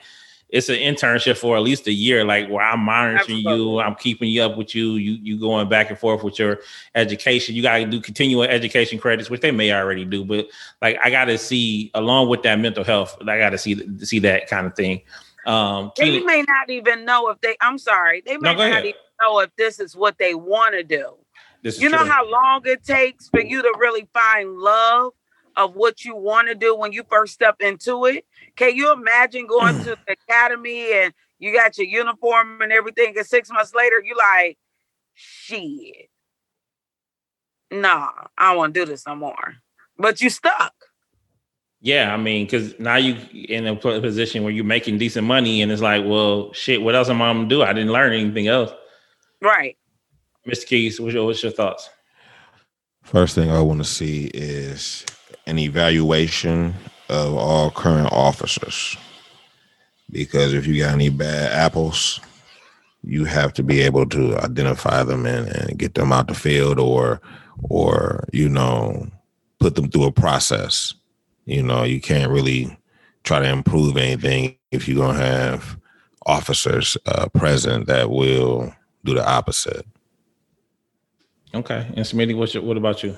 it's 0.49 0.69
an 0.69 0.75
internship 0.75 1.37
for 1.37 1.57
at 1.57 1.63
least 1.63 1.87
a 1.87 1.91
year, 1.91 2.23
like 2.23 2.49
where 2.49 2.65
I'm 2.65 2.79
monitoring 2.79 3.39
Absolutely. 3.39 3.53
you, 3.53 3.79
I'm 3.79 3.95
keeping 3.95 4.29
you 4.29 4.41
up 4.43 4.57
with 4.57 4.73
you, 4.73 4.93
you 4.93 5.13
you 5.21 5.39
going 5.39 5.67
back 5.67 5.89
and 5.89 5.99
forth 5.99 6.23
with 6.23 6.39
your 6.39 6.59
education. 6.95 7.53
You 7.53 7.61
got 7.61 7.77
to 7.79 7.85
do 7.85 7.99
continual 7.99 8.43
education 8.43 8.97
credits, 8.97 9.29
which 9.29 9.41
they 9.41 9.51
may 9.51 9.73
already 9.73 10.05
do, 10.05 10.23
but 10.23 10.47
like 10.81 10.97
I 11.03 11.09
got 11.09 11.25
to 11.25 11.37
see 11.37 11.91
along 11.93 12.29
with 12.29 12.43
that 12.43 12.59
mental 12.59 12.85
health, 12.85 13.17
I 13.21 13.37
got 13.37 13.49
to 13.49 13.57
see 13.57 13.75
see 14.05 14.19
that 14.19 14.47
kind 14.47 14.65
of 14.65 14.75
thing. 14.75 15.01
Um, 15.45 15.91
they 15.97 16.19
may 16.21 16.43
not 16.47 16.69
even 16.69 17.03
know 17.03 17.29
if 17.29 17.41
they. 17.41 17.57
I'm 17.59 17.77
sorry, 17.77 18.21
they 18.25 18.37
may 18.37 18.53
no, 18.53 18.69
not 18.69 18.85
even 18.85 18.99
know 19.21 19.39
if 19.39 19.53
this 19.57 19.79
is 19.79 19.95
what 19.95 20.17
they 20.17 20.33
want 20.33 20.75
to 20.75 20.83
do. 20.83 21.15
you 21.63 21.89
know 21.89 21.97
true. 21.99 22.07
how 22.07 22.29
long 22.29 22.61
it 22.65 22.85
takes 22.85 23.27
for 23.29 23.41
you 23.41 23.61
to 23.61 23.73
really 23.79 24.07
find 24.13 24.57
love 24.57 25.13
of 25.57 25.75
what 25.75 26.05
you 26.05 26.15
want 26.15 26.47
to 26.47 26.55
do 26.55 26.75
when 26.75 26.93
you 26.93 27.03
first 27.09 27.33
step 27.33 27.57
into 27.59 28.05
it. 28.05 28.25
Can 28.57 28.75
you 28.75 28.91
imagine 28.91 29.47
going 29.47 29.77
to 29.83 29.97
the 30.07 30.13
academy 30.13 30.91
and 30.93 31.13
you 31.39 31.53
got 31.53 31.77
your 31.77 31.87
uniform 31.87 32.61
and 32.61 32.71
everything, 32.71 33.15
and 33.15 33.25
six 33.25 33.49
months 33.49 33.73
later 33.73 34.01
you 34.03 34.15
like, 34.17 34.57
shit, 35.13 36.09
nah, 37.71 38.09
I 38.37 38.49
don't 38.49 38.57
want 38.57 38.73
to 38.73 38.79
do 38.81 38.85
this 38.85 39.05
no 39.07 39.15
more. 39.15 39.55
But 39.97 40.19
you 40.19 40.29
stuck. 40.29 40.73
Yeah, 41.79 42.11
I 42.11 42.17
mean, 42.17 42.45
because 42.45 42.77
now 42.79 42.95
you 42.95 43.17
in 43.31 43.67
a 43.67 43.75
position 43.75 44.43
where 44.43 44.51
you're 44.51 44.65
making 44.65 44.97
decent 44.97 45.27
money, 45.27 45.61
and 45.61 45.71
it's 45.71 45.81
like, 45.81 46.03
well, 46.05 46.51
shit, 46.53 46.81
what 46.81 46.95
else 46.95 47.07
am 47.07 47.21
I 47.21 47.31
gonna 47.31 47.47
do? 47.47 47.61
I 47.61 47.71
didn't 47.71 47.91
learn 47.91 48.13
anything 48.13 48.47
else. 48.47 48.71
Right. 49.41 49.77
Mr. 50.47 50.65
Keys, 50.65 50.99
what's 50.99 51.13
your, 51.13 51.25
what's 51.25 51.43
your 51.43 51.51
thoughts? 51.51 51.89
First 53.03 53.35
thing 53.35 53.51
I 53.51 53.61
want 53.61 53.79
to 53.79 53.85
see 53.85 54.31
is 54.33 55.05
an 55.45 55.59
evaluation 55.59 56.73
of 57.09 57.35
all 57.35 57.71
current 57.71 58.11
officers. 58.11 58.97
Because 60.09 60.53
if 60.53 60.65
you 60.65 60.79
got 60.83 60.93
any 60.93 61.09
bad 61.09 61.51
apples, 61.51 62.19
you 63.03 63.25
have 63.25 63.53
to 63.53 63.63
be 63.63 63.81
able 63.81 64.05
to 64.07 64.37
identify 64.37 65.03
them 65.03 65.25
and, 65.25 65.47
and 65.47 65.77
get 65.77 65.95
them 65.95 66.11
out 66.11 66.27
the 66.27 66.33
field 66.33 66.79
or 66.79 67.21
or 67.63 68.27
you 68.33 68.49
know 68.49 69.07
put 69.59 69.75
them 69.75 69.89
through 69.89 70.05
a 70.05 70.11
process. 70.11 70.93
You 71.45 71.63
know, 71.63 71.83
you 71.83 72.01
can't 72.01 72.31
really 72.31 72.77
try 73.23 73.39
to 73.39 73.47
improve 73.47 73.97
anything 73.97 74.57
if 74.71 74.87
you're 74.87 75.05
gonna 75.05 75.19
have 75.19 75.77
officers 76.25 76.97
uh, 77.05 77.27
present 77.29 77.87
that 77.87 78.09
will 78.09 78.73
do 79.05 79.13
the 79.13 79.27
opposite. 79.27 79.85
Okay, 81.53 81.87
and 81.95 82.05
Smitty, 82.05 82.35
what's 82.35 82.53
your, 82.53 82.63
what 82.63 82.77
about 82.77 83.03
you? 83.03 83.15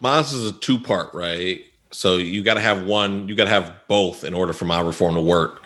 Mine 0.00 0.22
is 0.22 0.46
a 0.46 0.52
two 0.52 0.78
part, 0.78 1.14
right? 1.14 1.62
So 1.90 2.16
you 2.16 2.42
got 2.42 2.54
to 2.54 2.60
have 2.60 2.84
one. 2.84 3.28
You 3.28 3.34
got 3.34 3.44
to 3.44 3.50
have 3.50 3.72
both 3.88 4.24
in 4.24 4.34
order 4.34 4.52
for 4.52 4.64
my 4.64 4.80
reform 4.80 5.14
to 5.14 5.20
work. 5.20 5.62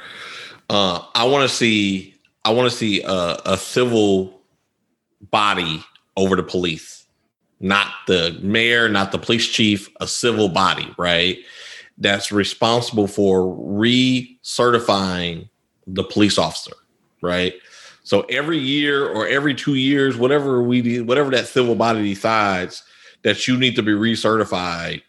Uh, 0.71 1.05
I 1.15 1.25
want 1.25 1.49
to 1.49 1.55
see. 1.55 2.15
I 2.45 2.51
want 2.51 2.71
to 2.71 2.77
see 2.77 3.03
a, 3.03 3.39
a 3.47 3.57
civil 3.57 4.41
body 5.31 5.85
over 6.17 6.35
the 6.35 6.43
police, 6.43 7.07
not 7.61 7.87
the 8.07 8.39
mayor, 8.43 8.89
not 8.89 9.13
the 9.13 9.19
police 9.19 9.47
chief. 9.47 9.89
A 10.01 10.07
civil 10.07 10.49
body, 10.49 10.93
right? 10.99 11.39
That's 11.99 12.33
responsible 12.33 13.07
for 13.07 13.43
recertifying 13.43 15.49
the 15.87 16.05
police 16.05 16.39
officer, 16.39 16.73
right? 17.21 17.55
So 18.05 18.23
every 18.23 18.59
year 18.59 19.09
or 19.09 19.29
every 19.29 19.55
two 19.55 19.75
years, 19.75 20.17
whatever 20.17 20.63
we 20.63 21.01
whatever 21.01 21.31
that 21.31 21.47
civil 21.47 21.75
body 21.75 22.03
decides, 22.03 22.83
that 23.23 23.47
you 23.47 23.57
need 23.57 23.77
to 23.77 23.83
be 23.83 23.93
recertified 23.93 25.03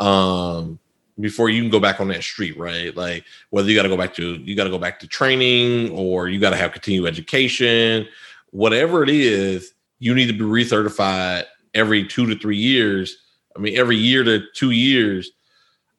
um 0.00 0.78
before 1.20 1.50
you 1.50 1.60
can 1.62 1.70
go 1.70 1.80
back 1.80 2.00
on 2.00 2.08
that 2.08 2.22
street, 2.22 2.56
right? 2.56 2.96
Like 2.96 3.24
whether 3.50 3.68
you 3.68 3.76
got 3.76 3.82
to 3.82 3.88
go 3.88 3.96
back 3.96 4.14
to 4.14 4.34
you 4.34 4.54
got 4.54 4.64
to 4.64 4.70
go 4.70 4.78
back 4.78 5.00
to 5.00 5.08
training 5.08 5.90
or 5.90 6.28
you 6.28 6.38
got 6.38 6.50
to 6.50 6.56
have 6.56 6.72
continued 6.72 7.06
education, 7.06 8.06
whatever 8.50 9.02
it 9.02 9.10
is, 9.10 9.72
you 9.98 10.14
need 10.14 10.26
to 10.26 10.32
be 10.32 10.44
recertified 10.44 11.44
every 11.74 12.06
two 12.06 12.26
to 12.26 12.38
three 12.38 12.56
years. 12.56 13.16
I 13.56 13.60
mean, 13.60 13.76
every 13.76 13.96
year 13.96 14.22
to 14.24 14.42
two 14.54 14.70
years 14.70 15.30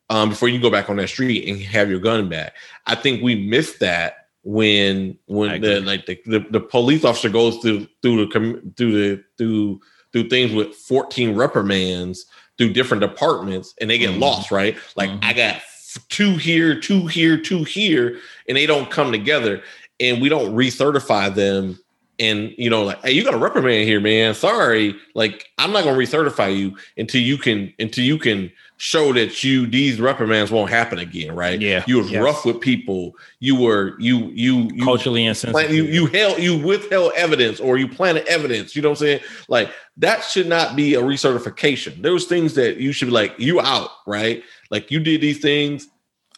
um, 0.10 0.30
before 0.30 0.48
you 0.48 0.60
go 0.60 0.70
back 0.70 0.90
on 0.90 0.96
that 0.98 1.10
street 1.10 1.48
and 1.48 1.62
have 1.62 1.90
your 1.90 2.00
gun 2.00 2.30
back. 2.30 2.56
I 2.86 2.96
think 2.96 3.22
we 3.22 3.36
missed 3.48 3.80
that 3.82 4.28
when 4.44 5.18
when 5.28 5.62
the 5.62 5.82
like 5.82 6.06
the, 6.06 6.20
the, 6.26 6.40
the, 6.50 6.60
police 6.62 7.04
officer 7.04 7.30
goes 7.30 7.58
through 7.58 7.88
through 8.02 8.26
the 8.26 8.72
through 8.78 8.92
the 8.94 9.24
through 9.38 9.82
through 10.12 10.30
things 10.30 10.54
with 10.54 10.74
14 10.76 11.36
reprimands 11.36 12.26
through 12.60 12.74
different 12.74 13.00
departments 13.02 13.74
and 13.80 13.90
they 13.90 13.98
get 13.98 14.12
mm-hmm. 14.12 14.20
lost, 14.20 14.52
right? 14.52 14.78
Like 14.98 15.10
mm-hmm. 15.10 15.24
I 15.24 15.34
got 15.34 15.62
two 16.10 16.36
here, 16.36 16.80
two 16.80 17.08
here, 17.08 17.38
two 17.38 17.64
here, 17.64 18.20
and 18.48 18.58
they 18.58 18.66
don't 18.66 18.92
come 18.92 19.12
together 19.12 19.64
and 20.00 20.22
we 20.22 20.30
don't 20.30 20.54
recertify 20.54 21.34
them 21.34 21.80
and 22.20 22.54
you 22.58 22.70
know 22.70 22.84
like 22.84 23.02
hey 23.02 23.12
you 23.12 23.24
got 23.24 23.34
a 23.34 23.38
reprimand 23.38 23.88
here 23.88 24.02
man 24.02 24.34
sorry 24.34 24.94
like 25.14 25.46
i'm 25.58 25.72
not 25.72 25.86
going 25.86 25.98
to 25.98 26.06
recertify 26.06 26.54
you 26.54 26.76
until 26.98 27.22
you 27.22 27.38
can 27.38 27.74
until 27.80 28.04
you 28.04 28.18
can 28.18 28.52
show 28.82 29.12
that 29.12 29.44
you 29.44 29.68
these 29.68 30.00
reprimands 30.00 30.52
won't 30.52 30.70
happen 30.70 31.00
again 31.00 31.36
right? 31.36 31.60
Yeah 31.60 31.84
you 31.86 31.98
was 31.98 32.10
yes. 32.10 32.24
rough 32.24 32.46
with 32.46 32.62
people. 32.62 33.14
You 33.40 33.60
were 33.60 34.00
you 34.00 34.30
you, 34.30 34.70
you 34.74 34.84
culturally 34.84 35.26
insensitive. 35.26 35.70
you 35.70 35.84
you 35.84 36.06
held 36.08 36.40
you 36.40 36.58
withheld 36.58 37.12
evidence 37.16 37.60
or 37.60 37.78
you 37.78 37.90
planted 37.90 38.26
evidence 38.28 38.76
you 38.76 38.82
know 38.82 38.90
what 38.90 39.02
i'm 39.02 39.06
saying? 39.06 39.20
Like 39.50 39.70
that 39.98 40.24
should 40.24 40.48
not 40.48 40.78
be 40.78 40.96
a 40.96 41.02
recertification. 41.02 42.02
There 42.02 42.14
was 42.14 42.26
things 42.26 42.56
that 42.56 42.78
you 42.78 42.94
should 42.94 43.10
be 43.10 43.14
like 43.14 43.38
you 43.38 43.60
out 43.60 43.90
right? 44.08 44.44
Like 44.72 44.92
you 44.92 45.02
did 45.02 45.20
these 45.20 45.40
things 45.40 45.90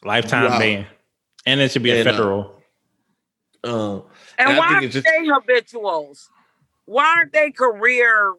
lifetime 0.03 0.59
ban. 0.59 0.87
And 1.45 1.61
it 1.61 1.71
should 1.71 1.83
be 1.83 1.91
and, 1.91 2.07
a 2.07 2.11
uh, 2.11 2.15
federal. 2.15 2.61
uh, 3.63 3.67
uh 3.67 4.01
and, 4.39 4.49
and 4.49 4.57
why 4.57 4.73
aren't 4.73 4.91
just, 4.91 5.05
they 5.05 5.27
habituals? 5.27 6.27
Why 6.85 7.13
aren't 7.17 7.33
they 7.33 7.51
career 7.51 8.33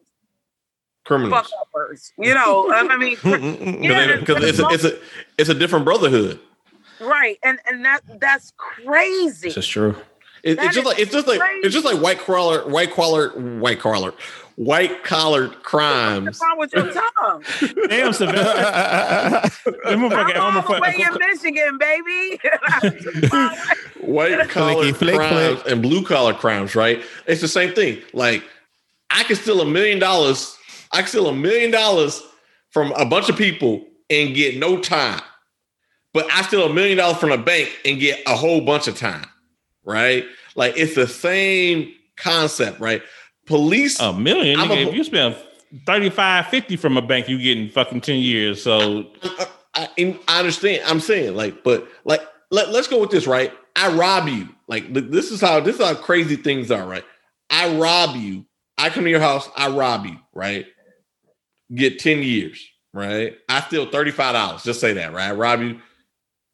criminals? 1.03 1.51
You 2.17 2.33
know, 2.33 2.71
um, 2.73 2.89
I 2.89 2.97
mean, 2.97 3.17
yeah, 3.83 4.17
because 4.17 4.43
it's 4.43 4.59
a, 4.59 4.67
it's 4.69 4.83
a 4.83 4.99
it's 5.37 5.49
a 5.49 5.53
different 5.53 5.85
brotherhood, 5.85 6.39
right? 6.99 7.37
And 7.43 7.59
and 7.69 7.83
that 7.85 8.01
that's 8.19 8.53
crazy. 8.57 9.49
This 9.49 9.57
is 9.57 9.67
true. 9.67 9.95
It, 10.43 10.59
it's 10.59 10.75
just 10.75 10.85
like 10.85 10.99
it's 10.99 11.11
just 11.11 11.27
like 11.27 11.39
it's 11.63 11.73
just 11.73 11.85
like 11.85 12.01
white 12.01 12.19
collar, 12.19 12.67
white 12.67 12.91
collar, 12.91 13.29
white 13.29 13.79
collar, 13.79 14.13
white 14.55 15.03
collar 15.03 15.47
crimes. 15.47 16.25
What's 16.25 16.41
wrong 16.41 16.59
with 16.59 16.73
your 16.73 16.91
tongue? 16.91 17.43
Damn, 17.89 18.11
Sylvester. 18.11 19.69
I'm 19.85 20.03
all 20.03 20.09
the 20.09 20.79
way 20.81 20.95
in 20.99 21.17
Michigan, 21.17 21.77
baby. 21.77 22.39
white 24.05 24.49
collar 24.49 24.91
crimes 24.93 25.61
and 25.67 25.81
blue 25.81 26.03
collar 26.03 26.33
crimes, 26.33 26.75
right? 26.75 27.01
It's 27.25 27.39
the 27.39 27.47
same 27.47 27.73
thing. 27.73 28.01
Like 28.11 28.43
I 29.09 29.23
can 29.23 29.35
steal 29.35 29.61
a 29.61 29.65
million 29.65 29.99
dollars. 29.99 30.57
I 30.93 30.97
can 30.97 31.07
steal 31.07 31.27
a 31.27 31.33
million 31.33 31.71
dollars 31.71 32.21
from 32.69 32.91
a 32.93 33.05
bunch 33.05 33.29
of 33.29 33.35
people 33.35 33.85
and 34.09 34.35
get 34.35 34.57
no 34.57 34.79
time. 34.79 35.21
But 36.13 36.31
I 36.31 36.43
steal 36.43 36.65
a 36.65 36.73
million 36.73 36.97
dollars 36.97 37.17
from 37.17 37.31
a 37.31 37.37
bank 37.37 37.75
and 37.83 37.99
get 37.99 38.21
a 38.27 38.35
whole 38.35 38.61
bunch 38.61 38.87
of 38.87 38.97
time, 38.97 39.25
right? 39.83 40.25
Like 40.55 40.77
it's 40.77 40.95
the 40.95 41.07
same 41.07 41.93
concept, 42.17 42.79
right? 42.79 43.01
Police 43.47 43.99
a 43.99 44.13
million. 44.13 44.59
A, 44.59 44.73
if 44.73 44.93
you 44.93 45.03
spend 45.03 45.35
35, 45.87 46.47
50 46.47 46.77
from 46.77 46.97
a 46.97 47.01
bank, 47.01 47.27
you 47.27 47.39
getting 47.39 47.69
fucking 47.69 48.01
10 48.01 48.19
years. 48.19 48.61
So 48.61 49.07
I, 49.23 49.47
I, 49.97 50.19
I 50.27 50.39
understand. 50.39 50.83
I'm 50.85 50.99
saying 50.99 51.35
like, 51.35 51.63
but 51.63 51.87
like 52.05 52.21
let, 52.51 52.69
let's 52.69 52.87
go 52.87 52.99
with 52.99 53.09
this, 53.09 53.25
right? 53.25 53.51
I 53.75 53.91
rob 53.91 54.27
you. 54.27 54.49
Like 54.67 54.93
this 54.93 55.31
is 55.31 55.41
how 55.41 55.59
this 55.59 55.79
is 55.79 55.85
how 55.85 55.95
crazy 55.95 56.35
things 56.35 56.69
are, 56.69 56.85
right? 56.85 57.03
I 57.49 57.75
rob 57.75 58.15
you. 58.15 58.45
I 58.77 58.89
come 58.89 59.03
to 59.03 59.09
your 59.09 59.19
house, 59.19 59.49
I 59.55 59.69
rob 59.69 60.05
you, 60.05 60.17
right? 60.33 60.65
Get 61.73 61.99
10 61.99 62.23
years, 62.23 62.65
right? 62.93 63.37
I 63.49 63.61
steal 63.61 63.87
$35. 63.87 64.63
Just 64.63 64.79
say 64.79 64.93
that, 64.93 65.13
right? 65.13 65.29
I 65.29 65.33
rob 65.33 65.61
you 65.61 65.79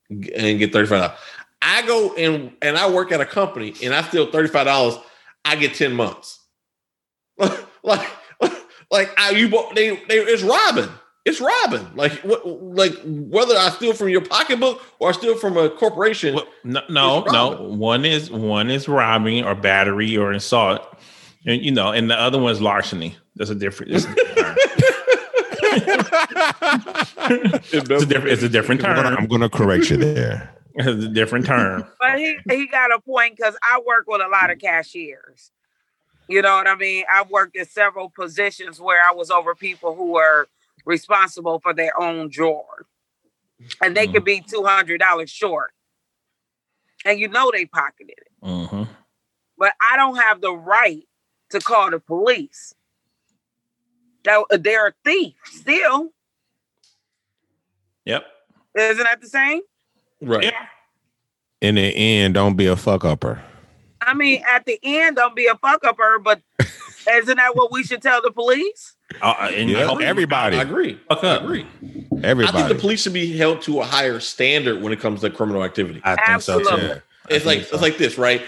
and 0.10 0.60
get 0.60 0.74
$35. 0.74 1.16
I 1.62 1.86
go 1.86 2.14
and 2.16 2.54
and 2.62 2.78
I 2.78 2.90
work 2.90 3.12
at 3.12 3.20
a 3.20 3.26
company 3.26 3.74
and 3.84 3.94
I 3.94 4.02
steal 4.04 4.28
$35, 4.28 5.02
I 5.46 5.56
get 5.56 5.74
10 5.74 5.94
months. 5.94 6.40
like 7.84 8.08
like 8.92 9.12
I 9.18 9.32
you 9.32 9.50
they, 9.76 9.96
they 10.08 10.20
it's 10.20 10.44
robbing. 10.44 10.90
It's 11.26 11.42
robbing. 11.42 11.88
Like 11.96 12.14
what? 12.22 12.48
Like 12.48 12.94
whether 13.04 13.56
I 13.56 13.70
steal 13.70 13.94
from 13.94 14.10
your 14.10 14.22
pocketbook 14.22 14.82
or 15.00 15.10
I 15.10 15.12
steal 15.12 15.38
from 15.38 15.58
a 15.58 15.70
corporation. 15.70 16.34
Well, 16.34 16.48
no, 16.64 16.82
no, 16.90 17.24
no. 17.24 17.62
One 17.62 18.06
is 18.06 18.32
one 18.32 18.70
is 18.70 18.88
robbing 18.88 19.44
or 19.44 19.54
battery 19.54 20.18
or 20.18 20.32
assault, 20.32 20.82
and 21.46 21.62
you 21.62 21.72
know, 21.72 21.92
and 21.92 22.10
the 22.10 22.20
other 22.20 22.40
one 22.40 22.52
is 22.52 22.62
larceny. 22.62 23.16
That's 23.36 23.50
a 23.50 23.56
different. 23.56 23.92
It's, 27.72 27.74
a 27.74 28.06
different. 28.06 28.28
It's 28.32 28.44
a 28.44 28.50
different 28.50 28.82
term. 28.82 29.06
I'm 29.06 29.28
going 29.28 29.42
to 29.42 29.50
correct 29.50 29.90
you 29.90 29.98
there. 29.98 30.56
It's 30.76 31.04
a 31.04 31.10
different 31.10 31.46
term. 31.46 31.84
But 32.00 32.20
he 32.20 32.38
he 32.50 32.68
got 32.68 32.94
a 32.94 33.02
point 33.02 33.36
because 33.36 33.58
I 33.62 33.82
work 33.86 34.06
with 34.08 34.22
a 34.22 34.30
lot 34.30 34.50
of 34.50 34.60
cashiers. 34.60 35.52
You 36.30 36.42
know 36.42 36.56
what 36.56 36.68
I 36.68 36.76
mean? 36.76 37.04
I've 37.12 37.30
worked 37.30 37.58
in 37.58 37.66
several 37.66 38.10
positions 38.10 38.80
where 38.80 39.02
I 39.04 39.12
was 39.12 39.30
over 39.30 39.56
people 39.56 39.96
who 39.96 40.12
were 40.12 40.48
responsible 40.86 41.60
for 41.60 41.74
their 41.74 42.00
own 42.00 42.30
drawer. 42.30 42.86
And 43.82 43.98
they 43.98 44.06
mm-hmm. 44.06 44.14
could 44.14 44.26
be 44.26 44.42
$200 44.42 45.30
short. 45.30 45.72
And 47.04 47.20
you 47.20 47.28
know 47.28 47.52
they 47.52 47.66
pocketed 47.66 48.16
it. 48.18 48.28
Mm-hmm. 48.44 48.84
But 49.58 49.74
I 49.82 49.98
don't 49.98 50.18
have 50.18 50.40
the 50.40 50.54
right 50.54 51.04
to 51.50 51.60
call 51.60 51.90
the 51.92 52.00
police. 52.00 52.74
They're 54.50 54.88
a 54.88 54.94
thief 55.04 55.34
still. 55.46 56.12
Yep. 58.06 58.26
Isn't 58.78 59.04
that 59.04 59.22
the 59.22 59.28
same? 59.28 59.62
Right. 60.22 60.46
Yeah. 60.46 60.66
In 61.62 61.76
the 61.76 61.96
end, 61.96 62.36
don't 62.36 62.56
be 62.56 62.68
a 62.68 62.76
fuck 62.76 63.04
upper. 63.04 63.44
I 64.02 64.14
mean, 64.14 64.44
at 64.50 64.66
the 64.66 64.80
end, 64.82 65.18
don't 65.18 65.36
be 65.36 65.48
a 65.48 65.56
fuck 65.56 65.84
upper, 65.84 66.20
but 66.20 66.42
isn't 66.60 67.38
that 67.38 67.56
what 67.56 67.72
we 67.72 67.84
should 67.84 68.02
tell 68.02 68.22
the 68.22 68.32
police? 68.32 68.96
Uh, 69.22 69.36
uh 69.38 69.52
and 69.54 69.70
yeah, 69.70 69.96
everybody. 70.02 70.58
I 70.58 70.62
agree. 70.62 71.00
Fuck 71.10 71.24
up. 71.24 71.42
I 71.42 71.44
agree. 71.44 71.68
Everybody. 72.24 72.48
I 72.48 72.52
think 72.52 72.70
the 72.70 72.82
police 72.82 73.02
should 73.02 73.14
be 73.14 73.36
held 73.38 73.62
to 73.64 73.82
a 73.82 73.86
higher 73.86 74.20
standard 74.20 74.82
when 74.82 74.94
it 74.94 75.00
comes 75.00 75.22
to 75.22 75.30
criminal 75.30 75.64
activity. 75.64 76.02
I 76.04 76.16
think 76.16 76.30
Absolutely. 76.30 76.72
so 76.72 76.94
too. 76.96 77.02
It's 77.30 77.46
like 77.46 77.64
so. 77.64 77.76
it's 77.76 77.82
like 77.82 77.98
this, 77.98 78.18
right? 78.18 78.42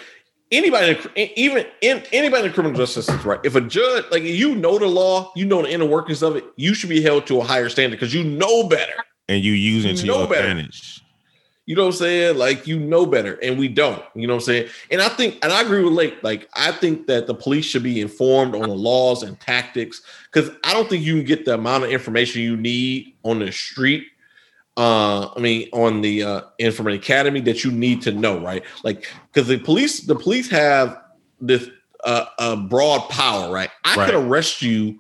Anybody, 0.52 1.00
even 1.38 1.66
in 1.82 2.04
anybody 2.12 2.44
in 2.44 2.50
the 2.50 2.54
criminal 2.54 2.78
justice 2.78 3.06
system, 3.06 3.30
right? 3.30 3.40
If 3.44 3.56
a 3.56 3.62
judge, 3.62 4.06
like 4.12 4.24
you 4.24 4.54
know 4.56 4.78
the 4.78 4.88
law, 4.88 5.32
you 5.36 5.46
know 5.46 5.62
the 5.62 5.72
inner 5.72 5.86
workings 5.86 6.22
of 6.22 6.36
it, 6.36 6.44
you 6.58 6.74
should 6.74 6.90
be 6.90 7.02
held 7.02 7.26
to 7.28 7.40
a 7.40 7.44
higher 7.44 7.70
standard 7.70 7.98
because 7.98 8.14
you 8.14 8.24
know 8.24 8.68
better, 8.68 8.94
and 9.30 9.44
you 9.44 9.54
use 9.54 9.86
it 9.86 9.96
to 9.98 10.06
your 10.06 10.24
advantage. 10.24 11.02
You 11.68 11.76
know 11.76 11.84
what 11.84 11.94
I'm 11.94 12.00
saying? 12.00 12.38
Like 12.38 12.68
you 12.68 12.80
know 12.80 13.06
better, 13.06 13.36
and 13.36 13.58
we 13.58 13.70
don't. 13.70 14.04
You 14.14 14.28
know 14.28 14.34
what 14.34 14.42
I'm 14.42 14.46
saying? 14.46 14.70
And 14.90 15.02
I 15.02 15.08
think, 15.08 15.38
and 15.42 15.54
I 15.54 15.62
agree 15.62 15.84
with 15.84 15.94
Lake. 15.94 16.18
Like 16.22 16.50
I 16.54 16.74
think 16.74 17.08
that 17.08 17.28
the 17.28 17.34
police 17.34 17.64
should 17.64 17.84
be 17.84 18.02
informed 18.02 18.54
on 18.54 18.64
the 18.64 18.76
laws 18.76 19.24
and 19.24 19.40
tactics 19.40 20.02
because 20.32 20.54
I 20.66 20.74
don't 20.74 20.90
think 20.90 21.06
you 21.06 21.16
can 21.16 21.24
get 21.24 21.46
the 21.46 21.54
amount 21.54 21.86
of 21.86 21.92
information 21.92 22.42
you 22.42 22.58
need 22.58 23.16
on 23.24 23.40
the 23.40 23.54
street. 23.54 24.06
Uh, 24.78 25.30
I 25.36 25.40
mean, 25.40 25.68
on 25.74 26.02
the 26.02 26.24
uh, 26.24 26.42
information 26.58 27.02
academy 27.02 27.42
that 27.42 27.64
you 27.64 27.72
need 27.72 28.02
to 28.04 28.12
know, 28.12 28.40
right? 28.40 28.64
Like 28.84 29.08
because 29.32 29.48
the 29.48 29.58
police, 29.58 30.02
the 30.02 30.16
police 30.16 30.50
have 30.50 30.98
this 31.40 31.70
uh, 32.04 32.26
uh 32.40 32.56
broad 32.56 33.10
power, 33.10 33.52
right? 33.52 33.70
I 33.84 33.96
right. 33.96 34.10
can 34.10 34.16
arrest 34.24 34.62
you. 34.62 35.00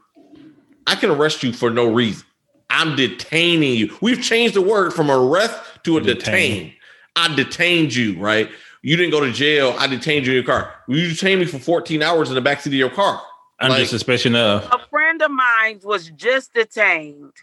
I 0.88 0.96
can 0.96 1.10
arrest 1.10 1.42
you 1.44 1.54
for 1.54 1.70
no 1.70 1.92
reason. 1.92 2.26
I'm 2.70 2.96
detaining 2.96 3.76
you. 3.76 3.96
We've 4.02 4.22
changed 4.22 4.56
the 4.56 4.62
word 4.62 4.94
from 4.94 5.10
arrest 5.12 5.58
to 5.84 5.98
a 5.98 6.02
detain. 6.02 6.52
detain. 6.52 6.74
I 7.16 7.36
detained 7.36 7.94
you, 7.94 8.20
right? 8.20 8.50
You 8.82 8.98
didn't 8.98 9.12
go 9.12 9.20
to 9.20 9.32
jail. 9.32 9.76
I 9.78 9.88
detained 9.88 10.26
you 10.26 10.34
in 10.34 10.36
your 10.38 10.46
car. 10.46 10.74
You 10.88 11.10
detained 11.10 11.42
me 11.42 11.46
for 11.46 11.60
14 11.60 12.02
hours 12.02 12.30
in 12.30 12.36
the 12.36 12.42
backseat 12.42 12.68
of 12.68 12.74
your 12.74 12.90
car. 12.90 13.22
Under 13.60 13.78
like, 13.78 13.88
suspicion 13.88 14.36
of 14.36 14.64
a 14.72 14.80
friend 14.90 15.22
of 15.22 15.30
mine 15.30 15.82
was 15.84 16.10
just 16.12 16.54
detained 16.54 17.34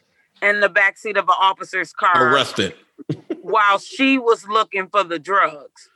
in 0.43 0.61
the 0.61 0.69
backseat 0.69 1.17
of 1.17 1.25
an 1.25 1.37
officer's 1.39 1.93
car. 1.93 2.33
Arrested. 2.33 2.75
while 3.43 3.79
she 3.79 4.19
was 4.19 4.47
looking 4.49 4.89
for 4.89 5.05
the 5.05 5.19
drugs. 5.19 5.89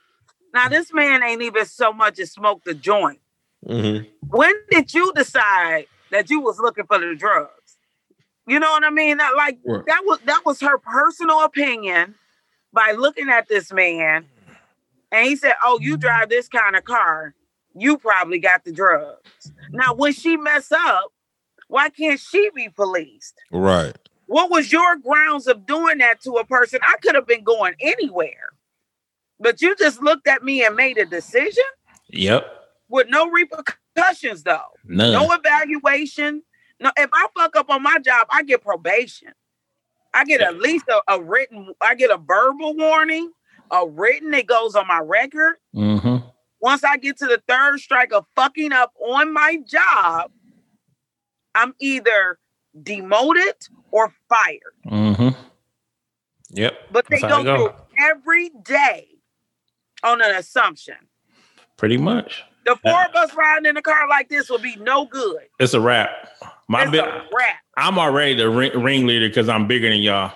Now, 0.54 0.68
this 0.68 0.92
man 0.92 1.22
ain't 1.22 1.42
even 1.42 1.64
so 1.66 1.92
much 1.92 2.18
as 2.18 2.32
smoked 2.32 2.66
a 2.68 2.74
joint. 2.74 3.20
Mm-hmm. 3.66 4.06
When 4.28 4.54
did 4.70 4.92
you 4.92 5.12
decide 5.14 5.86
that 6.10 6.30
you 6.30 6.40
was 6.40 6.58
looking 6.58 6.86
for 6.86 6.98
the 6.98 7.14
drugs? 7.14 7.78
You 8.46 8.58
know 8.58 8.70
what 8.70 8.84
I 8.84 8.90
mean? 8.90 9.18
That 9.18 9.34
like 9.36 9.58
right. 9.64 9.84
that 9.86 10.02
was 10.04 10.18
that 10.24 10.44
was 10.44 10.60
her 10.60 10.78
personal 10.78 11.44
opinion 11.44 12.16
by 12.72 12.94
looking 12.98 13.28
at 13.28 13.48
this 13.48 13.72
man 13.72 14.26
and 15.12 15.26
he 15.26 15.36
said, 15.36 15.54
Oh, 15.62 15.78
you 15.80 15.96
drive 15.96 16.28
this 16.28 16.48
kind 16.48 16.74
of 16.74 16.84
car, 16.84 17.34
you 17.74 17.98
probably 17.98 18.38
got 18.38 18.64
the 18.64 18.72
drugs. 18.72 19.52
Now, 19.70 19.94
when 19.94 20.12
she 20.12 20.36
mess 20.36 20.72
up, 20.72 21.12
why 21.68 21.90
can't 21.90 22.18
she 22.18 22.50
be 22.54 22.68
policed? 22.68 23.34
Right. 23.52 23.96
What 24.32 24.50
was 24.50 24.72
your 24.72 24.96
grounds 24.96 25.46
of 25.46 25.66
doing 25.66 25.98
that 25.98 26.22
to 26.22 26.32
a 26.36 26.44
person? 26.46 26.80
I 26.82 26.96
could 27.02 27.14
have 27.14 27.26
been 27.26 27.44
going 27.44 27.74
anywhere, 27.80 28.48
but 29.38 29.60
you 29.60 29.76
just 29.76 30.00
looked 30.00 30.26
at 30.26 30.42
me 30.42 30.64
and 30.64 30.74
made 30.74 30.96
a 30.96 31.04
decision. 31.04 31.64
Yep. 32.08 32.46
With 32.88 33.08
no 33.10 33.28
repercussions. 33.28 34.42
though. 34.42 34.70
None. 34.86 35.12
No 35.12 35.30
evaluation. 35.32 36.42
No, 36.80 36.90
if 36.96 37.10
I 37.12 37.26
fuck 37.36 37.56
up 37.56 37.68
on 37.68 37.82
my 37.82 37.98
job, 37.98 38.26
I 38.30 38.42
get 38.42 38.62
probation. 38.62 39.34
I 40.14 40.24
get 40.24 40.40
at 40.40 40.56
least 40.58 40.86
a, 40.88 41.02
a 41.12 41.22
written, 41.22 41.74
I 41.82 41.94
get 41.94 42.10
a 42.10 42.16
verbal 42.16 42.74
warning, 42.74 43.32
a 43.70 43.86
written 43.86 44.30
that 44.30 44.46
goes 44.46 44.74
on 44.74 44.86
my 44.86 45.00
record. 45.00 45.56
hmm 45.74 46.16
Once 46.58 46.84
I 46.84 46.96
get 46.96 47.18
to 47.18 47.26
the 47.26 47.42
third 47.46 47.80
strike 47.80 48.14
of 48.14 48.24
fucking 48.34 48.72
up 48.72 48.94
on 48.98 49.30
my 49.34 49.58
job, 49.66 50.30
I'm 51.54 51.74
either 51.80 52.38
demoted 52.82 53.56
or 53.92 54.12
fired. 54.28 54.74
hmm 54.88 55.28
Yep. 56.50 56.74
But 56.90 57.06
they 57.10 57.22
That's 57.22 57.32
how 57.32 57.42
go 57.44 57.44
go. 57.44 57.76
every 58.00 58.50
day 58.64 59.08
on 60.04 60.22
an 60.22 60.34
assumption. 60.36 60.96
Pretty 61.76 61.96
much. 61.98 62.44
The 62.64 62.76
four 62.76 63.04
of 63.06 63.14
us 63.16 63.34
riding 63.34 63.66
in 63.66 63.76
a 63.76 63.82
car 63.82 64.08
like 64.08 64.28
this 64.28 64.50
will 64.50 64.58
be 64.58 64.76
no 64.76 65.06
good. 65.06 65.48
It's 65.58 65.74
a 65.74 65.80
wrap. 65.80 66.10
My 66.68 66.84
It's 66.84 66.92
big, 66.92 67.04
a 67.04 67.24
wrap. 67.36 67.56
I'm 67.76 67.98
already 67.98 68.34
the 68.34 68.50
ring, 68.50 68.72
ringleader 68.80 69.28
because 69.28 69.48
I'm 69.48 69.66
bigger 69.66 69.90
than 69.90 70.00
y'all. 70.02 70.32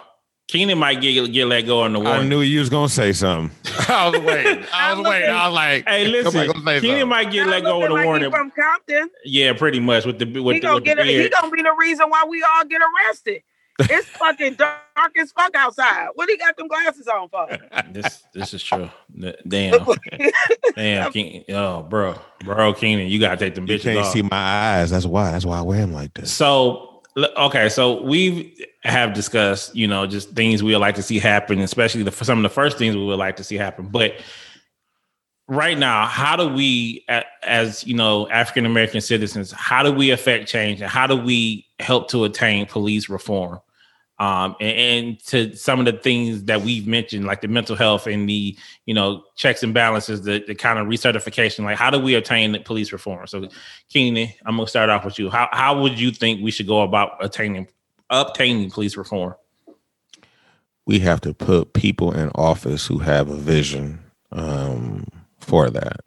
Keenan 0.49 0.79
might 0.79 1.01
get 1.01 1.33
get 1.33 1.47
let 1.47 1.63
go 1.67 1.81
on 1.81 1.93
the 1.93 1.99
warning. 1.99 2.21
I 2.23 2.29
knew 2.29 2.41
you 2.41 2.61
was 2.61 2.69
gonna 2.69 2.89
say 2.89 3.13
something. 3.13 3.51
I 3.89 4.09
was 4.11 4.21
waiting. 4.21 4.65
I 4.73 4.95
was 4.95 5.05
waiting. 5.07 5.31
I 5.31 5.49
was 5.49 5.55
like, 5.55 5.89
Hey, 5.89 6.07
listen, 6.07 6.33
back, 6.47 6.55
go 6.57 6.65
say 6.65 6.81
Keenan 6.81 7.09
might 7.09 7.33
get 7.33 7.47
let 7.49 7.65
go 7.65 7.81
looking 7.81 7.85
on 7.85 7.89
the 7.89 7.95
like 7.95 8.05
warning. 8.05 8.31
from 8.31 8.53
Compton. 8.53 9.11
Yeah, 9.25 9.53
pretty 9.55 9.81
much 9.81 10.05
with 10.07 10.19
the 10.21 10.41
with 10.41 10.55
He 10.55 10.61
the, 10.61 10.67
gonna 10.67 10.75
with 10.77 10.85
the. 10.85 11.01
A, 11.03 11.23
he 11.25 11.29
gonna 11.29 11.51
be 11.51 11.63
the 11.63 11.75
reason 11.79 12.09
why 12.09 12.25
we 12.29 12.43
all 12.45 12.65
get 12.65 12.81
arrested. 12.81 13.43
It's 13.81 14.07
fucking 14.19 14.55
dark 14.55 15.19
as 15.21 15.33
fuck 15.33 15.55
outside. 15.57 16.09
What 16.15 16.29
he 16.31 16.37
got 16.39 16.57
them 16.57 16.69
glasses 16.69 17.09
on 17.09 17.29
for? 17.29 17.47
This 17.93 18.23
this 18.33 18.55
is 18.55 18.63
true. 18.63 18.89
Damn, 19.49 19.85
damn, 20.75 21.13
Keenan. 21.13 21.45
Oh, 21.51 21.83
bro, 21.83 22.15
bro, 22.45 22.73
Keenan, 22.73 23.09
you 23.09 23.19
gotta 23.19 23.37
take 23.37 23.55
them 23.55 23.67
you 23.67 23.77
bitches 23.79 23.83
can't 23.83 23.99
off. 23.99 24.13
see 24.13 24.23
my 24.23 24.29
eyes. 24.81 24.91
That's 24.91 25.07
why. 25.07 25.33
That's 25.33 25.45
why 25.45 25.59
I 25.59 25.63
wear 25.63 25.81
them 25.81 25.93
like 25.93 26.15
this. 26.15 26.33
So 26.33 26.71
l- 26.71 26.96
okay, 27.17 27.69
so 27.69 28.03
we 28.03 28.67
have 28.83 29.15
discussed, 29.15 29.75
you 29.75 29.87
know, 29.87 30.07
just 30.07 30.31
things 30.31 30.63
we 30.63 30.73
would 30.73 30.81
like 30.81 30.95
to 30.97 31.03
see 31.03 31.19
happen, 31.19 31.61
especially 31.61 32.03
the, 32.03 32.13
some 32.13 32.39
of 32.39 32.43
the 32.43 32.55
first 32.55 32.79
things 32.79 32.95
we 32.95 33.05
would 33.05 33.19
like 33.19 33.37
to 33.37 33.45
see 33.45 33.57
happen. 33.57 33.87
But 33.87 34.15
right 35.49 35.79
now, 35.79 36.07
how 36.07 36.37
do 36.37 36.49
we, 36.49 37.05
as 37.43 37.87
you 37.87 37.95
know, 37.95 38.29
African 38.29 38.67
American 38.67 39.01
citizens, 39.01 39.53
how 39.53 39.83
do 39.83 39.93
we 39.93 40.11
affect 40.11 40.49
change, 40.49 40.81
and 40.81 40.91
how 40.91 41.07
do 41.07 41.17
we 41.17 41.67
help 41.79 42.09
to 42.11 42.25
attain 42.25 42.67
police 42.67 43.09
reform? 43.09 43.61
Um, 44.19 44.57
and, 44.61 44.79
and 44.79 45.21
to 45.27 45.55
some 45.55 45.79
of 45.79 45.85
the 45.87 45.93
things 45.93 46.45
that 46.45 46.63
we've 46.63 46.87
mentioned, 46.87 47.27
like 47.27 47.43
the 47.43 47.49
mental 47.49 47.77
health 47.77 48.07
and 48.07 48.29
the, 48.29 48.57
you 48.87 48.95
know, 48.95 49.25
checks 49.37 49.63
and 49.63 49.75
balances, 49.75 50.23
the, 50.23 50.43
the 50.47 50.55
kind 50.55 50.79
of 50.79 50.87
recertification, 50.87 51.65
like 51.65 51.77
how 51.77 51.91
do 51.91 51.99
we 51.99 52.15
attain 52.15 52.63
police 52.65 52.93
reform? 52.93 53.27
So 53.27 53.49
Keenan, 53.91 54.31
I'm 54.47 54.57
gonna 54.57 54.69
start 54.69 54.89
off 54.89 55.05
with 55.05 55.19
you. 55.19 55.29
How 55.29 55.49
how 55.53 55.81
would 55.83 55.99
you 55.99 56.11
think 56.11 56.43
we 56.43 56.51
should 56.51 56.67
go 56.67 56.81
about 56.81 57.17
attaining 57.21 57.69
obtaining 58.09 58.71
police 58.71 58.97
reform? 58.97 59.35
we 60.87 61.01
have 61.01 61.21
to 61.21 61.35
put 61.35 61.73
people 61.73 62.13
in 62.13 62.31
office 62.35 62.87
who 62.87 62.99
have 62.99 63.29
a 63.29 63.37
vision 63.37 63.99
um, 64.33 65.07
for 65.41 65.69
that. 65.69 66.01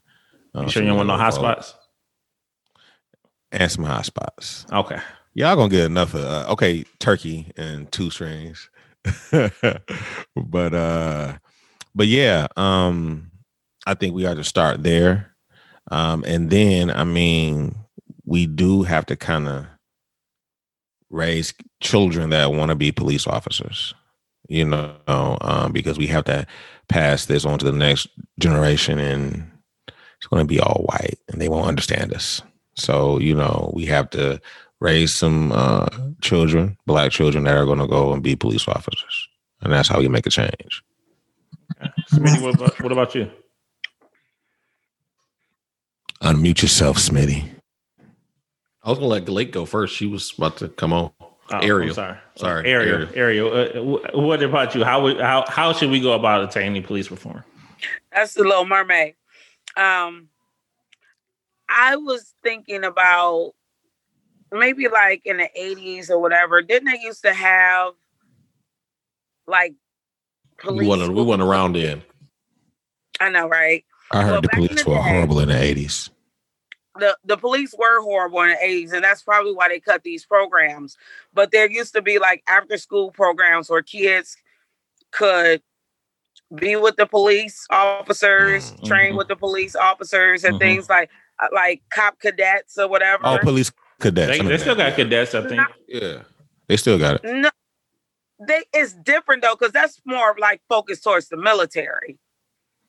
Uh, 0.56 0.64
You 0.64 0.70
sure 0.70 0.82
you 0.82 0.88
don't 0.88 0.98
want 0.98 1.08
no 1.08 1.18
hot 1.18 1.34
spots? 1.34 1.76
And 3.52 3.72
some 3.72 3.84
hot 3.84 4.06
spots. 4.06 4.66
Okay. 4.72 5.00
Y'all 5.34 5.56
gonna 5.56 5.70
get 5.70 5.86
enough 5.86 6.14
of 6.14 6.24
uh, 6.24 6.46
okay, 6.50 6.84
turkey 7.00 7.52
and 7.56 7.92
two 7.92 8.10
strings. 8.10 8.70
but 10.36 10.74
uh 10.74 11.38
but 11.96 12.08
yeah, 12.08 12.48
um 12.58 13.32
I 13.86 13.94
think 13.94 14.14
we 14.14 14.26
ought 14.26 14.36
to 14.36 14.44
start 14.44 14.84
there. 14.84 15.36
Um 15.92 16.24
and 16.28 16.50
then 16.50 16.90
I 16.92 17.04
mean 17.04 17.76
we 18.26 18.46
do 18.48 18.84
have 18.84 19.06
to 19.08 19.16
kind 19.16 19.48
of 19.48 19.66
raise 21.10 21.54
children 21.82 22.30
that 22.30 22.52
want 22.54 22.70
to 22.70 22.76
be 22.76 22.92
police 22.92 23.28
officers, 23.28 23.94
you 24.48 24.66
know, 24.66 24.96
um, 25.08 25.72
because 25.72 25.98
we 25.98 26.08
have 26.08 26.26
to 26.26 26.46
pass 26.88 27.26
this 27.26 27.46
on 27.46 27.58
to 27.60 27.66
the 27.66 27.78
next 27.78 28.08
generation 28.40 29.00
and 29.00 29.50
it's 30.18 30.28
going 30.28 30.44
to 30.44 30.48
be 30.48 30.60
all 30.60 30.86
white 30.90 31.18
and 31.30 31.42
they 31.42 31.50
won't 31.50 31.68
understand 31.68 32.14
us. 32.14 32.42
So, 32.76 33.20
you 33.20 33.34
know, 33.36 33.72
we 33.74 33.86
have 33.88 34.10
to 34.12 34.40
raise 34.80 35.14
some 35.14 35.52
uh, 35.52 35.88
children, 36.22 36.78
black 36.86 37.12
children 37.12 37.44
that 37.44 37.56
are 37.56 37.66
going 37.66 37.80
to 37.80 37.88
go 37.88 38.14
and 38.14 38.24
be 38.24 38.36
police 38.36 38.68
officers. 38.68 39.28
And 39.62 39.74
that's 39.74 39.90
how 39.90 40.00
we 40.00 40.08
make 40.08 40.26
a 40.26 40.30
change. 40.30 40.84
Smitty, 42.12 42.42
what 42.42 42.56
about, 42.56 42.82
what 42.82 42.92
about 42.92 43.16
you? 43.16 43.30
Unmute 46.22 46.62
yourself, 46.62 46.98
Smitty. 46.98 47.50
I 48.84 48.90
was 48.90 48.98
gonna 48.98 49.10
let 49.10 49.26
Galate 49.26 49.52
go 49.52 49.66
first. 49.66 49.96
She 49.96 50.06
was 50.06 50.34
about 50.38 50.58
to 50.58 50.70
come 50.70 50.94
on. 50.94 51.12
Oh, 51.22 51.36
I'm 51.52 51.64
Ariel. 51.64 51.94
sorry. 51.94 52.18
Sorry, 52.36 52.70
Ariel. 52.70 53.08
Ariel. 53.14 53.54
Uh, 53.54 54.20
what 54.20 54.42
about 54.42 54.74
you? 54.76 54.84
How 54.84 55.02
would 55.04 55.20
how 55.20 55.46
how 55.48 55.74
should 55.74 55.90
we 55.90 56.00
go 56.00 56.14
about 56.14 56.44
attaining 56.44 56.84
police 56.84 57.12
reform? 57.12 57.44
That's 58.12 58.34
the 58.34 58.44
Little 58.44 58.66
Mermaid. 58.66 59.16
Um, 59.78 60.30
I 61.70 61.96
was 61.98 62.34
thinking 62.44 62.84
about 62.84 63.54
maybe 64.52 64.88
like 64.88 65.22
in 65.26 65.38
the 65.38 65.50
eighties 65.60 66.10
or 66.10 66.20
whatever. 66.20 66.62
Didn't 66.62 66.90
they 66.92 67.00
used 67.00 67.24
to 67.24 67.34
have 67.34 67.94
like 69.48 69.74
police? 70.58 70.82
We 70.82 70.88
went 70.88 71.14
we 71.14 71.24
went 71.24 71.42
around 71.42 71.76
in. 71.78 72.02
I 73.20 73.30
know, 73.30 73.48
right? 73.48 73.84
I 74.12 74.24
heard 74.24 74.44
the 74.44 74.50
police 74.50 74.84
the 74.84 74.90
were 74.90 74.96
day- 74.96 75.02
horrible 75.04 75.40
in 75.40 75.50
the 75.50 75.56
80s. 75.56 76.10
the 77.00 77.16
the 77.24 77.38
police 77.38 77.74
were 77.78 78.02
horrible 78.02 78.42
in 78.42 78.50
the 78.50 78.56
80s 78.56 78.94
and 78.94 79.04
that's 79.04 79.22
probably 79.22 79.54
why 79.54 79.68
they 79.70 79.80
cut 79.80 80.04
these 80.04 80.26
programs 80.26 80.98
but 81.34 81.52
there 81.52 81.70
used 81.70 81.94
to 81.94 82.02
be 82.02 82.18
like 82.18 82.44
after 82.50 82.76
school 82.78 83.12
programs 83.12 83.70
where 83.70 83.84
kids 83.84 84.36
could 85.12 85.62
be 86.56 86.76
with 86.76 86.96
the 86.96 87.06
police 87.06 87.68
officers 87.70 88.72
Mhm. 88.74 88.86
train 88.88 89.16
with 89.16 89.28
the 89.28 89.36
police 89.36 89.76
officers 89.76 90.44
and 90.44 90.56
Mhm. 90.56 90.60
things 90.60 90.90
like 90.90 91.10
uh, 91.40 91.48
like 91.54 91.84
cop 91.92 92.20
cadets 92.20 92.78
or 92.80 92.88
whatever 92.88 93.22
Oh, 93.24 93.38
police 93.38 93.72
cadets. 94.00 94.38
They, 94.38 94.46
they 94.46 94.58
still 94.58 94.76
got 94.76 94.96
cadets, 94.96 95.36
I 95.36 95.48
think. 95.48 95.62
Yeah. 95.88 96.24
They 96.68 96.78
still 96.78 96.98
got 97.00 97.16
it. 97.16 97.24
no 97.24 97.50
they 98.48 98.64
it's 98.74 98.94
different 98.94 99.42
though 99.42 99.56
because 99.56 99.74
that's 99.74 100.00
more 100.06 100.36
like 100.40 100.62
focused 100.70 101.04
towards 101.04 101.28
the 101.30 101.38
military 101.38 102.18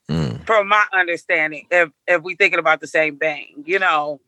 Mm. 0.09 0.45
from 0.45 0.67
my 0.67 0.85
understanding 0.93 1.67
if 1.71 1.89
if 2.07 2.21
we 2.21 2.35
thinking 2.35 2.59
about 2.59 2.79
the 2.81 2.87
same 2.87 3.17
thing 3.17 3.63
you 3.65 3.79
know 3.79 4.19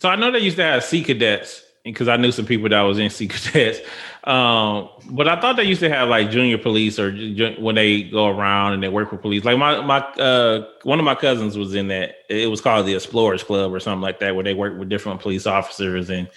So 0.00 0.08
I 0.08 0.16
know 0.16 0.30
they 0.30 0.40
used 0.40 0.56
to 0.56 0.62
have 0.64 0.82
sea 0.84 1.02
cadets 1.04 1.62
because 1.86 2.08
I 2.08 2.16
knew 2.16 2.32
some 2.32 2.46
people 2.46 2.68
that 2.68 2.80
was 2.82 2.98
in 2.98 3.10
cadets. 3.10 3.80
Um, 4.24 4.88
but 5.10 5.28
I 5.28 5.40
thought 5.40 5.54
they 5.54 5.62
used 5.62 5.78
to 5.82 5.88
have 5.88 6.08
like 6.08 6.32
junior 6.32 6.58
police 6.58 6.98
or 6.98 7.12
ju- 7.12 7.54
when 7.60 7.76
they 7.76 8.02
go 8.02 8.26
around 8.26 8.72
and 8.72 8.82
they 8.82 8.88
work 8.88 9.08
for 9.08 9.16
police. 9.16 9.44
Like 9.44 9.56
my 9.56 9.80
my 9.82 9.98
uh, 9.98 10.66
one 10.82 10.98
of 10.98 11.04
my 11.04 11.14
cousins 11.14 11.56
was 11.56 11.76
in 11.76 11.86
that. 11.88 12.16
It 12.28 12.50
was 12.50 12.60
called 12.60 12.86
the 12.86 12.94
Explorers 12.96 13.44
Club 13.44 13.72
or 13.72 13.78
something 13.78 14.00
like 14.00 14.18
that, 14.18 14.34
where 14.34 14.42
they 14.42 14.52
work 14.52 14.76
with 14.80 14.88
different 14.88 15.20
police 15.20 15.46
officers 15.46 16.10
and 16.10 16.28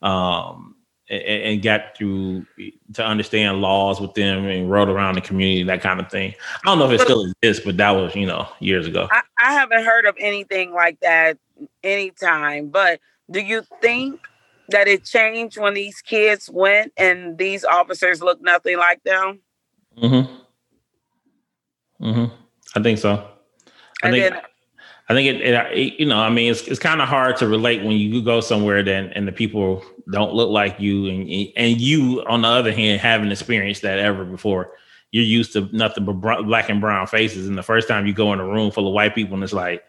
um 0.00 0.74
and, 1.10 1.22
and 1.22 1.62
got 1.62 1.98
through 1.98 2.46
to 2.94 3.04
understand 3.04 3.60
laws 3.60 4.00
with 4.00 4.14
them 4.14 4.46
and 4.46 4.70
rode 4.70 4.88
around 4.88 5.16
the 5.16 5.20
community, 5.20 5.64
that 5.64 5.82
kind 5.82 6.00
of 6.00 6.10
thing. 6.10 6.34
I 6.64 6.68
don't 6.68 6.78
know 6.78 6.90
if 6.90 6.98
it 6.98 7.04
still 7.04 7.30
exists, 7.42 7.62
but 7.62 7.76
that 7.76 7.90
was 7.90 8.14
you 8.14 8.24
know 8.24 8.48
years 8.58 8.86
ago. 8.86 9.06
I, 9.10 9.20
I 9.38 9.52
haven't 9.52 9.84
heard 9.84 10.06
of 10.06 10.16
anything 10.18 10.72
like 10.72 10.98
that 11.00 11.36
anytime, 11.82 12.68
but 12.68 13.00
do 13.30 13.40
you 13.40 13.64
think 13.82 14.18
that 14.70 14.88
it 14.88 15.04
changed 15.04 15.58
when 15.58 15.74
these 15.74 16.00
kids 16.00 16.48
went 16.52 16.92
and 16.96 17.36
these 17.38 17.64
officers 17.64 18.22
looked 18.22 18.42
nothing 18.42 18.78
like 18.78 19.02
them? 19.04 19.40
Mm-hmm. 19.98 20.34
Mm-hmm. 22.04 22.34
I 22.76 22.82
think 22.82 22.98
so. 22.98 23.12
I 24.02 24.08
And 24.08 24.14
think 24.14 24.32
then 24.34 24.42
I 25.08 25.12
think 25.14 25.28
it, 25.28 25.40
it, 25.42 25.54
it- 25.76 26.00
you 26.00 26.06
know, 26.06 26.18
I 26.18 26.30
mean, 26.30 26.50
it's 26.50 26.62
it's 26.62 26.78
kind 26.80 27.02
of 27.02 27.08
hard 27.08 27.36
to 27.38 27.48
relate 27.48 27.82
when 27.84 27.92
you 27.96 28.22
go 28.22 28.40
somewhere 28.40 28.82
then 28.82 29.10
and 29.14 29.28
the 29.28 29.32
people 29.32 29.84
don't 30.12 30.34
look 30.34 30.50
like 30.50 30.80
you, 30.80 31.08
and 31.08 31.28
and 31.56 31.80
you, 31.80 32.22
on 32.26 32.42
the 32.42 32.48
other 32.48 32.72
hand, 32.72 33.00
haven't 33.00 33.32
experienced 33.32 33.82
that 33.82 33.98
ever 33.98 34.24
before. 34.24 34.72
You're 35.12 35.24
used 35.24 35.52
to 35.52 35.68
nothing 35.72 36.04
but 36.04 36.14
black 36.44 36.68
and 36.68 36.80
brown 36.80 37.06
faces, 37.06 37.46
and 37.46 37.56
the 37.56 37.62
first 37.62 37.86
time 37.88 38.06
you 38.06 38.12
go 38.12 38.32
in 38.32 38.40
a 38.40 38.46
room 38.46 38.70
full 38.70 38.88
of 38.88 38.94
white 38.94 39.14
people, 39.14 39.34
and 39.34 39.44
it's 39.44 39.52
like, 39.52 39.84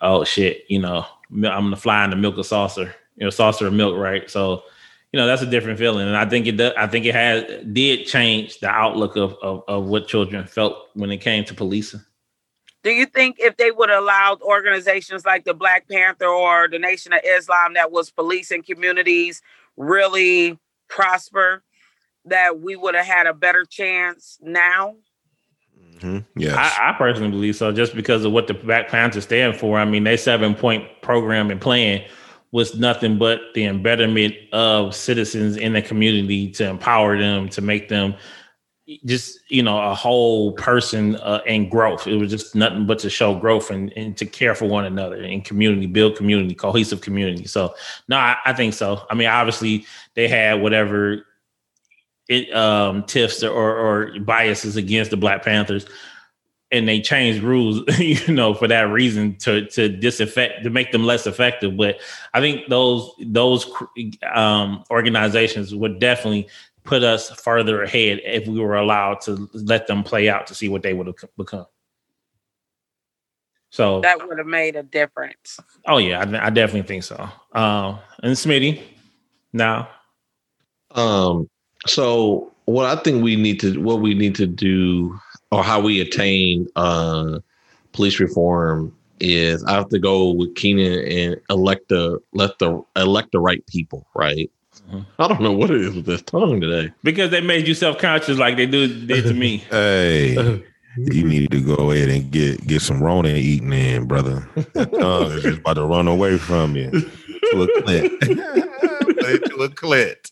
oh 0.00 0.24
shit, 0.24 0.64
you 0.68 0.80
know, 0.80 1.06
I'm 1.30 1.40
gonna 1.42 1.76
fly 1.76 2.02
in 2.04 2.10
the 2.10 2.16
milk 2.16 2.36
of 2.38 2.46
saucer, 2.46 2.94
you 3.16 3.24
know, 3.24 3.30
saucer 3.30 3.66
of 3.66 3.72
milk, 3.72 3.96
right? 3.96 4.30
So, 4.30 4.62
you 5.12 5.20
know, 5.20 5.26
that's 5.26 5.42
a 5.42 5.46
different 5.46 5.78
feeling, 5.78 6.06
and 6.06 6.16
I 6.16 6.28
think 6.28 6.46
it 6.46 6.56
does, 6.58 6.72
I 6.76 6.86
think 6.86 7.06
it 7.06 7.14
has 7.14 7.44
did 7.72 8.06
change 8.06 8.60
the 8.60 8.68
outlook 8.68 9.16
of, 9.16 9.34
of 9.42 9.62
of 9.68 9.84
what 9.86 10.08
children 10.08 10.46
felt 10.46 10.76
when 10.94 11.10
it 11.10 11.18
came 11.18 11.44
to 11.44 11.54
policing. 11.54 12.00
do 12.82 12.90
you 12.90 13.06
think 13.06 13.36
if 13.40 13.56
they 13.56 13.70
would 13.70 13.88
have 13.88 14.02
allowed 14.02 14.40
organizations 14.42 15.24
like 15.24 15.44
the 15.44 15.54
Black 15.54 15.88
Panther 15.88 16.26
or 16.26 16.68
the 16.68 16.78
Nation 16.78 17.12
of 17.12 17.20
Islam 17.24 17.74
that 17.74 17.90
was 17.90 18.10
policing 18.10 18.62
communities 18.62 19.42
really 19.76 20.58
prosper, 20.88 21.62
that 22.26 22.60
we 22.60 22.76
would 22.76 22.94
have 22.94 23.06
had 23.06 23.26
a 23.26 23.34
better 23.34 23.64
chance 23.64 24.38
now? 24.42 24.96
Mhm. 25.98 26.24
Yes. 26.36 26.54
I, 26.56 26.90
I 26.90 26.92
personally 26.98 27.30
believe 27.30 27.56
so, 27.56 27.72
just 27.72 27.94
because 27.94 28.24
of 28.24 28.32
what 28.32 28.46
the 28.46 28.54
Black 28.54 28.88
Panthers 28.88 29.24
stand 29.24 29.56
for. 29.56 29.78
I 29.78 29.84
mean, 29.84 30.04
they 30.04 30.16
seven 30.16 30.54
point 30.54 30.84
program 31.02 31.50
and 31.50 31.60
plan 31.60 32.04
was 32.56 32.74
nothing 32.74 33.18
but 33.18 33.52
the 33.52 33.66
embetterment 33.66 34.34
of 34.50 34.94
citizens 34.94 35.58
in 35.58 35.74
the 35.74 35.82
community 35.82 36.50
to 36.50 36.66
empower 36.66 37.18
them, 37.18 37.50
to 37.50 37.60
make 37.60 37.90
them 37.90 38.14
just 39.04 39.40
you 39.50 39.62
know 39.62 39.78
a 39.78 39.94
whole 39.94 40.52
person 40.52 41.16
uh, 41.16 41.42
and 41.46 41.70
growth. 41.70 42.06
It 42.06 42.16
was 42.16 42.30
just 42.30 42.54
nothing 42.54 42.86
but 42.86 42.98
to 43.00 43.10
show 43.10 43.34
growth 43.34 43.70
and, 43.70 43.92
and 43.94 44.16
to 44.16 44.24
care 44.24 44.54
for 44.54 44.64
one 44.64 44.86
another 44.86 45.20
and 45.20 45.44
community, 45.44 45.84
build 45.84 46.16
community, 46.16 46.54
cohesive 46.54 47.02
community. 47.02 47.44
So 47.44 47.74
no, 48.08 48.16
I, 48.16 48.38
I 48.46 48.54
think 48.54 48.72
so. 48.72 49.04
I 49.10 49.14
mean, 49.14 49.28
obviously 49.28 49.84
they 50.14 50.26
had 50.26 50.62
whatever 50.62 51.26
it 52.26 52.50
um 52.56 53.04
tiffs 53.04 53.42
or, 53.42 53.52
or 53.52 54.18
biases 54.20 54.76
against 54.76 55.10
the 55.10 55.18
Black 55.18 55.44
Panthers. 55.44 55.84
And 56.76 56.86
they 56.86 57.00
changed 57.00 57.42
rules, 57.42 57.82
you 57.98 58.32
know, 58.32 58.54
for 58.54 58.68
that 58.68 58.82
reason 58.90 59.36
to 59.38 59.66
to 59.66 59.88
disaffect 59.88 60.64
to 60.64 60.70
make 60.70 60.92
them 60.92 61.04
less 61.04 61.26
effective. 61.26 61.76
But 61.76 62.00
I 62.34 62.40
think 62.40 62.68
those 62.68 63.10
those 63.20 63.70
um, 64.34 64.84
organizations 64.90 65.74
would 65.74 65.98
definitely 65.98 66.48
put 66.84 67.02
us 67.02 67.30
further 67.30 67.82
ahead 67.82 68.20
if 68.24 68.46
we 68.46 68.60
were 68.60 68.76
allowed 68.76 69.20
to 69.22 69.48
let 69.54 69.86
them 69.86 70.02
play 70.04 70.28
out 70.28 70.46
to 70.46 70.54
see 70.54 70.68
what 70.68 70.82
they 70.82 70.94
would 70.94 71.06
have 71.06 71.16
become. 71.36 71.66
So 73.70 74.00
That 74.00 74.26
would 74.26 74.38
have 74.38 74.46
made 74.46 74.76
a 74.76 74.82
difference. 74.82 75.60
Oh 75.86 75.98
yeah, 75.98 76.20
I, 76.20 76.46
I 76.46 76.50
definitely 76.50 76.86
think 76.86 77.02
so. 77.02 77.28
Um, 77.52 77.98
and 78.22 78.34
Smitty, 78.34 78.82
now, 79.52 79.88
Um, 80.92 81.48
so 81.86 82.54
what 82.64 82.86
I 82.86 83.00
think 83.02 83.22
we 83.22 83.36
need 83.36 83.60
to 83.60 83.80
what 83.80 84.00
we 84.00 84.14
need 84.14 84.34
to 84.36 84.46
do 84.46 85.18
or 85.50 85.62
how 85.64 85.80
we 85.80 86.00
attain 86.00 86.66
uh 86.76 87.38
police 87.92 88.18
reform 88.20 88.94
is 89.20 89.64
I 89.64 89.72
have 89.72 89.88
to 89.90 89.98
go 89.98 90.30
with 90.30 90.54
Keenan 90.56 91.06
and 91.06 91.40
elect 91.50 91.88
the 91.88 92.20
let 92.32 92.58
the 92.58 92.82
elect 92.96 93.32
the 93.32 93.40
right 93.40 93.64
people, 93.66 94.06
right? 94.14 94.50
Mhm. 94.90 95.06
I 95.18 95.26
don't 95.28 95.40
know 95.40 95.52
what 95.52 95.70
it 95.70 95.80
is 95.80 95.94
with 95.94 96.04
this 96.04 96.20
tongue 96.22 96.60
today. 96.60 96.92
because 97.02 97.30
they 97.30 97.40
made 97.40 97.66
you 97.66 97.74
self 97.74 97.98
conscious 97.98 98.38
like 98.38 98.56
they 98.56 98.66
do 98.66 98.86
did 99.06 99.24
to 99.24 99.34
me. 99.34 99.58
Hey, 99.70 100.62
you 100.98 101.24
need 101.28 101.50
to 101.50 101.60
go 101.60 101.90
ahead 101.90 102.08
and 102.08 102.30
get 102.30 102.66
get 102.66 102.80
some 102.82 103.02
Rona 103.02 103.30
eating 103.30 103.72
in, 103.72 104.06
brother. 104.06 104.46
That 104.74 104.92
tongue 104.92 105.32
is 105.32 105.42
just 105.42 105.58
about 105.60 105.74
to 105.74 105.84
run 105.84 106.08
away 106.08 106.36
from 106.38 106.74
you 106.76 106.90
to 106.90 107.62
a 107.62 107.82
clit. 107.82 108.10
To 109.26 109.62
a 109.62 109.68
clit. 109.70 110.30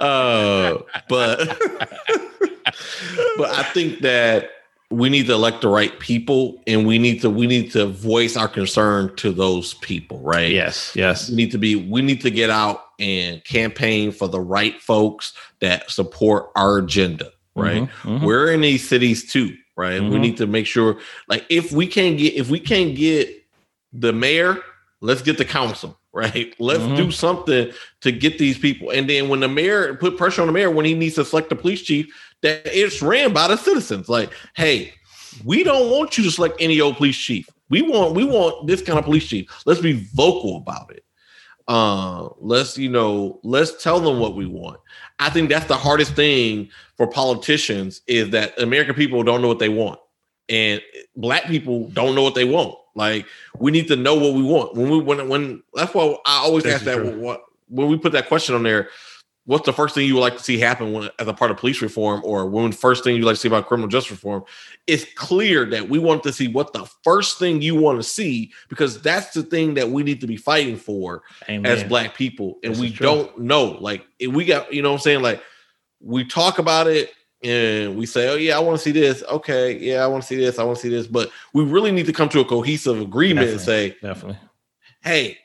uh, 0.00 0.78
but 1.08 1.58
but 3.36 3.50
I 3.50 3.62
think 3.64 4.00
that 4.00 4.50
we 4.90 5.10
need 5.10 5.26
to 5.26 5.34
elect 5.34 5.60
the 5.60 5.68
right 5.68 5.98
people, 5.98 6.62
and 6.66 6.86
we 6.86 6.98
need 6.98 7.20
to 7.20 7.28
we 7.30 7.46
need 7.46 7.70
to 7.72 7.86
voice 7.86 8.36
our 8.36 8.48
concern 8.48 9.14
to 9.16 9.32
those 9.32 9.74
people, 9.74 10.20
right? 10.20 10.50
Yes, 10.50 10.92
yes. 10.96 11.28
We 11.28 11.36
need 11.36 11.50
to 11.52 11.58
be 11.58 11.76
we 11.76 12.00
need 12.00 12.20
to 12.22 12.30
get 12.30 12.48
out 12.50 12.84
and 12.98 13.44
campaign 13.44 14.10
for 14.12 14.28
the 14.28 14.40
right 14.40 14.80
folks 14.80 15.32
that 15.60 15.90
support 15.90 16.50
our 16.56 16.78
agenda, 16.78 17.30
right? 17.54 17.82
Mhm, 17.82 18.20
mhm. 18.20 18.22
We're 18.24 18.50
in 18.52 18.62
these 18.62 18.88
cities 18.88 19.30
too, 19.30 19.54
right? 19.76 20.00
We 20.02 20.08
Mhm. 20.16 20.20
need 20.20 20.36
to 20.38 20.46
make 20.46 20.66
sure, 20.66 20.98
like, 21.28 21.44
if 21.50 21.70
we 21.70 21.86
can't 21.86 22.16
get 22.16 22.34
if 22.34 22.48
we 22.48 22.58
can't 22.58 22.94
get 22.96 23.28
the 23.92 24.12
mayor, 24.12 24.58
let's 25.02 25.22
get 25.22 25.36
the 25.36 25.44
council, 25.44 25.97
right? 26.12 26.54
Let's 26.58 26.82
Mhm. 26.82 26.96
do 26.96 27.10
something 27.10 27.70
to 28.00 28.12
get 28.12 28.38
these 28.38 28.58
people. 28.58 28.90
And 28.90 29.08
then 29.08 29.28
when 29.28 29.40
the 29.40 29.48
mayor 29.48 29.94
put 29.94 30.16
pressure 30.16 30.40
on 30.40 30.46
the 30.46 30.52
mayor 30.52 30.70
when 30.70 30.84
he 30.84 30.94
needs 30.94 31.16
to 31.16 31.24
select 31.24 31.50
the 31.50 31.56
police 31.56 31.82
chief, 31.82 32.06
that 32.42 32.62
it's 32.66 33.02
ran 33.02 33.32
by 33.32 33.48
the 33.48 33.56
citizens. 33.56 34.08
Like, 34.08 34.30
hey, 34.54 34.92
we 35.44 35.62
don't 35.64 35.90
want 35.90 36.16
you 36.16 36.24
to 36.24 36.30
select 36.30 36.56
any 36.60 36.80
old 36.80 36.96
police 36.96 37.16
chief. 37.16 37.48
We 37.70 37.82
want 37.82 38.14
we 38.14 38.24
want 38.24 38.66
this 38.66 38.80
kind 38.82 38.98
of 38.98 39.04
police 39.04 39.26
chief. 39.26 39.46
Let's 39.66 39.80
be 39.80 40.08
vocal 40.14 40.56
about 40.56 40.90
it. 40.90 41.04
Uh, 41.66 42.28
let's 42.40 42.78
you 42.78 42.88
know, 42.88 43.40
let's 43.42 43.82
tell 43.82 44.00
them 44.00 44.18
what 44.18 44.34
we 44.34 44.46
want. 44.46 44.80
I 45.18 45.28
think 45.28 45.50
that's 45.50 45.66
the 45.66 45.76
hardest 45.76 46.14
thing 46.14 46.70
for 46.96 47.06
politicians 47.06 48.00
is 48.06 48.30
that 48.30 48.58
American 48.58 48.94
people 48.94 49.22
don't 49.22 49.42
know 49.42 49.48
what 49.48 49.58
they 49.58 49.68
want, 49.68 50.00
and 50.48 50.80
Black 51.16 51.46
people 51.46 51.90
don't 51.92 52.14
know 52.14 52.22
what 52.22 52.34
they 52.34 52.44
want. 52.46 52.74
Like 52.98 53.26
we 53.56 53.70
need 53.70 53.88
to 53.88 53.96
know 53.96 54.14
what 54.16 54.34
we 54.34 54.42
want 54.42 54.74
when 54.74 54.90
we 54.90 54.98
when 54.98 55.28
when 55.28 55.62
that's 55.72 55.94
why 55.94 56.04
I 56.26 56.38
always 56.38 56.64
This 56.64 56.74
ask 56.74 56.84
that 56.84 56.96
true. 56.96 57.18
what 57.18 57.44
when 57.68 57.88
we 57.88 57.96
put 57.96 58.12
that 58.12 58.28
question 58.28 58.54
on 58.54 58.62
there. 58.64 58.90
What's 59.46 59.64
the 59.64 59.72
first 59.72 59.94
thing 59.94 60.06
you 60.06 60.12
would 60.12 60.20
like 60.20 60.36
to 60.36 60.42
see 60.42 60.58
happen 60.58 60.92
when, 60.92 61.08
as 61.18 61.26
a 61.26 61.32
part 61.32 61.50
of 61.50 61.56
police 61.56 61.80
reform, 61.80 62.20
or 62.22 62.44
when 62.44 62.70
first 62.70 63.02
thing 63.02 63.16
you 63.16 63.22
like 63.22 63.36
to 63.36 63.40
see 63.40 63.48
about 63.48 63.66
criminal 63.66 63.88
justice 63.88 64.10
reform? 64.10 64.44
It's 64.86 65.06
clear 65.14 65.64
that 65.70 65.88
we 65.88 65.98
want 65.98 66.22
to 66.24 66.34
see 66.34 66.48
what 66.48 66.74
the 66.74 66.84
first 67.02 67.38
thing 67.38 67.62
you 67.62 67.74
want 67.74 67.98
to 67.98 68.02
see 68.02 68.52
because 68.68 69.00
that's 69.00 69.32
the 69.32 69.42
thing 69.42 69.72
that 69.72 69.88
we 69.88 70.02
need 70.02 70.20
to 70.20 70.26
be 70.26 70.36
fighting 70.36 70.76
for 70.76 71.22
Amen. 71.48 71.64
as 71.64 71.82
black 71.82 72.14
people 72.14 72.58
and 72.62 72.74
This 72.74 72.80
we 72.80 72.90
don't 72.90 73.38
know 73.38 73.78
like 73.80 74.06
if 74.18 74.30
we 74.30 74.44
got 74.44 74.70
you 74.70 74.82
know 74.82 74.90
what 74.90 74.96
i'm 74.96 75.00
saying 75.00 75.22
like 75.22 75.42
we 76.00 76.26
talk 76.26 76.58
about 76.58 76.86
it 76.86 77.12
and 77.44 77.96
we 77.96 78.04
say 78.04 78.28
oh 78.28 78.34
yeah 78.34 78.56
i 78.56 78.58
want 78.60 78.76
to 78.76 78.82
see 78.82 78.90
this 78.90 79.22
okay 79.30 79.78
yeah 79.78 80.02
i 80.02 80.06
want 80.06 80.22
to 80.22 80.26
see 80.26 80.36
this 80.36 80.58
i 80.58 80.64
want 80.64 80.76
to 80.76 80.82
see 80.82 80.88
this 80.88 81.06
but 81.06 81.30
we 81.52 81.62
really 81.62 81.92
need 81.92 82.06
to 82.06 82.12
come 82.12 82.28
to 82.28 82.40
a 82.40 82.44
cohesive 82.44 83.00
agreement 83.00 83.48
and 83.50 83.60
say 83.60 83.90
definitely. 84.02 84.36
hey 85.04 85.38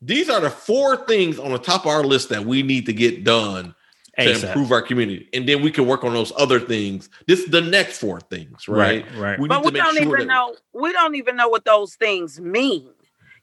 these 0.00 0.30
are 0.30 0.40
the 0.40 0.48
four 0.48 0.96
things 1.06 1.38
on 1.38 1.52
the 1.52 1.58
top 1.58 1.82
of 1.84 1.88
our 1.88 2.02
list 2.04 2.30
that 2.30 2.44
we 2.44 2.62
need 2.62 2.86
to 2.86 2.92
get 2.94 3.22
done 3.22 3.74
to 4.18 4.30
improve 4.48 4.72
our 4.72 4.80
community 4.82 5.28
and 5.34 5.46
then 5.48 5.62
we 5.62 5.70
can 5.70 5.86
work 5.86 6.04
on 6.04 6.14
those 6.14 6.32
other 6.36 6.58
things 6.58 7.10
this 7.26 7.40
is 7.40 7.50
the 7.50 7.60
next 7.60 7.98
four 7.98 8.20
things 8.20 8.66
right, 8.66 9.04
Right, 9.04 9.16
right. 9.18 9.38
we 9.38 9.48
but 9.48 9.62
we 9.64 9.70
don't 9.72 9.94
sure 9.96 10.02
even 10.02 10.26
know 10.26 10.56
we 10.72 10.92
don't 10.92 11.14
even 11.16 11.36
know 11.36 11.48
what 11.48 11.64
those 11.66 11.94
things 11.96 12.40
mean 12.40 12.88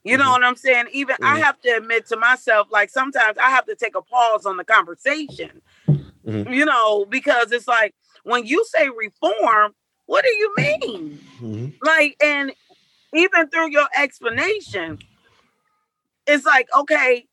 you 0.04 0.16
know 0.16 0.24
Mhm. 0.26 0.30
what 0.32 0.44
i'm 0.44 0.56
saying 0.56 0.86
even 0.92 1.16
i 1.22 1.38
Mhm. 1.38 1.42
have 1.42 1.60
to 1.60 1.76
admit 1.76 2.06
to 2.06 2.16
myself 2.16 2.68
like 2.70 2.90
sometimes 2.90 3.38
i 3.38 3.50
have 3.50 3.66
to 3.66 3.74
take 3.76 3.94
a 3.96 4.02
pause 4.02 4.46
on 4.46 4.56
the 4.56 4.64
conversation 4.64 5.60
Mhm. 6.28 6.54
you 6.54 6.64
know 6.64 7.06
because 7.06 7.52
it's 7.52 7.68
like 7.68 7.94
when 8.24 8.46
you 8.46 8.64
say 8.66 8.88
reform 8.90 9.72
what 10.06 10.24
do 10.24 10.30
you 10.30 10.54
mean 10.56 11.20
Mhm. 11.40 11.72
like 11.82 12.16
and 12.22 12.52
even 13.14 13.48
through 13.48 13.70
your 13.70 13.88
explanation 13.96 14.98
it's 16.26 16.44
like 16.44 16.68
okay 16.76 17.26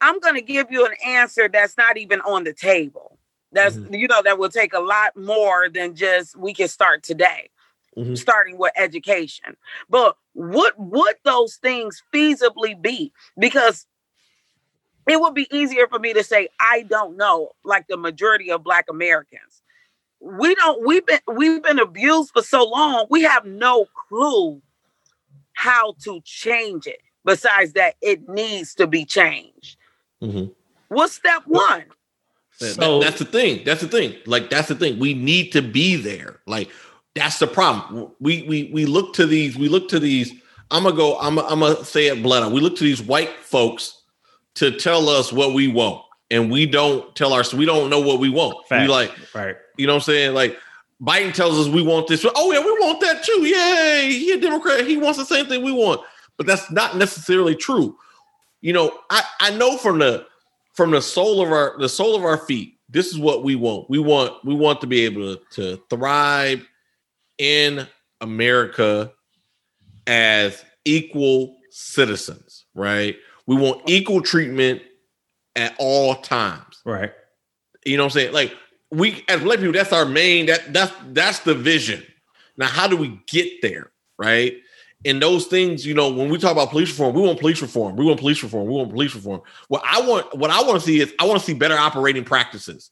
i'm 0.00 0.18
gonna 0.20 0.40
give 0.40 0.70
you 0.70 0.84
an 0.86 0.94
answer 1.04 1.48
that's 1.48 1.76
not 1.76 1.96
even 1.96 2.20
on 2.22 2.44
the 2.44 2.52
table 2.52 3.18
that's 3.52 3.78
you 3.90 4.08
know 4.08 4.22
that 4.22 4.38
will 4.38 4.48
take 4.50 4.74
a 4.74 4.80
lot 4.80 5.16
more 5.16 5.68
than 5.68 5.94
just 5.94 6.36
we 6.36 6.52
can 6.52 6.68
start 6.68 7.02
today 7.02 7.48
Mhm. 7.96 8.18
starting 8.18 8.58
with 8.58 8.72
education 8.76 9.56
but 9.88 10.16
what 10.32 10.74
would 10.78 11.14
those 11.24 11.56
things 11.56 12.02
feasibly 12.12 12.80
be 12.80 13.12
because 13.38 13.86
it 15.08 15.20
would 15.20 15.34
be 15.34 15.46
easier 15.56 15.86
for 15.88 15.98
me 15.98 16.12
to 16.12 16.22
say 16.24 16.48
i 16.60 16.82
don't 16.82 17.16
know 17.16 17.50
like 17.64 17.86
the 17.88 17.96
majority 17.96 18.50
of 18.50 18.62
black 18.64 18.86
americans 18.88 19.62
we 20.20 20.54
don't 20.54 20.84
we've 20.86 21.04
been 21.06 21.20
we've 21.34 21.62
been 21.62 21.78
abused 21.78 22.30
for 22.32 22.42
so 22.42 22.64
long 22.64 23.06
we 23.10 23.22
have 23.22 23.44
no 23.44 23.86
clue 24.08 24.60
how 25.52 25.94
to 26.02 26.20
change 26.24 26.86
it 26.86 27.00
besides 27.24 27.72
that 27.74 27.94
it 28.02 28.28
needs 28.28 28.74
to 28.74 28.86
be 28.86 29.04
changed 29.04 29.76
Mhm. 30.22 30.52
what's 30.88 31.14
step 31.14 31.42
one 31.46 31.84
So- 32.58 33.00
that's 33.00 33.18
the 33.18 33.24
thing. 33.24 33.64
That's 33.64 33.80
the 33.80 33.88
thing. 33.88 34.14
Like 34.26 34.48
that's 34.48 34.68
the 34.68 34.76
thing. 34.76 35.00
We 35.00 35.12
need 35.12 35.50
to 35.52 35.60
be 35.60 35.96
there. 35.96 36.38
Like 36.46 36.70
that's 37.16 37.40
the 37.40 37.48
problem. 37.48 38.12
We 38.20 38.42
we 38.42 38.70
we 38.72 38.86
look 38.86 39.12
to 39.14 39.26
these. 39.26 39.56
We 39.56 39.68
look 39.68 39.88
to 39.88 39.98
these. 39.98 40.32
I'm 40.70 40.84
gonna 40.84 40.94
go. 40.94 41.18
I'm 41.18 41.36
I'm 41.40 41.58
gonna 41.60 41.84
say 41.84 42.06
it 42.06 42.22
blood 42.22 42.44
out. 42.44 42.52
We 42.52 42.60
look 42.60 42.76
to 42.76 42.84
these 42.84 43.02
white 43.02 43.30
folks 43.40 43.93
to 44.56 44.70
tell 44.72 45.08
us 45.08 45.32
what 45.32 45.54
we 45.54 45.68
want, 45.68 46.04
and 46.30 46.50
we 46.50 46.66
don't 46.66 47.14
tell 47.16 47.32
our. 47.32 47.44
We 47.54 47.66
don't 47.66 47.90
know 47.90 48.00
what 48.00 48.20
we 48.20 48.30
want. 48.30 48.56
We 48.70 48.86
like 48.86 49.12
right. 49.34 49.56
you 49.76 49.86
know 49.86 49.94
what 49.94 50.02
I'm 50.02 50.04
saying. 50.04 50.34
Like 50.34 50.58
Biden 51.02 51.34
tells 51.34 51.58
us 51.58 51.72
we 51.72 51.82
want 51.82 52.08
this. 52.08 52.24
Oh 52.34 52.52
yeah, 52.52 52.60
we 52.60 52.70
want 52.72 53.00
that 53.00 53.24
too. 53.24 53.46
Yay! 53.46 54.12
He 54.12 54.32
a 54.32 54.40
Democrat. 54.40 54.86
He 54.86 54.96
wants 54.96 55.18
the 55.18 55.24
same 55.24 55.46
thing 55.46 55.62
we 55.62 55.72
want. 55.72 56.00
But 56.36 56.46
that's 56.46 56.70
not 56.70 56.96
necessarily 56.96 57.54
true. 57.54 57.96
You 58.60 58.72
know, 58.72 58.98
I 59.10 59.22
I 59.40 59.50
know 59.50 59.76
from 59.76 59.98
the 59.98 60.26
from 60.72 60.90
the 60.90 61.02
sole 61.02 61.42
of 61.42 61.52
our 61.52 61.76
the 61.78 61.88
sole 61.88 62.16
of 62.16 62.24
our 62.24 62.38
feet, 62.38 62.78
this 62.88 63.08
is 63.08 63.18
what 63.18 63.44
we 63.44 63.54
want. 63.54 63.90
We 63.90 63.98
want 63.98 64.44
we 64.44 64.54
want 64.54 64.80
to 64.80 64.86
be 64.86 65.04
able 65.04 65.36
to, 65.36 65.42
to 65.52 65.82
thrive 65.90 66.66
in 67.38 67.86
America 68.20 69.12
as 70.06 70.64
equal 70.84 71.56
citizens, 71.70 72.64
right? 72.74 73.16
We 73.46 73.56
want 73.56 73.82
equal 73.88 74.22
treatment 74.22 74.82
at 75.56 75.74
all 75.78 76.16
times. 76.16 76.80
Right. 76.84 77.12
You 77.84 77.96
know 77.96 78.04
what 78.04 78.14
I'm 78.14 78.20
saying? 78.20 78.32
Like 78.32 78.54
we 78.90 79.24
as 79.28 79.42
black 79.42 79.58
people, 79.58 79.72
that's 79.72 79.92
our 79.92 80.06
main 80.06 80.46
that 80.46 80.72
that's 80.72 80.92
that's 81.08 81.40
the 81.40 81.54
vision. 81.54 82.02
Now, 82.56 82.66
how 82.66 82.86
do 82.86 82.96
we 82.96 83.20
get 83.26 83.62
there? 83.62 83.90
Right. 84.18 84.58
And 85.06 85.20
those 85.20 85.46
things, 85.46 85.84
you 85.84 85.92
know, 85.92 86.10
when 86.10 86.30
we 86.30 86.38
talk 86.38 86.52
about 86.52 86.70
police 86.70 86.88
reform, 86.88 87.14
we 87.14 87.20
want 87.22 87.38
police 87.38 87.60
reform. 87.60 87.96
We 87.96 88.06
want 88.06 88.20
police 88.20 88.42
reform. 88.42 88.66
We 88.66 88.72
want 88.72 88.90
police 88.90 89.14
reform. 89.14 89.42
What 89.68 89.82
I 89.84 90.00
want, 90.00 90.34
what 90.38 90.50
I 90.50 90.62
want 90.62 90.80
to 90.80 90.86
see 90.86 91.00
is 91.00 91.12
I 91.18 91.26
want 91.26 91.38
to 91.40 91.44
see 91.44 91.52
better 91.52 91.76
operating 91.76 92.24
practices. 92.24 92.90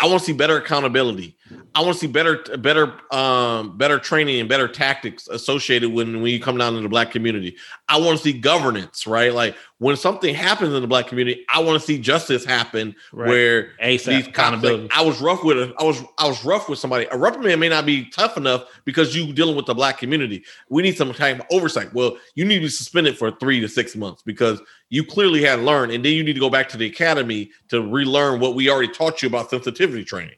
I 0.00 0.06
want 0.06 0.20
to 0.20 0.24
see 0.24 0.32
better 0.32 0.56
accountability. 0.58 1.36
I 1.74 1.80
want 1.80 1.94
to 1.94 1.98
see 1.98 2.06
better, 2.06 2.36
better, 2.58 2.92
um, 3.12 3.76
better 3.78 3.98
training 3.98 4.38
and 4.38 4.48
better 4.48 4.68
tactics 4.68 5.26
associated 5.28 5.90
when 5.92 6.20
when 6.22 6.30
you 6.32 6.40
come 6.40 6.56
down 6.58 6.74
to 6.74 6.80
the 6.80 6.88
black 6.88 7.10
community. 7.10 7.56
I 7.88 7.98
want 7.98 8.18
to 8.18 8.22
see 8.22 8.32
governance, 8.32 9.06
right? 9.06 9.32
Like 9.32 9.56
when 9.78 9.96
something 9.96 10.34
happens 10.34 10.74
in 10.74 10.82
the 10.82 10.86
black 10.88 11.06
community, 11.08 11.44
I 11.52 11.60
want 11.60 11.80
to 11.80 11.86
see 11.86 11.98
justice 11.98 12.44
happen 12.44 12.94
Right. 13.12 13.28
where 13.28 13.70
ASAP, 13.82 14.04
these 14.06 14.26
accountability. 14.28 14.82
like, 14.84 14.96
I 14.96 15.02
was 15.02 15.20
rough 15.20 15.42
with 15.42 15.56
a, 15.58 15.74
I 15.78 15.84
was 15.84 16.02
I 16.18 16.28
was 16.28 16.44
rough 16.44 16.68
with 16.68 16.78
somebody. 16.78 17.06
A 17.10 17.16
reprimand 17.16 17.58
may 17.60 17.68
not 17.68 17.86
be 17.86 18.04
tough 18.10 18.36
enough 18.36 18.64
because 18.84 19.16
you 19.16 19.32
dealing 19.32 19.56
with 19.56 19.66
the 19.66 19.74
black 19.74 19.98
community. 19.98 20.44
We 20.68 20.82
need 20.82 20.96
some 20.96 21.12
kind 21.14 21.40
of 21.40 21.46
oversight. 21.50 21.92
Well, 21.94 22.18
you 22.34 22.44
need 22.44 22.56
to 22.56 22.60
be 22.62 22.68
suspended 22.68 23.16
for 23.18 23.30
three 23.32 23.60
to 23.60 23.68
six 23.68 23.96
months 23.96 24.22
because 24.22 24.60
you 24.90 25.04
clearly 25.04 25.42
had 25.42 25.60
learned, 25.60 25.92
and 25.92 26.04
then 26.04 26.12
you 26.12 26.22
need 26.24 26.34
to 26.34 26.40
go 26.40 26.50
back 26.50 26.68
to 26.70 26.76
the 26.76 26.86
academy 26.86 27.50
to 27.68 27.82
relearn 27.82 28.40
what 28.40 28.54
we 28.54 28.70
already 28.70 28.92
taught 28.92 29.22
you 29.22 29.28
about 29.28 29.50
sensitivity 29.50 30.04
training. 30.04 30.36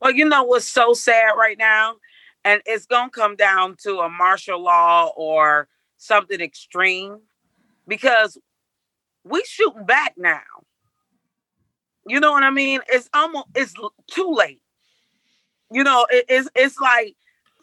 Well, 0.00 0.12
you 0.12 0.28
know 0.28 0.44
what's 0.44 0.66
so 0.66 0.92
sad 0.92 1.32
right 1.36 1.58
now? 1.58 1.96
And 2.44 2.60
it's 2.66 2.86
to 2.86 3.08
come 3.10 3.36
down 3.36 3.76
to 3.84 4.00
a 4.00 4.08
martial 4.08 4.62
law 4.62 5.10
or 5.16 5.68
something 5.96 6.40
extreme 6.40 7.20
because 7.88 8.38
we 9.24 9.42
shooting 9.46 9.86
back 9.86 10.14
now. 10.16 10.42
You 12.06 12.20
know 12.20 12.32
what 12.32 12.42
I 12.42 12.50
mean? 12.50 12.80
It's 12.88 13.08
almost 13.14 13.46
it's 13.54 13.74
too 14.10 14.30
late. 14.30 14.60
You 15.72 15.82
know, 15.82 16.06
it- 16.10 16.26
it's 16.28 16.48
it's 16.54 16.78
like 16.78 17.16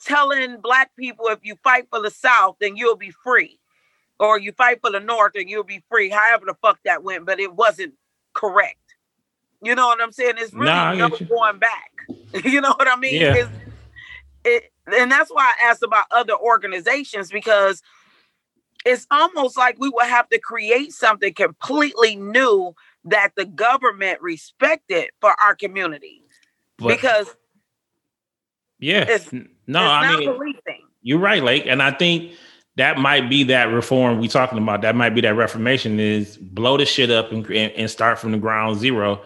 telling 0.03 0.59
black 0.59 0.95
people 0.95 1.27
if 1.27 1.39
you 1.43 1.55
fight 1.63 1.87
for 1.91 2.01
the 2.01 2.09
South, 2.09 2.57
then 2.59 2.75
you'll 2.75 2.97
be 2.97 3.11
free, 3.11 3.59
or 4.21 4.39
you 4.39 4.51
fight 4.53 4.79
for 4.81 4.91
the 4.91 4.99
North, 4.99 5.33
and 5.35 5.49
you'll 5.49 5.63
be 5.63 5.83
free. 5.89 6.09
However 6.09 6.45
the 6.45 6.53
fuck 6.61 6.79
that 6.85 7.03
went, 7.03 7.25
but 7.25 7.39
it 7.39 7.53
wasn't 7.53 7.95
correct. 8.33 8.77
You 9.63 9.75
know 9.75 9.87
what 9.87 10.01
I'm 10.01 10.11
saying? 10.11 10.35
It's 10.37 10.53
really 10.53 10.65
Nah, 10.67 10.93
no 10.93 11.09
going 11.09 11.59
back. 11.59 11.91
you 12.45 12.61
know 12.61 12.73
what 12.77 12.87
I 12.87 12.95
mean? 12.95 13.19
Yeah. 13.21 13.35
It's, 13.35 13.49
it, 14.43 14.63
and 14.87 15.11
that's 15.11 15.29
why 15.29 15.51
I 15.59 15.69
asked 15.69 15.83
about 15.83 16.05
other 16.11 16.35
organizations 16.35 17.29
because 17.31 17.81
it's 18.85 19.05
almost 19.11 19.57
like 19.57 19.75
we 19.79 19.89
would 19.89 20.07
have 20.07 20.27
to 20.29 20.39
create 20.39 20.91
something 20.93 21.33
completely 21.33 22.15
new 22.15 22.73
that 23.05 23.33
the 23.35 23.45
government 23.45 24.19
respected 24.21 25.09
for 25.19 25.35
our 25.41 25.55
community 25.55 26.23
But- 26.77 26.87
because 26.89 27.35
yeah, 28.79 29.01
it's- 29.01 29.31
no, 29.31 29.43
it's 29.83 29.91
I 29.91 30.11
not 30.11 30.19
mean, 30.19 30.33
policing. 30.33 30.87
You're 31.03 31.19
right, 31.19 31.43
Lake, 31.43 31.65
and 31.67 31.81
I 31.81 31.91
think 31.91 32.33
that 32.77 32.97
might 32.97 33.29
be 33.29 33.43
that 33.43 33.65
reform 33.65 34.19
we 34.19 34.27
talking 34.27 34.57
about. 34.57 34.81
That 34.81 34.95
might 34.95 35.11
be 35.11 35.21
that 35.21 35.35
reformation 35.35 35.99
is 35.99 36.37
blow 36.37 36.77
the 36.77 36.85
shit 36.85 37.11
up 37.11 37.31
and, 37.31 37.49
and, 37.51 37.89
start 37.89 38.17
from 38.17 38.31
the 38.31 38.37
ground 38.37 38.79
zero 38.79 39.21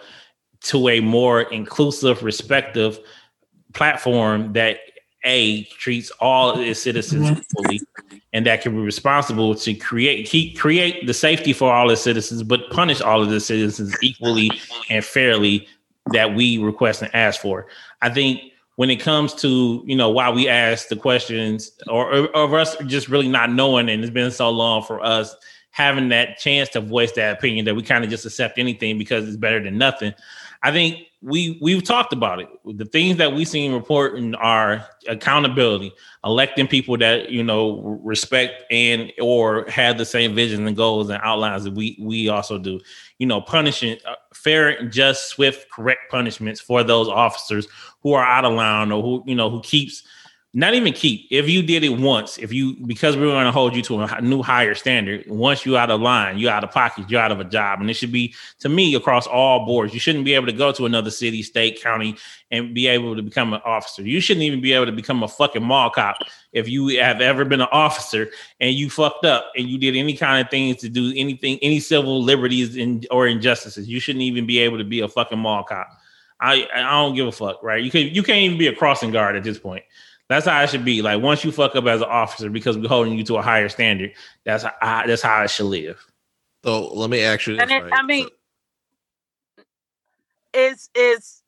to 0.62 0.90
a 0.90 1.00
more 1.00 1.44
inclusive, 1.44 2.24
respective 2.24 3.00
platform 3.74 4.54
that 4.54 4.80
a 5.26 5.64
treats 5.66 6.12
all 6.20 6.60
its 6.60 6.82
citizens 6.82 7.30
mm-hmm. 7.30 7.40
equally, 7.40 7.82
and 8.34 8.46
that 8.46 8.62
can 8.62 8.74
be 8.74 8.82
responsible 8.82 9.56
to 9.56 9.74
create 9.74 10.28
keep, 10.28 10.58
create 10.58 11.06
the 11.06 11.14
safety 11.14 11.54
for 11.54 11.72
all 11.72 11.90
its 11.90 12.02
citizens, 12.02 12.44
but 12.44 12.70
punish 12.72 13.02
all 13.02 13.22
of 13.22 13.30
the 13.30 13.40
citizens 13.40 13.96
equally 14.02 14.50
and 14.90 15.04
fairly 15.04 15.68
that 16.14 16.36
we 16.36 16.58
request 16.58 17.02
and 17.02 17.14
ask 17.14 17.42
for. 17.42 17.68
I 18.02 18.10
think 18.10 18.42
when 18.76 18.90
it 18.90 18.98
comes 18.98 19.34
to 19.34 19.84
you 19.86 19.96
know 19.96 20.10
why 20.10 20.30
we 20.30 20.48
ask 20.48 20.88
the 20.88 20.96
questions 20.96 21.72
or, 21.88 22.28
or, 22.36 22.60
us 22.60 22.76
just 22.88 23.10
really 23.10 23.28
not 23.28 23.52
knowing 23.52 23.90
and 23.90 24.04
it's 24.04 24.14
been 24.14 24.32
so 24.32 24.50
long 24.50 24.84
for 24.84 25.04
us 25.04 25.36
having 25.72 26.10
that 26.10 26.38
chance 26.38 26.70
to 26.70 26.80
voice 26.82 27.12
that 27.14 27.38
opinion 27.38 27.66
that 27.66 27.76
we 27.76 27.84
kind 27.84 28.04
of 28.04 28.10
just 28.10 28.26
accept 28.26 28.58
anything 28.58 28.98
because 28.98 29.28
it's 29.28 29.38
better 29.38 29.62
than 29.62 29.78
nothing 29.78 30.14
i 30.64 30.72
think 30.72 31.08
we 31.26 31.58
we've 31.60 31.84
talked 31.84 32.14
about 32.14 32.40
it. 32.40 32.48
The 32.66 32.86
things 32.86 33.18
that 33.18 33.34
we 33.34 33.46
seen 33.46 33.74
reporting 33.74 34.36
are 34.36 34.88
accountability 35.08 35.92
electing 36.24 36.68
people 36.68 36.98
that 36.98 37.32
you 37.32 37.44
know 37.44 38.00
respect 38.04 38.64
and 38.70 39.12
or 39.20 39.66
have 39.68 39.98
the 39.98 40.06
same 40.06 40.36
vision 40.36 40.68
and 40.68 40.78
goals 40.78 41.10
and 41.10 41.20
outlines 41.24 41.64
that 41.64 41.74
we 41.74 41.98
we 42.00 42.30
also 42.30 42.60
do. 42.60 42.80
You 43.18 43.26
know 43.26 43.42
punishing 43.42 43.98
uh, 44.06 44.16
fair 44.36 44.70
and 44.70 44.92
just 44.92 45.30
swift 45.30 45.68
correct 45.72 46.12
punishments 46.12 46.62
for 46.62 46.84
those 46.84 47.08
officers 47.08 47.68
who 48.02 48.14
are 48.14 48.24
out 48.24 48.46
of 48.46 48.54
line 48.54 48.92
or 48.92 49.02
who 49.02 49.24
you 49.26 49.36
know 49.36 49.50
who 49.50 49.62
keeps 49.62 50.04
not 50.56 50.74
even 50.74 50.94
keep. 50.94 51.28
If 51.32 51.50
you 51.50 51.62
did 51.62 51.84
it 51.84 51.90
once 51.90 52.38
if 52.38 52.54
you 52.54 52.78
because 52.88 53.18
we're 53.18 53.26
going 53.26 53.44
to 53.44 53.52
hold 53.52 53.76
you 53.76 53.82
to 53.84 54.00
a 54.00 54.22
new 54.22 54.42
higher 54.42 54.74
standard 54.74 55.26
once 55.28 55.66
you 55.66 55.76
out 55.76 55.92
of 55.92 56.00
line 56.00 56.38
you're 56.38 56.52
out 56.52 56.64
of 56.64 56.72
pocket 56.72 57.10
you're 57.10 57.20
out 57.20 57.34
of 57.34 57.42
a 57.42 57.44
job. 57.44 57.82
And 57.82 57.90
it 57.90 57.96
should 57.96 58.14
be 58.14 58.34
to 58.60 58.70
me 58.70 58.96
across 58.96 59.28
all 59.28 59.66
boards 59.66 59.94
you 59.94 60.00
shouldn't 60.00 60.24
be 60.24 60.34
able 60.34 60.48
to 60.48 60.54
go 60.54 60.72
to 60.72 60.86
another 60.86 61.12
city 61.12 61.44
state 61.44 61.84
county 61.84 62.16
and 62.52 62.74
be 62.74 62.88
able 62.88 63.18
to 63.18 63.22
become 63.22 63.54
an 63.54 63.60
officer. 63.66 64.02
You 64.02 64.22
shouldn't 64.22 64.46
even 64.46 64.62
be 64.62 64.72
able 64.72 64.86
to 64.86 64.94
become 64.94 65.24
a 65.24 65.28
fucking 65.28 65.62
mall 65.62 65.90
cop 65.90 66.20
if 66.54 66.70
you 66.70 66.88
have 67.02 67.20
ever 67.20 67.44
been 67.44 67.60
an 67.60 67.68
officer 67.74 68.30
and 68.62 68.74
you 68.74 68.90
fucked 68.90 69.26
up 69.26 69.52
and 69.58 69.68
you 69.68 69.78
did 69.78 69.98
any 69.98 70.16
kind 70.16 70.44
of 70.44 70.50
things 70.50 70.78
to 70.78 70.90
do 70.90 71.14
anything 71.18 71.60
any 71.62 71.82
civil 71.82 72.24
liberties 72.24 72.78
in, 72.78 73.04
or 73.12 73.28
injustices. 73.28 73.90
You 73.90 74.00
shouldn't 74.00 74.24
even 74.24 74.46
be 74.46 74.60
able 74.60 74.78
to 74.78 74.86
be 74.86 75.02
a 75.02 75.10
fucking 75.10 75.38
mall 75.38 75.66
cop. 75.66 75.90
I 76.40 76.66
I 76.74 76.92
don't 76.92 77.14
give 77.16 77.28
a 77.28 77.32
fuck, 77.34 77.62
right? 77.62 77.84
You 77.84 77.92
can 77.92 78.08
you 78.08 78.24
can't 78.24 78.40
even 78.40 78.58
be 78.58 78.68
a 78.68 78.76
crossing 78.76 79.12
guard 79.12 79.36
at 79.36 79.44
this 79.44 79.60
point. 79.60 79.84
That's 80.28 80.48
how 80.48 80.62
it 80.64 80.70
should 80.70 80.86
be. 80.86 81.02
Like 81.02 81.22
once 81.22 81.44
you 81.44 81.52
fuck 81.52 81.76
up 81.76 81.86
as 81.86 82.02
an 82.02 82.08
officer 82.08 82.50
because 82.50 82.78
we're 82.78 82.88
holding 82.88 83.18
you 83.18 83.24
to 83.26 83.38
a 83.38 83.42
higher 83.42 83.70
standard, 83.70 84.14
that's 84.44 84.64
how 84.64 84.74
I, 84.82 85.08
that's 85.08 85.22
how 85.22 85.44
it 85.44 85.50
should 85.50 85.66
live. 85.66 86.04
So 86.64 86.88
let 86.94 87.10
me 87.10 87.22
ask 87.22 87.46
you 87.46 87.56
this. 87.56 87.62
And 87.62 87.72
it, 87.72 87.84
right? 87.84 87.92
I 87.94 88.04
mean, 88.04 88.28
it's 90.54 90.90
it's 90.96 91.44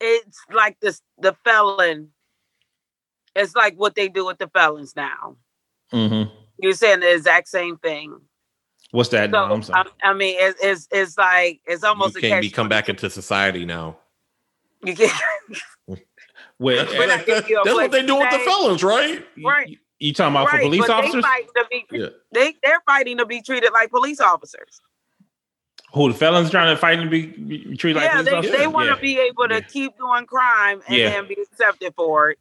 it's 0.00 0.40
like 0.52 0.80
this 0.80 1.02
the 1.18 1.34
felon. 1.44 2.10
It's 3.36 3.54
like 3.54 3.74
what 3.76 3.96
they 3.96 4.08
do 4.08 4.24
with 4.24 4.38
the 4.38 4.48
felons 4.48 4.94
now. 4.96 5.36
Mm-hmm. 5.92 6.32
You're 6.58 6.72
saying 6.74 7.00
the 7.00 7.12
exact 7.14 7.48
same 7.48 7.76
thing. 7.78 8.20
What's 8.92 9.08
that? 9.10 9.26
So 9.26 9.32
no, 9.32 9.52
I'm 9.52 9.62
sorry. 9.62 9.88
I, 10.02 10.10
I 10.10 10.14
mean, 10.14 10.36
it's, 10.38 10.58
it's 10.62 10.88
it's 10.90 11.18
like 11.18 11.60
it's 11.66 11.82
almost 11.82 12.14
you 12.14 12.20
can't 12.20 12.40
be 12.40 12.48
catch- 12.48 12.56
come 12.56 12.68
back 12.68 12.88
into 12.88 13.10
society 13.10 13.64
now. 13.64 13.98
You 14.84 14.94
can't, 14.94 15.12
Wait, 16.60 16.76
That's, 16.76 16.92
that's- 16.92 17.24
give 17.26 17.48
you 17.50 17.60
a 17.60 17.64
that's 17.64 17.74
what 17.74 17.90
they 17.90 18.06
do 18.06 18.16
with 18.16 18.30
the 18.30 18.38
felons, 18.38 18.82
right? 18.84 19.26
right. 19.44 19.78
You, 19.98 20.12
talking 20.12 20.32
about 20.34 20.50
for 20.50 20.56
right, 20.56 20.64
police 20.64 20.80
but 20.82 20.90
officers? 20.90 21.14
They 21.14 21.20
fight 21.22 21.46
to 21.56 21.64
be, 21.70 21.84
Yeah. 21.92 22.06
they 22.32 22.54
they're 22.62 22.80
fighting 22.86 23.18
to 23.18 23.26
be 23.26 23.40
treated 23.42 23.72
like 23.72 23.90
police 23.90 24.20
officers. 24.20 24.80
Who 25.94 26.12
the 26.12 26.18
felons 26.18 26.50
trying 26.50 26.74
to 26.74 26.80
fight 26.80 26.98
and 26.98 27.10
be, 27.10 27.26
be 27.26 27.76
treated 27.76 28.00
like 28.00 28.06
yeah, 28.10 28.16
police 28.16 28.24
they, 28.30 28.36
officers? 28.36 28.56
they 28.58 28.66
want 28.66 28.86
to 28.88 28.94
Yeah. 28.96 29.00
be 29.00 29.18
able 29.20 29.48
to 29.48 29.54
Yeah. 29.54 29.60
keep 29.60 29.96
doing 29.96 30.26
crime 30.26 30.82
and 30.88 30.96
Yeah. 30.96 31.10
then 31.10 31.28
be 31.28 31.36
accepted 31.40 31.94
for 31.94 32.30
it. 32.30 32.38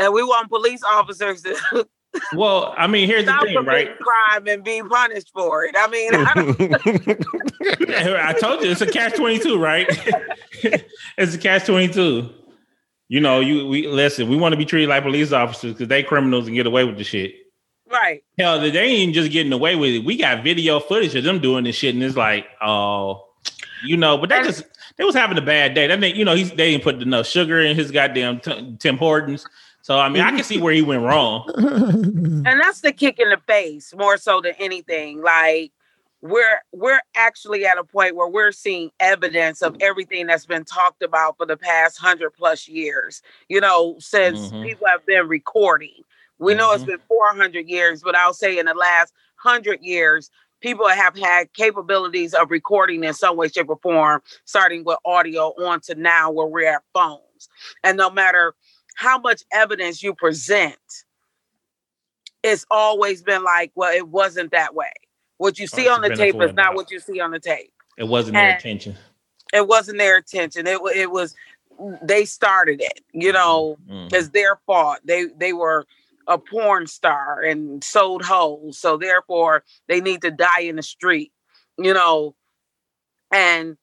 And 0.00 0.12
we 0.12 0.22
want 0.22 0.48
police 0.48 0.82
officers 0.82 1.42
to 1.42 1.88
Well, 2.34 2.74
I 2.76 2.88
mean, 2.88 3.06
here's 3.08 3.24
the 3.24 3.32
thing, 3.42 3.64
right? 3.64 3.90
crime 3.98 4.46
and 4.46 4.62
be 4.62 4.82
punished 4.82 5.30
for 5.32 5.64
it. 5.64 5.74
I 5.78 5.86
mean, 5.88 6.10
I 6.14 6.34
don't, 6.34 6.60
I 8.18 8.32
told 8.34 8.62
you 8.62 8.70
it's 8.70 8.82
a 8.82 8.86
catch 8.86 9.14
twenty 9.14 9.38
two, 9.38 9.58
right? 9.58 9.86
it's 11.16 11.34
a 11.34 11.38
catch 11.38 11.64
twenty 11.64 11.88
two. 11.88 12.28
You 13.08 13.20
know, 13.20 13.40
you 13.40 13.66
we 13.66 13.86
listen. 13.88 14.28
We 14.28 14.36
want 14.36 14.52
to 14.52 14.56
be 14.56 14.64
treated 14.64 14.88
like 14.88 15.02
police 15.02 15.32
officers 15.32 15.72
because 15.74 15.88
they 15.88 16.02
criminals 16.02 16.46
and 16.46 16.56
get 16.56 16.66
away 16.66 16.84
with 16.84 16.96
the 16.96 17.04
shit. 17.04 17.34
right. 17.90 18.22
Hell, 18.38 18.58
they 18.60 18.70
ain't 18.78 19.14
just 19.14 19.30
getting 19.30 19.52
away 19.52 19.76
with 19.76 19.90
it. 19.90 20.04
We 20.04 20.16
got 20.16 20.42
video 20.42 20.80
footage 20.80 21.14
of 21.14 21.24
them 21.24 21.38
doing 21.40 21.64
this 21.64 21.76
shit, 21.76 21.94
and 21.94 22.02
it's 22.02 22.16
like, 22.16 22.46
oh, 22.62 23.28
you 23.84 23.96
know. 23.98 24.16
But 24.16 24.30
they 24.30 24.36
And- 24.36 24.46
just 24.46 24.64
they 24.96 25.04
was 25.04 25.14
having 25.14 25.36
a 25.36 25.42
bad 25.42 25.74
day. 25.74 25.86
That 25.88 26.00
mean, 26.00 26.16
you 26.16 26.24
know, 26.24 26.34
he's 26.34 26.50
they 26.50 26.70
didn't 26.70 26.84
put 26.84 27.02
enough 27.02 27.26
sugar 27.26 27.60
in 27.60 27.76
his 27.76 27.90
goddamn 27.90 28.40
t- 28.40 28.76
Tim 28.78 28.96
Hortons. 28.96 29.44
So 29.82 29.98
I 29.98 30.08
mean, 30.08 30.22
I 30.22 30.30
can 30.30 30.44
see 30.44 30.58
where 30.60 30.72
he 30.72 30.80
went 30.82 31.02
wrong. 31.02 31.44
And 32.44 32.60
that's 32.60 32.80
the 32.80 32.92
kick 32.92 33.18
in 33.18 33.28
the 33.30 33.38
face 33.46 33.92
more 33.96 34.16
so 34.16 34.40
than 34.40 34.54
anything. 34.58 35.20
Like 35.22 35.72
we're 36.22 36.60
we're 36.72 37.00
actually 37.16 37.66
at 37.66 37.78
a 37.78 37.84
point 37.84 38.16
where 38.16 38.28
we're 38.28 38.52
seeing 38.52 38.90
evidence 39.00 39.62
of 39.62 39.76
everything 39.80 40.26
that's 40.28 40.46
been 40.46 40.64
talked 40.64 41.02
about 41.02 41.36
for 41.36 41.46
the 41.46 41.56
past 41.56 41.98
hundred 41.98 42.30
plus 42.32 42.68
years. 42.68 43.22
You 43.48 43.60
know, 43.60 43.96
since 44.00 44.52
Mhm. 44.52 44.62
people 44.62 44.86
have 44.88 45.06
been 45.06 45.28
recording. 45.28 46.04
We 46.38 46.54
know 46.54 46.72
it's 46.72 46.84
been 46.84 46.98
400 47.08 47.68
years, 47.68 48.02
but 48.02 48.16
I'll 48.16 48.34
say 48.34 48.58
in 48.58 48.66
the 48.66 48.74
last 48.74 49.14
100 49.42 49.80
years, 49.82 50.30
people 50.60 50.88
have 50.88 51.16
had 51.16 51.52
capabilities 51.54 52.34
of 52.34 52.50
recording 52.50 53.04
in 53.04 53.14
some 53.14 53.36
way, 53.36 53.48
shape, 53.48 53.68
or 53.70 53.78
form, 53.82 54.22
starting 54.44 54.84
with 54.84 54.98
audio 55.04 55.50
on 55.64 55.80
to 55.82 55.94
now 55.94 56.30
where 56.32 56.46
we're 56.46 56.68
at 56.72 56.82
phones. 56.94 57.48
And 57.84 57.96
no 57.96 58.10
matter 58.10 58.54
how 58.96 59.18
much 59.18 59.44
evidence 59.52 60.02
you 60.02 60.14
present, 60.14 60.76
it's 62.42 62.66
always 62.70 63.22
been 63.22 63.44
like, 63.44 63.72
well, 63.74 63.92
it 63.94 64.08
wasn't 64.08 64.50
that 64.52 64.74
way. 64.74 64.92
What 65.42 65.58
you 65.58 65.66
see 65.66 65.88
on 65.88 66.02
the 66.02 66.14
tape 66.14 66.40
is 66.40 66.54
not 66.54 66.76
what 66.76 66.88
you 66.92 67.00
see 67.00 67.18
on 67.18 67.32
the 67.32 67.40
tape. 67.40 67.72
It 67.96 68.04
wasn't 68.04 68.36
their 68.36 68.50
intention. 68.50 68.96
It 69.52 69.66
wasn't 69.66 69.98
their 69.98 70.16
attention. 70.16 70.68
It, 70.68 70.78
it 70.94 71.10
was, 71.10 71.34
they 72.00 72.24
started 72.26 72.80
it, 72.80 73.00
you 73.12 73.32
know, 73.32 73.76
Mhm. 73.88 74.12
it's 74.12 74.28
their 74.28 74.60
fault. 74.66 74.98
They 75.04 75.24
they 75.36 75.52
were 75.52 75.84
a 76.28 76.38
porn 76.38 76.86
star 76.86 77.40
and 77.40 77.82
sold 77.82 78.22
hoes, 78.24 78.78
so 78.78 78.96
therefore 78.96 79.64
they 79.88 80.00
need 80.00 80.22
to 80.22 80.30
die 80.30 80.60
in 80.60 80.76
the 80.76 80.82
street, 80.82 81.32
you 81.76 81.92
know. 81.92 82.36
And 83.32 83.76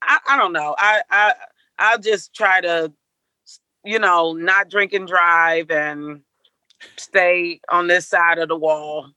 I, 0.00 0.20
I 0.26 0.36
don't 0.38 0.54
know. 0.54 0.74
I 0.78 1.02
I 1.10 1.34
I'll 1.78 1.98
just 1.98 2.32
try 2.32 2.62
to, 2.62 2.94
you 3.84 3.98
know, 3.98 4.32
not 4.32 4.70
drink 4.70 4.94
and 4.94 5.06
drive 5.06 5.70
and 5.70 6.22
stay 6.96 7.60
on 7.70 7.86
this 7.88 8.06
side 8.08 8.38
of 8.38 8.48
the 8.48 8.56
wall. 8.56 9.10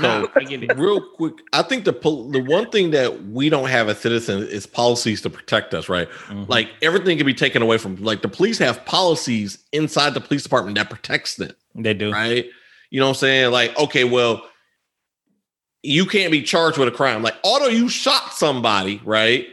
So, 0.00 0.30
I 0.34 0.44
get 0.44 0.62
it. 0.62 0.76
real 0.78 1.00
quick, 1.00 1.34
I 1.52 1.62
think 1.62 1.84
the 1.84 1.92
pol- 1.92 2.30
the 2.30 2.42
one 2.42 2.70
thing 2.70 2.90
that 2.92 3.24
we 3.26 3.48
don't 3.50 3.68
have 3.68 3.88
as 3.88 3.98
citizens 3.98 4.48
is 4.48 4.66
policies 4.66 5.20
to 5.22 5.30
protect 5.30 5.74
us, 5.74 5.88
right? 5.88 6.08
Mhm. 6.28 6.48
Like 6.48 6.70
everything 6.82 7.16
can 7.18 7.26
be 7.26 7.34
taken 7.34 7.60
away 7.62 7.78
from. 7.78 7.96
Like 7.96 8.22
the 8.22 8.28
police 8.28 8.58
have 8.58 8.84
policies 8.86 9.58
inside 9.72 10.14
the 10.14 10.20
police 10.20 10.42
department 10.42 10.76
that 10.78 10.88
protects 10.90 11.36
them, 11.36 11.52
they 11.74 11.94
do. 11.94 12.10
right? 12.12 12.46
You 12.90 13.00
know 13.00 13.06
what 13.06 13.10
I'm 13.16 13.20
saying? 13.20 13.50
Like, 13.52 13.78
okay, 13.78 14.04
well, 14.04 14.42
you 15.82 16.06
can't 16.06 16.32
be 16.32 16.42
charged 16.42 16.78
with 16.78 16.88
a 16.88 16.92
crime. 16.92 17.22
Like, 17.22 17.34
although 17.44 17.68
you 17.68 17.88
shot 17.88 18.32
somebody, 18.32 19.00
right? 19.04 19.46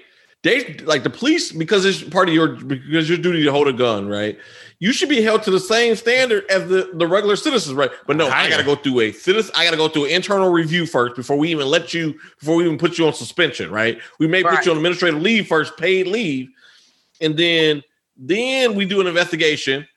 They 0.44 0.74
like 0.80 1.04
the 1.04 1.10
police 1.10 1.54
because 1.54 1.86
it's 1.86 2.04
part 2.04 2.28
of 2.28 2.36
your 2.36 2.50
because 2.50 3.08
your 3.08 3.18
duty 3.18 3.44
to 3.44 3.52
hold 3.52 3.70
a 3.70 3.74
gun, 3.74 4.10
right? 4.10 4.38
You 4.80 4.92
should 4.92 5.08
be 5.08 5.22
held 5.22 5.44
to 5.44 5.52
the 5.52 5.60
same 5.60 5.96
standard 5.96 6.44
as 6.50 6.68
the, 6.68 6.90
the 6.94 7.08
regular 7.08 7.38
citizens, 7.38 7.74
right? 7.74 7.90
But 8.06 8.18
no, 8.18 8.28
I 8.28 8.32
Higher. 8.32 8.50
gotta 8.50 8.64
go 8.64 8.76
through 8.76 9.00
a 9.00 9.12
citizen, 9.14 9.54
I 9.56 9.64
gotta 9.64 9.78
go 9.78 9.88
through 9.88 10.06
an 10.06 10.12
internal 10.12 10.52
review 10.52 10.86
first 10.86 11.16
before 11.16 11.38
we 11.38 11.50
even 11.50 11.68
let 11.68 11.94
you, 11.94 12.20
before 12.40 12.58
we 12.58 12.66
even 12.66 12.78
put 12.78 12.98
you 12.98 13.08
on 13.08 13.14
suspension, 13.14 13.72
right? 13.72 13.98
We 14.20 14.28
may 14.28 14.44
put 14.44 14.66
you 14.66 14.72
on 14.72 14.78
administrative 14.78 15.22
leave 15.22 15.48
first, 15.48 15.78
paid 15.78 16.08
leave, 16.08 16.50
and 17.22 17.38
then 17.38 17.82
then 18.18 18.76
we 18.76 18.86
do 18.86 19.00
an 19.00 19.08
investigation, 19.08 19.88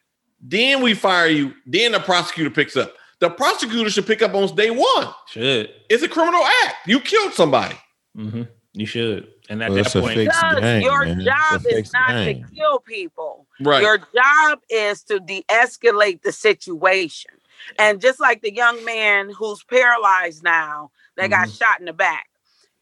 then 0.41 0.81
we 0.81 0.95
fire 0.95 1.27
you, 1.27 1.55
then 1.67 1.91
the 1.93 1.99
prosecutor 2.01 2.51
picks 2.51 2.77
up. 2.77 2.95
The 3.19 3.31
prosecutor 3.31 3.91
should 3.91 4.07
pick 4.07 4.23
up 4.23 4.35
on 4.35 4.55
day 4.55 4.71
one. 4.71 5.09
Should. 5.27 5.71
It's 5.89 6.05
a 6.05 6.09
criminal 6.09 6.43
act. 6.65 6.87
You 6.87 7.01
killed 7.01 7.33
somebody. 7.33 7.75
hmm 8.15 8.43
You 8.75 8.87
should. 8.87 9.29
And 9.49 9.63
at 9.63 9.71
Well, 9.71 9.77
that 9.77 9.87
it's 9.87 9.95
a 9.95 10.01
point, 10.01 10.17
Because 10.17 10.61
game, 10.61 10.83
your 10.83 11.05
man. 11.05 11.21
Job 11.21 11.63
is 11.69 11.93
not 11.93 12.09
game. 12.09 12.45
to 12.45 12.55
kill 12.55 12.81
people. 12.81 13.47
Right. 13.61 13.83
Your 13.83 13.99
job 13.99 14.61
is 14.69 15.03
to 15.05 15.21
de-escalate 15.21 16.23
the 16.23 16.33
situation. 16.33 17.31
And 17.79 18.01
just 18.01 18.21
like 18.21 18.43
the 18.43 18.53
young 18.55 18.85
man 18.85 19.31
who's 19.31 19.63
paralyzed 19.65 20.43
now 20.43 20.91
that 21.17 21.31
got 21.31 21.49
Mm-hmm. 21.49 21.57
shot 21.57 21.81
in 21.81 21.87
the 21.87 21.93
back, 21.93 22.29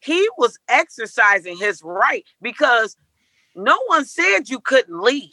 he 0.01 0.29
was 0.39 0.59
exercising 0.69 1.57
his 1.57 1.83
right 1.83 2.25
because 2.43 2.97
no 3.55 3.79
one 3.87 4.05
said 4.05 4.49
you 4.49 4.61
couldn't 4.61 5.01
leave. 5.01 5.33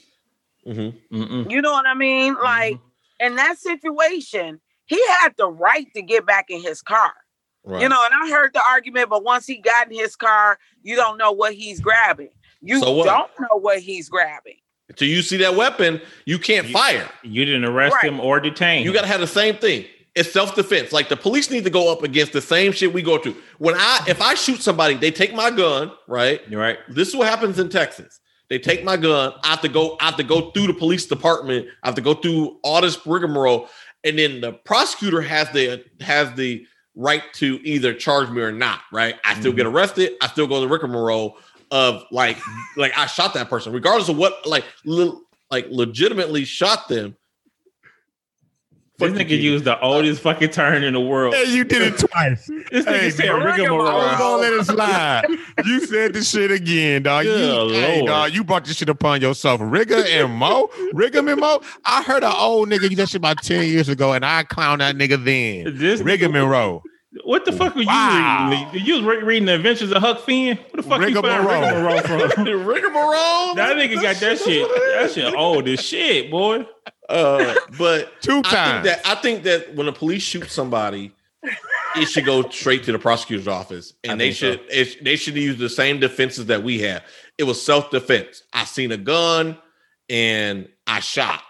Mhm. 0.67 0.93
Mm-mm. 1.11 1.49
You 1.51 1.61
know 1.61 1.71
what 1.71 1.87
I 1.87 1.93
mean? 1.95 2.35
Mm-hmm. 2.35 2.43
Like 2.43 2.79
in 3.19 3.35
that 3.35 3.57
situation, 3.57 4.59
he 4.85 5.01
had 5.19 5.33
the 5.37 5.47
right 5.49 5.87
to 5.95 6.01
get 6.01 6.25
back 6.25 6.45
in 6.49 6.61
his 6.61 6.81
car. 6.81 7.13
Right. 7.63 7.81
You 7.81 7.89
know, 7.89 8.03
and 8.03 8.13
I 8.23 8.29
heard 8.35 8.53
the 8.53 8.61
argument, 8.67 9.09
but 9.09 9.23
once 9.23 9.45
he 9.45 9.57
got 9.57 9.91
in 9.91 9.97
his 9.97 10.15
car, 10.15 10.57
you 10.81 10.95
don't 10.95 11.17
know 11.17 11.31
what 11.31 11.53
he's 11.53 11.79
grabbing. 11.79 12.29
You 12.61 12.79
So 12.79 13.03
don't 13.03 13.29
know 13.39 13.57
what 13.59 13.79
he's 13.79 14.09
grabbing. 14.09 14.55
Till 14.95 15.07
you 15.07 15.21
see 15.21 15.37
that 15.37 15.55
weapon, 15.55 16.01
you 16.25 16.37
can't 16.39 16.67
You- 16.67 16.73
fire. 16.73 17.09
you 17.23 17.45
didn't 17.45 17.65
arrest 17.65 17.95
Right. 17.95 18.05
him 18.05 18.19
or 18.19 18.39
detain. 18.39 18.83
You 18.83 18.91
got 18.91 19.01
to 19.01 19.07
have 19.07 19.21
the 19.21 19.27
same 19.27 19.55
thing. 19.57 19.85
It's 20.15 20.31
self 20.31 20.55
defense. 20.55 20.91
Like 20.91 21.07
the 21.07 21.15
police 21.15 21.49
need 21.49 21.63
to 21.63 21.69
go 21.69 21.89
up 21.91 22.03
against 22.03 22.33
the 22.33 22.41
same 22.41 22.73
shit 22.73 22.91
we 22.91 23.01
go 23.01 23.17
through. 23.17 23.35
When 23.59 23.75
I, 23.77 24.03
if 24.07 24.21
I 24.21 24.33
shoot 24.33 24.61
somebody, 24.61 24.95
they 24.95 25.09
take 25.11 25.33
my 25.33 25.49
gun, 25.51 25.91
right? 26.07 26.41
You're 26.49 26.59
right. 26.59 26.79
This 26.89 27.07
is 27.09 27.15
what 27.15 27.29
happens 27.29 27.59
in 27.59 27.69
Texas. 27.69 28.19
They 28.49 28.59
take 28.59 28.83
my 28.83 28.97
gun. 28.97 29.31
I 29.45 29.47
have 29.51 29.61
to 29.61 29.69
go. 29.69 29.95
I 30.01 30.05
have 30.05 30.17
to 30.17 30.23
go 30.23 30.51
through 30.51 30.67
the 30.67 30.73
police 30.73 31.05
department. 31.05 31.67
I 31.83 31.87
have 31.87 31.95
to 31.95 32.01
go 32.01 32.13
through 32.15 32.59
all 32.65 32.81
this 32.81 32.97
rigmarole, 33.05 33.69
and 34.03 34.19
then 34.19 34.41
the 34.41 34.51
prosecutor 34.51 35.21
has 35.21 35.49
the 35.51 35.81
has 36.01 36.33
the 36.33 36.65
right 36.95 37.23
to 37.33 37.59
either 37.63 37.93
charge 37.93 38.29
me 38.29 38.41
or 38.41 38.51
not. 38.51 38.81
Right? 38.91 39.15
I 39.25 39.39
still 39.39 39.53
get 39.53 39.65
mm-hmm. 39.65 39.75
arrested. 39.75 40.13
I 40.21 40.27
still 40.27 40.47
go 40.47 40.55
to 40.55 40.61
the 40.61 40.67
rigmarole 40.67 41.37
of 41.71 42.03
like 42.11 42.37
like 42.75 42.97
I 42.97 43.05
shot 43.05 43.33
that 43.33 43.49
person, 43.49 43.73
regardless 43.73 44.09
of 44.09 44.17
what 44.17 44.45
like 44.45 44.65
le- 44.85 45.19
like 45.49 45.67
legitimately 45.69 46.45
shot 46.45 46.87
them. 46.87 47.15
This 49.01 49.21
nigga 49.21 49.39
used 49.41 49.65
the 49.65 49.79
oldest 49.81 50.21
fucking 50.21 50.49
turn 50.49 50.83
in 50.83 50.93
the 50.93 50.99
world. 51.01 51.33
Hey, 51.33 51.53
you 51.53 51.63
did 51.63 51.81
it 51.81 51.97
twice. 52.09 52.45
This 52.71 52.85
nigga 52.85 52.99
Hey, 52.99 53.09
said 53.09 53.25
man, 53.27 53.43
rigmarole. 53.43 53.87
I 53.87 54.11
was 54.11 54.17
gonna 54.17 54.41
let 54.41 54.53
it 54.53 54.65
slide. 54.65 55.25
You 55.65 55.85
said 55.85 56.13
the 56.13 56.23
shit 56.23 56.51
again, 56.51 57.03
dog. 57.03 57.25
You, 57.25 57.31
Good 57.31 57.71
hey, 57.75 57.97
Lord. 57.97 58.07
dog, 58.07 58.33
you 58.33 58.43
brought 58.43 58.65
this 58.65 58.77
shit 58.77 58.89
upon 58.89 59.21
yourself. 59.21 59.59
Rigger 59.63 60.03
and 60.07 60.31
Mo, 60.33 60.69
Rigger 60.93 61.19
and 61.27 61.39
Mo. 61.39 61.61
I 61.85 62.03
heard 62.03 62.23
an 62.23 62.33
old 62.35 62.69
nigga 62.69 62.89
do 62.89 62.95
that 62.97 63.09
shit 63.09 63.17
about 63.17 63.41
10 63.43 63.65
years 63.67 63.89
ago, 63.89 64.13
and 64.13 64.25
I 64.25 64.43
clowned 64.43 64.79
that 64.79 64.95
nigga 64.95 65.23
then. 65.23 65.77
This 65.77 66.01
Rigger 66.01 66.29
Monroe. 66.29 66.83
What 67.25 67.43
the 67.43 67.51
fuck 67.51 67.75
were 67.75 67.83
Wow. 67.83 68.49
you 68.51 68.55
reading? 68.71 68.85
You 68.87 68.93
was 68.95 69.03
re- 69.03 69.21
reading 69.23 69.45
the 69.45 69.55
Adventures 69.55 69.91
of 69.91 70.01
Huck 70.01 70.21
Finn? 70.21 70.57
What 70.57 70.75
the 70.77 70.83
fuck 70.83 71.01
you 71.09 71.21
find 71.21 71.45
Rigmarole. 71.45 71.61
rigmarole 71.61 72.29
from? 72.29 72.43
rigmarole. 72.65 73.55
that 73.55 73.75
nigga 73.75 74.01
got 74.01 74.15
that 74.15 74.39
shit. 74.39 74.65
That 74.95 75.11
shit 75.11 75.33
old 75.35 75.67
as 75.67 75.81
shit, 75.81 76.31
boy. 76.31 76.65
Uh, 77.11 77.55
but 77.77 78.09
Two 78.21 78.39
I 78.39 78.41
think 78.41 78.45
times. 78.45 78.85
that 78.85 79.01
I 79.05 79.15
think 79.15 79.43
that 79.43 79.75
when 79.75 79.85
the 79.85 79.93
police 79.93 80.23
shoot 80.23 80.49
somebody, 80.49 81.11
it 81.95 82.05
should 82.05 82.25
go 82.25 82.47
straight 82.49 82.83
to 82.85 82.91
the 82.91 82.99
prosecutor's 82.99 83.47
office, 83.47 83.93
and 84.03 84.13
I 84.13 84.15
they 84.15 84.33
think 84.33 84.35
so. 84.35 84.51
should 84.51 84.61
it, 84.71 85.03
they 85.03 85.15
should 85.15 85.35
use 85.35 85.57
the 85.57 85.69
same 85.69 85.99
defenses 85.99 86.45
that 86.47 86.63
we 86.63 86.79
have. 86.79 87.03
It 87.37 87.43
was 87.43 87.61
self 87.63 87.89
defense. 87.91 88.43
I 88.53 88.65
seen 88.65 88.91
a 88.91 88.97
gun 88.97 89.57
and 90.09 90.67
I 90.87 90.99
shot. 90.99 91.41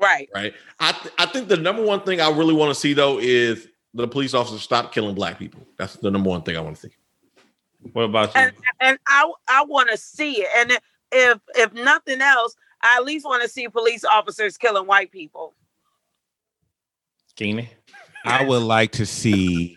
Right. 0.00 0.28
Right. 0.34 0.54
I 0.78 0.92
th- 0.92 1.14
I 1.18 1.26
think 1.26 1.48
the 1.48 1.56
number 1.56 1.82
one 1.82 2.00
thing 2.02 2.20
I 2.20 2.30
really 2.30 2.54
want 2.54 2.70
to 2.72 2.74
see 2.80 2.92
though 2.94 3.18
is 3.18 3.68
the 3.94 4.06
police 4.06 4.32
officers 4.34 4.62
stop 4.62 4.92
killing 4.92 5.14
black 5.14 5.38
people. 5.38 5.66
That's 5.76 5.96
the 5.96 6.10
number 6.10 6.30
one 6.30 6.42
thing 6.42 6.56
I 6.56 6.60
want 6.60 6.76
to 6.76 6.82
see. 6.88 6.94
What 7.92 8.02
about 8.02 8.34
you? 8.34 8.40
And 8.40 8.52
and 8.80 8.98
I 9.06 9.30
I 9.48 9.64
want 9.64 9.90
to 9.90 9.96
see 9.96 10.42
it. 10.42 10.48
And 10.56 10.78
if 11.10 11.38
if 11.56 11.72
nothing 11.74 12.20
else, 12.20 12.54
I 12.82 12.96
at 12.98 13.04
least 13.04 13.24
want 13.24 13.42
to 13.42 13.48
see 13.48 13.68
police 13.68 14.04
officers 14.04 14.56
killing 14.56 14.86
white 14.86 15.10
people. 15.10 15.54
Keenan? 17.36 17.68
I 18.24 18.44
would 18.44 18.62
like 18.62 18.92
to 18.92 19.06
see. 19.06 19.76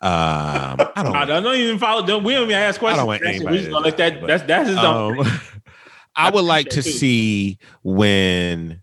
Um, 0.00 0.10
I 0.10 0.92
don't. 1.02 1.16
I 1.16 1.24
don't 1.24 1.54
even 1.56 1.78
follow. 1.78 2.06
Don't, 2.06 2.24
we 2.24 2.34
don't 2.34 2.44
even 2.44 2.54
ask 2.54 2.78
questions. 2.78 2.98
I 2.98 3.00
don't 3.02 3.06
want 3.06 3.22
That's 3.22 3.36
it. 3.36 3.46
anybody 3.46 3.56
We 3.56 3.58
just 3.58 3.66
to 3.66 3.72
gonna 3.72 3.84
let 3.84 3.96
that. 3.96 4.20
die, 4.20 4.26
That's 4.26 4.42
that's 4.44 4.68
his. 4.68 4.78
Um, 4.78 5.40
I 6.16 6.30
would 6.30 6.44
like 6.44 6.68
to 6.70 6.82
see 6.82 7.58
when 7.82 8.82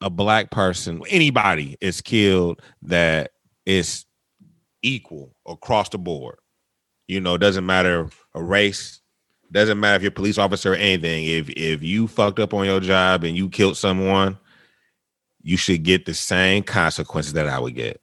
a 0.00 0.10
black 0.10 0.50
person, 0.50 1.02
anybody, 1.08 1.76
is 1.80 2.00
killed 2.00 2.60
that 2.82 3.32
is 3.66 4.04
equal 4.82 5.34
across 5.46 5.88
the 5.90 5.98
board. 5.98 6.38
You 7.06 7.20
know, 7.20 7.34
it 7.34 7.38
doesn't 7.38 7.66
matter 7.66 8.08
a 8.34 8.42
race, 8.42 8.99
doesn't 9.52 9.80
matter 9.80 9.96
if 9.96 10.02
you're 10.02 10.10
a 10.10 10.12
police 10.12 10.38
officer 10.38 10.72
or 10.72 10.76
anything. 10.76 11.24
If 11.24 11.50
if 11.50 11.82
you 11.82 12.06
fucked 12.08 12.38
up 12.38 12.54
on 12.54 12.66
your 12.66 12.80
job 12.80 13.24
and 13.24 13.36
you 13.36 13.48
killed 13.48 13.76
someone, 13.76 14.38
you 15.42 15.56
should 15.56 15.82
get 15.82 16.06
the 16.06 16.14
same 16.14 16.62
consequences 16.62 17.32
that 17.34 17.48
I 17.48 17.58
would 17.58 17.74
get. 17.74 18.00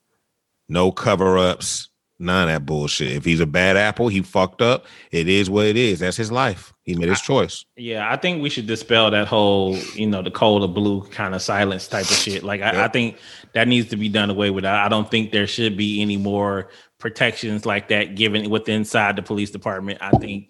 No 0.70 0.92
cover 0.92 1.38
ups, 1.38 1.90
none 2.20 2.50
of 2.50 2.54
that 2.54 2.66
bullshit. 2.66 3.12
If 3.14 3.24
he's 3.26 3.40
a 3.40 3.46
bad 3.46 3.78
apple, 3.78 4.10
he 4.10 4.22
fucked 4.22 4.62
up. 4.62 4.86
It 5.12 5.30
is 5.30 5.50
what 5.50 5.66
it 5.66 5.78
is. 5.78 6.00
That's 6.00 6.18
his 6.18 6.32
life. 6.32 6.74
He 6.84 6.96
made 6.96 7.10
his 7.10 7.22
choice. 7.22 7.64
Yeah, 7.76 8.12
I 8.12 8.18
think 8.18 8.42
we 8.42 8.50
should 8.50 8.68
dispel 8.68 9.12
that 9.12 9.28
whole, 9.28 9.78
you 9.94 10.08
know, 10.08 10.22
the 10.22 10.32
cold 10.32 10.64
or 10.64 10.68
blue 10.68 11.02
kind 11.10 11.36
of 11.36 11.42
silence 11.42 11.88
type 11.88 12.06
of 12.06 12.18
shit. 12.18 12.44
Like, 12.44 12.62
I, 12.62 12.70
I 12.70 12.74
Yep. 12.74 12.94
think 12.94 13.16
think 13.16 13.22
that 13.54 13.68
needs 13.68 13.90
to 13.90 13.98
be 13.98 14.10
done 14.10 14.30
away 14.30 14.50
with. 14.50 14.66
I, 14.66 14.86
I 14.86 14.90
don't 14.90 15.10
think 15.10 15.32
there 15.32 15.48
should 15.48 15.78
be 15.78 16.02
any 16.02 16.18
more 16.18 16.70
protections 17.00 17.66
like 17.66 17.90
that 17.90 18.16
given 18.16 18.50
within 18.50 18.78
inside 18.78 19.16
the 19.16 19.22
police 19.22 19.52
department. 19.52 20.00
I 20.02 20.12
think 20.12 20.48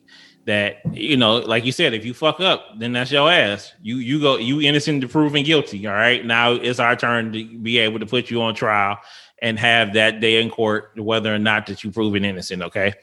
that 0.48 0.78
you 0.92 1.16
know, 1.18 1.38
like 1.38 1.66
you 1.66 1.72
said, 1.72 1.94
if 1.94 2.04
you 2.06 2.14
fuck 2.14 2.40
up, 2.40 2.80
then 2.80 2.94
that's 2.94 3.12
your 3.12 3.32
ass. 3.32 3.74
You 3.82 3.98
you 3.98 4.20
go 4.20 4.38
you 4.38 4.62
innocent 4.62 5.02
to 5.02 5.08
proven 5.08 5.44
guilty. 5.44 5.86
All 5.86 5.94
right, 5.94 6.26
now 6.26 6.54
it's 6.54 6.80
our 6.80 6.96
turn 6.96 7.32
to 7.34 7.58
be 7.60 7.78
able 7.78 8.00
to 8.00 8.06
put 8.06 8.32
you 8.32 8.42
on 8.42 8.56
trial 8.56 8.98
and 9.42 9.60
have 9.60 9.94
that 9.94 10.20
day 10.20 10.42
in 10.42 10.50
court 10.50 10.92
whether 10.96 11.34
or 11.34 11.38
not 11.38 11.68
that 11.68 11.84
you 11.84 11.92
proven 11.92 12.26
innocent. 12.26 12.64
Okay, 12.64 12.94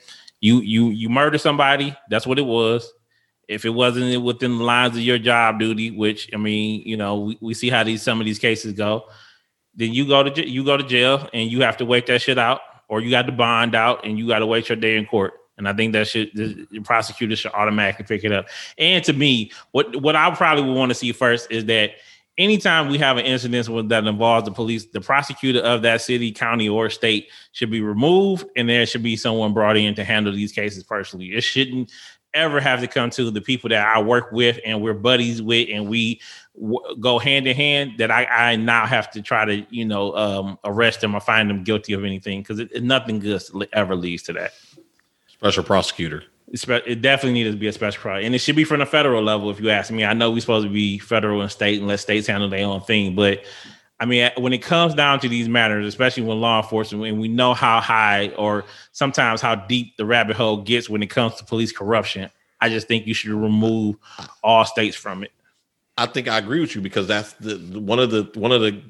you 0.40 0.60
you 0.60 0.88
you 0.88 1.08
murder 1.08 1.38
somebody. 1.38 1.94
That's 2.10 2.26
what 2.26 2.40
it 2.40 2.46
was 2.46 2.92
if 3.48 3.64
it 3.64 3.70
wasn't 3.70 4.22
within 4.22 4.58
the 4.58 4.64
lines 4.64 4.96
of 4.96 5.02
your 5.02 5.18
job 5.18 5.58
duty, 5.58 5.90
which 5.90 6.30
I 6.32 6.36
mean, 6.36 6.82
you 6.86 6.96
know, 6.96 7.20
we, 7.20 7.38
we 7.40 7.54
see 7.54 7.70
how 7.70 7.84
these 7.84 8.02
some 8.02 8.20
of 8.20 8.26
these 8.26 8.38
cases 8.38 8.72
go, 8.72 9.04
then 9.74 9.92
you 9.92 10.06
go 10.06 10.22
to 10.22 10.48
you 10.48 10.64
go 10.64 10.76
to 10.76 10.84
jail 10.84 11.28
and 11.32 11.50
you 11.50 11.60
have 11.62 11.76
to 11.78 11.84
wait 11.84 12.06
that 12.06 12.22
shit 12.22 12.38
out, 12.38 12.60
or 12.88 13.00
you 13.00 13.10
got 13.10 13.26
to 13.26 13.32
bond 13.32 13.74
out 13.74 14.06
and 14.06 14.18
you 14.18 14.26
got 14.26 14.38
to 14.38 14.46
wait 14.46 14.68
your 14.68 14.76
day 14.76 14.96
in 14.96 15.06
court. 15.06 15.34
And 15.56 15.68
I 15.68 15.72
think 15.72 15.92
that 15.92 16.08
should 16.08 16.30
the, 16.34 16.80
prosecutor 16.80 17.36
should 17.36 17.52
automatically 17.52 18.04
pick 18.04 18.24
it 18.24 18.32
up. 18.32 18.46
And 18.78 19.04
to 19.04 19.12
me, 19.12 19.52
what 19.72 20.00
what 20.02 20.16
I 20.16 20.34
probably 20.34 20.64
would 20.64 20.74
want 20.74 20.90
to 20.90 20.94
see 20.94 21.12
first 21.12 21.50
is 21.50 21.66
that 21.66 21.92
anytime 22.38 22.88
we 22.88 22.98
have 22.98 23.16
an 23.16 23.24
incident 23.24 23.88
that 23.88 24.06
involves 24.06 24.44
the 24.44 24.52
police, 24.52 24.86
the 24.86 25.00
prosecutor 25.00 25.60
of 25.60 25.82
that 25.82 26.00
city, 26.00 26.32
county, 26.32 26.68
or 26.68 26.90
state 26.90 27.28
should 27.52 27.70
be 27.70 27.80
removed, 27.80 28.46
and 28.56 28.68
there 28.68 28.84
should 28.86 29.02
be 29.02 29.16
someone 29.16 29.54
brought 29.54 29.76
in 29.76 29.94
to 29.94 30.04
handle 30.04 30.32
these 30.32 30.52
cases 30.52 30.82
personally. 30.82 31.26
It 31.26 31.42
shouldn't 31.42 31.90
ever 32.34 32.60
have 32.60 32.80
to 32.80 32.88
come 32.88 33.10
to 33.10 33.30
the 33.30 33.40
people 33.40 33.70
that 33.70 33.86
I 33.86 34.02
work 34.02 34.32
with 34.32 34.58
and 34.66 34.82
we're 34.82 34.92
buddies 34.92 35.40
with 35.40 35.68
and 35.72 35.88
we 35.88 36.20
w- 36.60 36.96
go 36.98 37.18
hand 37.18 37.46
in 37.46 37.56
hand 37.56 37.92
that 37.98 38.10
I, 38.10 38.24
I 38.24 38.56
now 38.56 38.86
have 38.86 39.10
to 39.12 39.22
try 39.22 39.44
to, 39.44 39.64
you 39.70 39.84
know, 39.84 40.14
um, 40.16 40.58
arrest 40.64 41.00
them 41.00 41.14
or 41.14 41.20
find 41.20 41.48
them 41.48 41.62
guilty 41.62 41.92
of 41.92 42.04
anything 42.04 42.42
because 42.42 42.60
nothing 42.82 43.20
good 43.20 43.40
ever 43.72 43.94
leads 43.94 44.24
to 44.24 44.32
that. 44.32 44.52
Special 45.44 45.62
prosecutor. 45.62 46.24
It 46.48 47.02
definitely 47.02 47.32
needs 47.34 47.50
to 47.50 47.58
be 47.58 47.66
a 47.66 47.72
special 47.72 48.00
prosecutor, 48.00 48.24
and 48.24 48.34
it 48.34 48.38
should 48.38 48.56
be 48.56 48.64
from 48.64 48.80
the 48.80 48.86
federal 48.86 49.22
level. 49.22 49.50
If 49.50 49.60
you 49.60 49.68
ask 49.68 49.90
me, 49.90 50.02
I 50.02 50.14
know 50.14 50.30
we're 50.30 50.40
supposed 50.40 50.66
to 50.66 50.72
be 50.72 50.98
federal 50.98 51.42
and 51.42 51.50
state, 51.50 51.80
and 51.80 51.86
let 51.86 52.00
states 52.00 52.26
handle 52.28 52.48
their 52.48 52.64
own 52.64 52.80
thing. 52.80 53.14
But 53.14 53.44
I 54.00 54.06
mean, 54.06 54.30
when 54.38 54.54
it 54.54 54.62
comes 54.62 54.94
down 54.94 55.20
to 55.20 55.28
these 55.28 55.46
matters, 55.46 55.86
especially 55.86 56.22
when 56.22 56.40
law 56.40 56.62
enforcement, 56.62 57.04
and 57.04 57.20
we 57.20 57.28
know 57.28 57.52
how 57.52 57.82
high 57.82 58.30
or 58.38 58.64
sometimes 58.92 59.42
how 59.42 59.54
deep 59.54 59.98
the 59.98 60.06
rabbit 60.06 60.34
hole 60.34 60.62
gets 60.62 60.88
when 60.88 61.02
it 61.02 61.10
comes 61.10 61.34
to 61.34 61.44
police 61.44 61.72
corruption, 61.72 62.30
I 62.62 62.70
just 62.70 62.88
think 62.88 63.06
you 63.06 63.12
should 63.12 63.32
remove 63.32 63.96
all 64.42 64.64
states 64.64 64.96
from 64.96 65.24
it. 65.24 65.32
I 65.98 66.06
think 66.06 66.26
I 66.26 66.38
agree 66.38 66.60
with 66.60 66.74
you 66.74 66.80
because 66.80 67.06
that's 67.06 67.34
the 67.34 67.58
one 67.78 67.98
of 67.98 68.10
the 68.10 68.30
one 68.34 68.50
of 68.50 68.62
the 68.62 68.80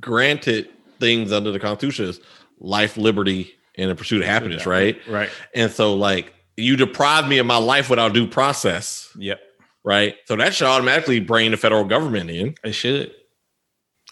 granted 0.00 0.70
things 0.98 1.30
under 1.30 1.52
the 1.52 1.60
Constitution 1.60 2.06
is 2.06 2.20
life, 2.58 2.96
liberty, 2.96 3.54
and 3.80 3.90
the 3.90 3.94
pursuit 3.94 4.22
of 4.22 4.28
happiness, 4.28 4.66
right? 4.66 5.00
Right. 5.08 5.30
And 5.54 5.70
so, 5.70 5.94
like, 5.94 6.32
you 6.56 6.76
deprive 6.76 7.26
me 7.26 7.38
of 7.38 7.46
my 7.46 7.56
life 7.56 7.90
without 7.90 8.12
due 8.12 8.26
process. 8.26 9.10
Yep. 9.18 9.40
Right. 9.82 10.16
So 10.26 10.36
that 10.36 10.54
should 10.54 10.66
automatically 10.66 11.20
bring 11.20 11.50
the 11.50 11.56
federal 11.56 11.84
government 11.84 12.30
in. 12.30 12.54
It 12.62 12.72
should. 12.72 13.12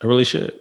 It 0.02 0.06
really 0.06 0.24
should. 0.24 0.58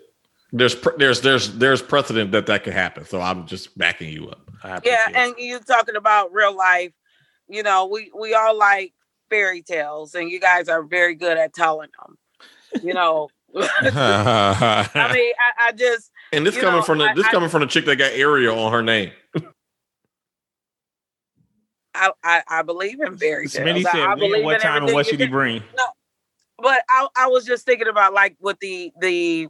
There's 0.51 0.75
there's 0.97 1.21
there's 1.21 1.53
there's 1.57 1.81
precedent 1.81 2.31
that 2.31 2.45
that 2.47 2.63
could 2.63 2.73
happen. 2.73 3.05
So 3.05 3.21
I'm 3.21 3.47
just 3.47 3.77
backing 3.77 4.09
you 4.09 4.29
up. 4.29 4.41
Yeah, 4.83 5.07
and 5.13 5.35
you 5.37 5.59
talking 5.59 5.95
about 5.95 6.33
real 6.33 6.55
life. 6.55 6.91
You 7.47 7.63
know, 7.63 7.85
we 7.85 8.11
we 8.17 8.33
all 8.33 8.57
like 8.57 8.93
fairy 9.29 9.61
tales, 9.61 10.15
and 10.15 10.29
you 10.29 10.39
guys 10.39 10.69
are 10.69 10.83
very 10.83 11.15
good 11.15 11.37
at 11.37 11.53
telling 11.53 11.89
them. 11.99 12.17
You 12.83 12.93
know, 12.93 13.29
I 13.55 15.11
mean, 15.13 15.33
I, 15.39 15.67
I, 15.67 15.71
just 15.73 16.11
and 16.31 16.45
this 16.45 16.55
coming 16.55 16.75
know, 16.75 16.81
from 16.81 16.97
the 16.99 17.05
I, 17.05 17.13
this 17.13 17.27
coming 17.27 17.49
from 17.49 17.61
the 17.61 17.67
chick 17.67 17.85
that 17.85 17.95
got 17.97 18.11
Ariel 18.13 18.59
on 18.59 18.71
her 18.71 18.81
name. 18.81 19.11
I, 21.93 22.11
I, 22.23 22.43
I 22.47 22.61
believe 22.61 22.99
in 22.99 23.17
fairy 23.17 23.47
tales. 23.47 23.67
Smitty 23.67 23.83
said, 23.83 24.01
I, 24.01 24.15
believe 24.15 24.43
what 24.43 24.61
time 24.61 24.85
and 24.85 24.93
what 24.93 25.07
should 25.07 25.19
he 25.19 25.27
bring? 25.27 25.63
No, 25.75 25.85
but 26.59 26.81
I, 26.89 27.07
I 27.15 27.27
was 27.27 27.45
just 27.45 27.65
thinking 27.65 27.87
about 27.87 28.13
like 28.13 28.35
with 28.39 28.59
the 28.59 28.91
the 28.99 29.47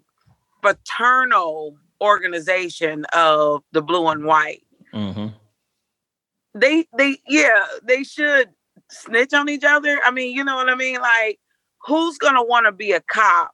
fraternal 0.62 1.76
organization 2.02 3.06
of 3.14 3.64
the 3.72 3.82
blue 3.82 4.08
and 4.08 4.24
white. 4.24 4.64
Mm-hmm. 4.94 5.28
They 6.54 6.88
they 6.98 7.18
yeah 7.28 7.66
they 7.84 8.04
should 8.04 8.50
snitch 8.90 9.34
on 9.34 9.50
each 9.50 9.64
other. 9.64 10.00
I 10.06 10.12
mean, 10.12 10.36
you 10.36 10.44
know 10.44 10.56
what 10.56 10.70
I 10.70 10.76
mean? 10.76 11.00
Like, 11.02 11.40
who's 11.86 12.18
gonna 12.18 12.44
want 12.44 12.66
to 12.66 12.72
be 12.72 12.94
a 12.94 13.02
cop 13.02 13.52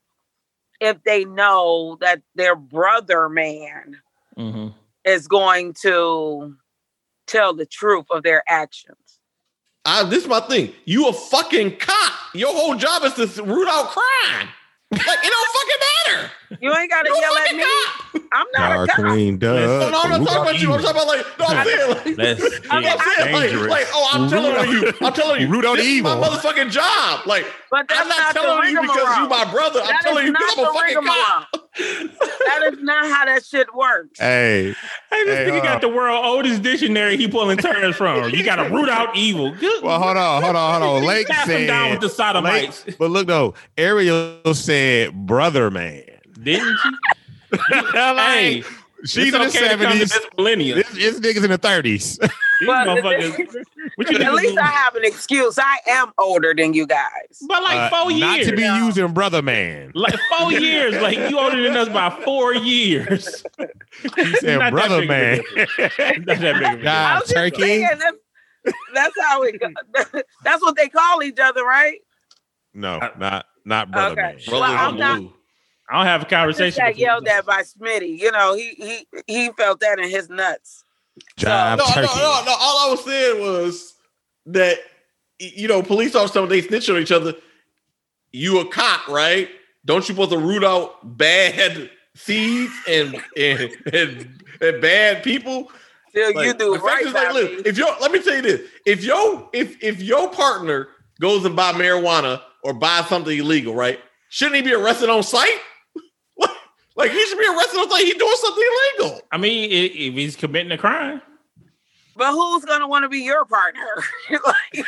if 0.80 1.03
they 1.03 1.26
know 1.26 1.97
that 2.01 2.21
their 2.36 2.55
brother 2.55 3.30
man 3.30 3.97
mm-hmm. 4.38 4.67
is 5.05 5.28
going 5.28 5.74
to 5.82 6.55
tell 7.28 7.53
the 7.53 7.65
truth 7.65 8.05
of 8.11 8.24
their 8.24 8.43
actions. 8.47 8.97
I, 9.86 10.03
this 10.03 10.24
is 10.24 10.30
my 10.30 10.39
thing. 10.39 10.74
You 10.86 11.09
a 11.09 11.13
fucking 11.13 11.78
cop. 11.78 12.13
Your 12.34 12.53
whole 12.53 12.76
job 12.76 13.03
is 13.03 13.13
to 13.13 13.43
root 13.43 13.67
out 13.67 13.89
crime. 13.89 14.49
Like 14.91 15.01
it 15.01 15.32
don't 15.32 15.49
fucking 15.53 16.21
matter. 16.21 16.32
You 16.61 16.75
ain't 16.75 16.89
gotta 16.89 17.09
yell 17.09 17.37
at 17.37 17.55
me. 17.55 17.63
Cop. 17.63 18.23
I'm 18.31 18.45
not 18.53 18.71
Car 18.71 18.83
a 18.83 18.87
cop. 18.87 18.99
Queen, 18.99 19.37
duh. 19.37 19.53
No, 19.53 19.89
no, 19.89 20.01
I'm 20.03 20.09
not 20.09 20.27
talking 20.27 20.41
about 20.41 20.59
you. 20.59 20.73
I'm 20.73 20.81
talking 20.81 21.01
about 21.01 21.07
like, 21.07 21.25
no, 21.39 21.45
I'm 21.45 21.65
saying 21.65 21.89
like, 21.89 22.15
That's 22.15 22.59
I'm 22.69 22.83
not 22.83 22.99
saying 22.99 23.59
like, 23.59 23.69
like, 23.69 23.87
oh, 23.93 24.09
I'm 24.13 24.29
telling 24.29 24.71
you, 24.71 24.93
I'm 25.01 25.13
telling 25.13 25.41
you, 25.41 25.47
root 25.47 25.65
out 25.65 25.77
this 25.77 25.85
evil. 25.85 26.11
is 26.11 26.19
my 26.19 26.27
motherfucking 26.27 26.71
job. 26.71 27.25
Like, 27.25 27.45
but 27.69 27.85
I'm 27.89 28.07
not, 28.07 28.17
not 28.17 28.33
telling 28.33 28.71
you 28.71 28.81
because 28.81 29.17
you 29.17 29.27
my 29.27 29.51
brother. 29.51 29.81
I'm 29.81 29.87
that 29.87 30.01
telling 30.03 30.25
you 30.27 30.31
because 30.31 30.57
I'm 30.57 30.65
a 30.65 30.73
fucking 30.73 31.03
cop. 31.05 31.63
that 31.75 32.69
is 32.71 32.79
not 32.81 33.05
how 33.05 33.25
that 33.25 33.43
shit 33.43 33.73
works. 33.73 34.19
Hey, 34.19 34.75
hey, 35.09 35.23
this 35.25 35.37
hey, 35.39 35.47
nigga 35.49 35.63
got 35.63 35.81
the 35.81 35.89
world 35.89 36.23
oldest 36.23 36.61
dictionary 36.61 37.17
he 37.17 37.27
pulling 37.27 37.57
terms 37.57 37.95
from. 37.95 38.29
You 38.29 38.43
got 38.43 38.57
to 38.57 38.69
root 38.69 38.89
out 38.89 39.15
evil. 39.15 39.55
Good. 39.55 39.83
Well, 39.83 39.99
hold 39.99 40.17
on, 40.17 40.43
hold 40.43 40.55
on, 40.55 40.81
hold 40.81 40.97
on. 40.97 41.07
Lake 41.07 41.27
said 41.45 41.67
down 41.67 41.91
with 41.91 42.01
the 42.01 42.09
sodomites. 42.09 42.85
Lake, 42.85 42.97
but 42.99 43.09
look 43.09 43.27
though, 43.27 43.55
Ariel 43.77 44.53
said 44.53 45.13
brother 45.25 45.71
man. 45.71 46.03
Didn't 46.43 46.77
she? 46.77 46.89
like, 47.71 48.17
hey, 48.17 48.63
she's 49.05 49.33
in 49.33 49.41
the 49.41 49.49
seventies. 49.49 50.17
Millennium. 50.37 50.79
This, 50.79 50.89
this 50.89 51.19
nigga's 51.19 51.43
in 51.43 51.51
the 51.51 51.57
thirties. 51.57 52.19
But 52.65 52.87
at 52.87 54.33
least 54.33 54.57
I 54.57 54.67
have 54.67 54.95
an 54.95 55.03
excuse. 55.03 55.59
I 55.59 55.79
am 55.87 56.13
older 56.17 56.53
than 56.55 56.73
you 56.73 56.87
guys. 56.87 57.41
But 57.45 57.61
like 57.61 57.75
uh, 57.75 57.89
four 57.89 58.11
years. 58.11 58.21
Not 58.21 58.43
to 58.45 58.55
be 58.55 58.85
using 58.85 59.11
brother 59.11 59.41
man. 59.41 59.91
Like 59.95 60.17
four 60.37 60.51
years. 60.59 60.95
Like 61.01 61.17
you 61.29 61.37
older 61.37 61.61
than 61.61 61.75
us 61.75 61.89
by 61.89 62.09
four 62.23 62.53
years. 62.53 63.43
He 64.15 64.35
said 64.37 64.71
brother 64.71 65.05
man. 65.05 65.41
not 65.57 65.97
that 65.97 66.59
big 66.59 66.83
nah, 66.83 67.19
turkey. 67.21 67.61
Saying, 67.61 67.89
that's, 67.99 68.73
that's 68.93 69.15
how 69.21 69.43
it 69.43 69.59
goes. 69.59 70.23
That's 70.43 70.61
what 70.61 70.77
they 70.77 70.87
call 70.87 71.21
each 71.23 71.39
other, 71.39 71.65
right? 71.65 71.99
No, 72.73 72.99
not 73.17 73.45
not 73.65 73.91
brother 73.91 74.11
okay. 74.11 74.21
man. 74.21 74.39
Well, 74.49 74.63
I'm 74.63 74.97
not, 74.97 75.21
I 75.93 75.97
don't 75.97 76.05
have 76.07 76.23
a 76.23 76.25
conversation. 76.25 76.83
Got 76.83 76.97
yelled 76.97 77.27
at 77.27 77.45
by 77.45 77.61
Smitty. 77.61 78.17
You 78.17 78.31
know, 78.31 78.55
he 78.55 78.71
he 78.71 79.07
he 79.27 79.51
felt 79.51 79.79
that 79.81 79.99
in 79.99 80.09
his 80.09 80.27
nuts. 80.27 80.83
Jive 81.37 81.77
no, 81.77 81.85
no, 81.85 81.91
turkey. 81.91 82.07
no, 82.17 82.43
no. 82.45 82.55
All 82.59 82.87
I 82.87 82.87
was 82.89 83.05
saying 83.05 83.39
was 83.39 83.93
that 84.47 84.79
you 85.37 85.67
know, 85.67 85.83
police 85.83 86.15
officers 86.15 86.49
they 86.49 86.61
snitch 86.61 86.89
on 86.89 86.97
each 86.97 87.11
other. 87.11 87.35
You 88.31 88.59
a 88.59 88.65
cop, 88.65 89.07
right? 89.07 89.49
Don't 89.85 89.97
you 90.09 90.15
supposed 90.15 90.31
to 90.31 90.39
root 90.39 90.63
out 90.63 91.15
bad 91.15 91.91
seeds 92.15 92.73
and 92.89 93.15
and, 93.37 93.69
and, 93.93 94.43
and 94.61 94.81
bad 94.81 95.21
people? 95.21 95.71
Till 96.11 96.33
like, 96.33 96.47
you 96.47 96.53
do 96.55 96.75
right. 96.77 97.05
Like, 97.05 97.33
look, 97.33 97.67
if 97.67 97.77
your 97.77 97.95
let 98.01 98.11
me 98.11 98.19
tell 98.19 98.35
you 98.35 98.41
this: 98.41 98.61
if 98.87 99.03
your 99.03 99.47
if 99.53 99.83
if 99.83 100.01
your 100.01 100.31
partner 100.31 100.87
goes 101.21 101.45
and 101.45 101.55
buy 101.55 101.71
marijuana 101.73 102.41
or 102.63 102.73
buy 102.73 103.05
something 103.07 103.37
illegal, 103.37 103.75
right? 103.75 103.99
Shouldn't 104.29 104.55
he 104.55 104.63
be 104.63 104.73
arrested 104.73 105.09
on 105.09 105.21
sight? 105.21 105.59
Like 106.95 107.11
he 107.11 107.25
should 107.25 107.39
be 107.39 107.47
arrested 107.47 107.89
like 107.89 108.03
he's 108.03 108.15
doing 108.15 108.35
something 108.35 108.63
illegal. 108.99 109.21
I 109.31 109.37
mean, 109.37 109.69
if 109.71 110.13
he's 110.13 110.35
committing 110.35 110.71
a 110.71 110.77
crime. 110.77 111.21
But 112.15 112.31
who's 112.31 112.63
gonna 112.65 112.87
want 112.87 113.03
to 113.03 113.09
be 113.09 113.19
your 113.19 113.43
partner? 113.45 113.81
like, 114.29 114.85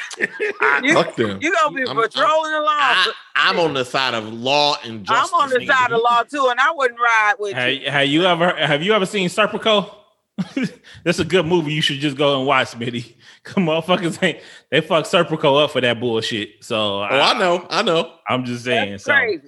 you, 0.84 0.94
Fuck 0.94 1.16
them. 1.16 1.40
You 1.42 1.54
gonna 1.54 1.76
be 1.76 1.84
I'm, 1.88 1.96
patrolling 1.96 2.54
I'm, 2.54 2.62
along. 2.62 2.76
I, 2.78 3.14
am 3.36 3.60
on 3.60 3.74
the 3.74 3.84
side 3.84 4.14
of 4.14 4.32
law 4.32 4.76
and 4.84 5.04
justice. 5.04 5.32
I'm 5.34 5.42
on 5.42 5.50
the 5.50 5.66
side 5.66 5.92
of 5.92 6.02
law 6.02 6.22
too, 6.24 6.48
and 6.50 6.60
I 6.60 6.72
wouldn't 6.72 7.00
ride 7.00 7.34
with 7.40 7.54
have, 7.54 7.72
you. 7.72 7.90
Have 7.90 8.08
you 8.08 8.26
ever 8.26 8.56
have 8.56 8.84
you 8.84 8.94
ever 8.94 9.08
seen 9.08 9.28
Serpico? 9.30 9.92
That's 11.04 11.20
a 11.20 11.26
good 11.26 11.46
movie. 11.46 11.74
You 11.74 11.82
should 11.82 12.00
just 12.00 12.18
go 12.18 12.38
and 12.38 12.46
watch, 12.46 12.72
Smitty. 12.72 13.16
Come 13.44 13.66
motherfuckers 13.66 14.22
ain't 14.22 14.40
they 14.70 14.82
fuck 14.82 15.06
Serpico 15.06 15.64
up 15.64 15.72
for 15.72 15.82
that 15.82 16.00
bullshit. 16.00 16.64
So 16.64 17.00
oh, 17.00 17.02
I, 17.02 17.32
I 17.32 17.40
know, 17.40 17.66
I 17.70 17.82
know. 17.82 18.12
I'm 18.28 18.46
just 18.46 18.66
saying. 18.66 18.92
That's 18.92 19.06
so 19.06 19.14
crazy. 19.14 19.48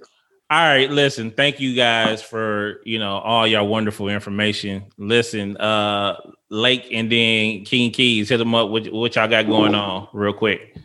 All 0.49 0.63
right, 0.65 0.89
listen, 0.89 1.31
thank 1.31 1.59
you 1.59 1.75
guys 1.75 2.21
for, 2.21 2.79
you 2.85 2.99
know, 2.99 3.17
all 3.17 3.45
your 3.45 3.65
wonderful 3.65 4.07
information. 4.07 4.85
Listen, 4.97 5.57
uh 5.57 6.15
Lake 6.49 6.87
and 6.91 7.11
then 7.11 7.65
King 7.65 7.91
Keys, 7.91 8.29
hit 8.29 8.37
them 8.37 8.55
up 8.55 8.69
with 8.69 8.87
what 8.87 9.15
y'all 9.15 9.27
got 9.27 9.45
going 9.47 9.75
on 9.75 10.07
real 10.13 10.31
quick. 10.31 10.75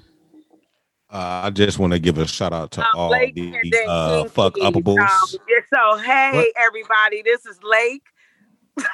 Uh, 1.09 1.43
I 1.45 1.51
just 1.51 1.79
want 1.79 1.93
to 1.93 1.99
give 1.99 2.19
a 2.19 2.27
shout 2.27 2.53
out 2.53 2.71
to 2.73 2.81
um, 2.81 2.87
all 2.95 3.11
Lake 3.11 3.35
the 3.35 3.85
uh, 3.87 4.25
fuck 4.25 4.55
uppables. 4.55 4.99
Um, 4.99 5.39
so 5.73 5.97
hey 5.99 6.31
what? 6.33 6.49
everybody, 6.57 7.23
this 7.23 7.47
is 7.47 7.59
Lake. 7.63 8.03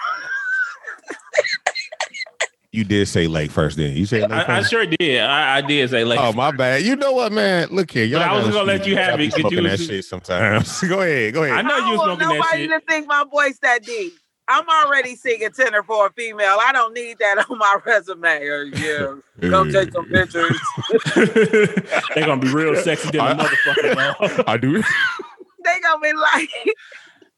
You 2.71 2.85
did 2.85 3.09
say 3.09 3.29
Lake 3.29 3.51
first, 3.51 3.79
then 3.79 3.97
you 3.97 4.05
said 4.05 4.31
Lake 4.31 4.47
I, 4.47 4.59
I, 4.59 4.63
sure 4.63 4.85
did. 4.85 5.23
I, 5.23 5.57
I, 5.57 5.61
did 5.63 5.89
say 5.89 6.05
Lake. 6.05 6.21
Oh 6.21 6.35
my 6.35 6.51
bad. 6.51 6.83
You 6.83 6.97
know 6.97 7.13
what, 7.13 7.33
man? 7.33 7.69
Look 7.71 7.91
here, 7.91 8.05
y'all. 8.05 8.21
But 8.21 8.29
I 8.29 8.37
was 8.37 8.55
gonna 8.55 8.65
let 8.65 8.87
you 8.87 8.95
have 8.95 9.19
it. 9.19 9.33
Smoking 9.33 9.65
that 9.65 9.81
shit 9.81 10.05
sometimes. 10.05 10.79
go 10.89 11.01
ahead, 11.01 11.33
go 11.33 11.45
ahead. 11.45 11.57
I 11.57 11.63
know 11.63 11.77
you 11.79 11.93
was 11.93 12.03
smoking 12.03 12.29
that 12.29 12.35
shit. 12.53 12.69
Nobody 12.69 12.69
to 12.69 12.81
think 12.87 13.07
my 13.07 13.25
voice 13.31 13.59
that 13.63 13.85
deep. 13.85 14.13
I'm 14.49 14.67
already 14.69 15.15
singing 15.15 15.51
tenor 15.51 15.83
for 15.83 16.07
a 16.07 16.13
female. 16.13 16.59
I 16.61 16.73
don't 16.73 16.93
need 16.93 17.19
that 17.19 17.47
on 17.51 17.57
my 17.57 17.79
resume. 17.87 18.43
Or 18.45 18.65
yeah, 18.65 19.15
go 19.41 19.65
take 19.71 19.93
some 19.93 20.05
pictures. 20.07 20.59
They're 21.15 22.27
gonna 22.27 22.37
be 22.37 22.53
real 22.53 22.77
sexy 22.77 23.11
than 23.11 23.21
a 23.21 23.35
motherfucker. 23.35 24.45
I 24.47 24.59
do. 24.59 24.83
they 25.65 25.81
gonna 25.81 26.01
be 26.03 26.13
like, 26.13 26.51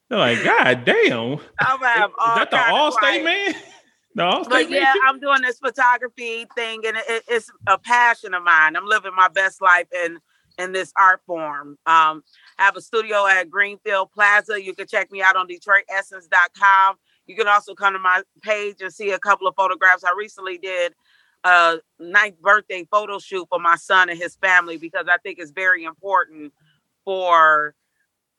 they're 0.08 0.18
like, 0.18 0.42
God 0.42 0.84
damn. 0.84 1.38
I'm 1.60 1.78
gonna 1.78 1.88
have 1.88 2.10
all 2.18 2.32
Is 2.32 2.38
that 2.38 2.50
the 2.50 2.56
Allstate 2.56 3.24
man? 3.24 3.54
No, 4.14 4.44
but 4.48 4.70
yeah, 4.70 4.92
I'm 5.06 5.20
doing 5.20 5.42
this 5.42 5.58
photography 5.58 6.46
thing, 6.56 6.82
and 6.84 6.96
it, 6.96 7.22
it's 7.28 7.50
a 7.66 7.78
passion 7.78 8.34
of 8.34 8.42
mine. 8.42 8.76
I'm 8.76 8.86
living 8.86 9.12
my 9.14 9.28
best 9.28 9.62
life 9.62 9.86
in 10.04 10.18
in 10.58 10.72
this 10.72 10.92
art 10.98 11.20
form. 11.26 11.78
Um, 11.86 12.22
I 12.58 12.64
have 12.64 12.76
a 12.76 12.80
studio 12.80 13.26
at 13.26 13.50
Greenfield 13.50 14.10
Plaza. 14.12 14.62
You 14.62 14.74
can 14.74 14.86
check 14.86 15.10
me 15.10 15.22
out 15.22 15.36
on 15.36 15.46
DetroitEssence.com. 15.48 16.96
You 17.26 17.36
can 17.36 17.48
also 17.48 17.74
come 17.74 17.92
to 17.92 17.98
my 17.98 18.22
page 18.42 18.80
and 18.80 18.92
see 18.92 19.10
a 19.10 19.18
couple 19.18 19.46
of 19.46 19.54
photographs. 19.54 20.04
I 20.04 20.12
recently 20.16 20.58
did 20.58 20.92
a 21.44 21.78
ninth 21.98 22.40
birthday 22.40 22.86
photo 22.90 23.18
shoot 23.18 23.46
for 23.48 23.58
my 23.58 23.76
son 23.76 24.10
and 24.10 24.18
his 24.18 24.36
family 24.36 24.76
because 24.76 25.06
I 25.08 25.16
think 25.18 25.38
it's 25.38 25.52
very 25.52 25.84
important 25.84 26.52
for 27.04 27.74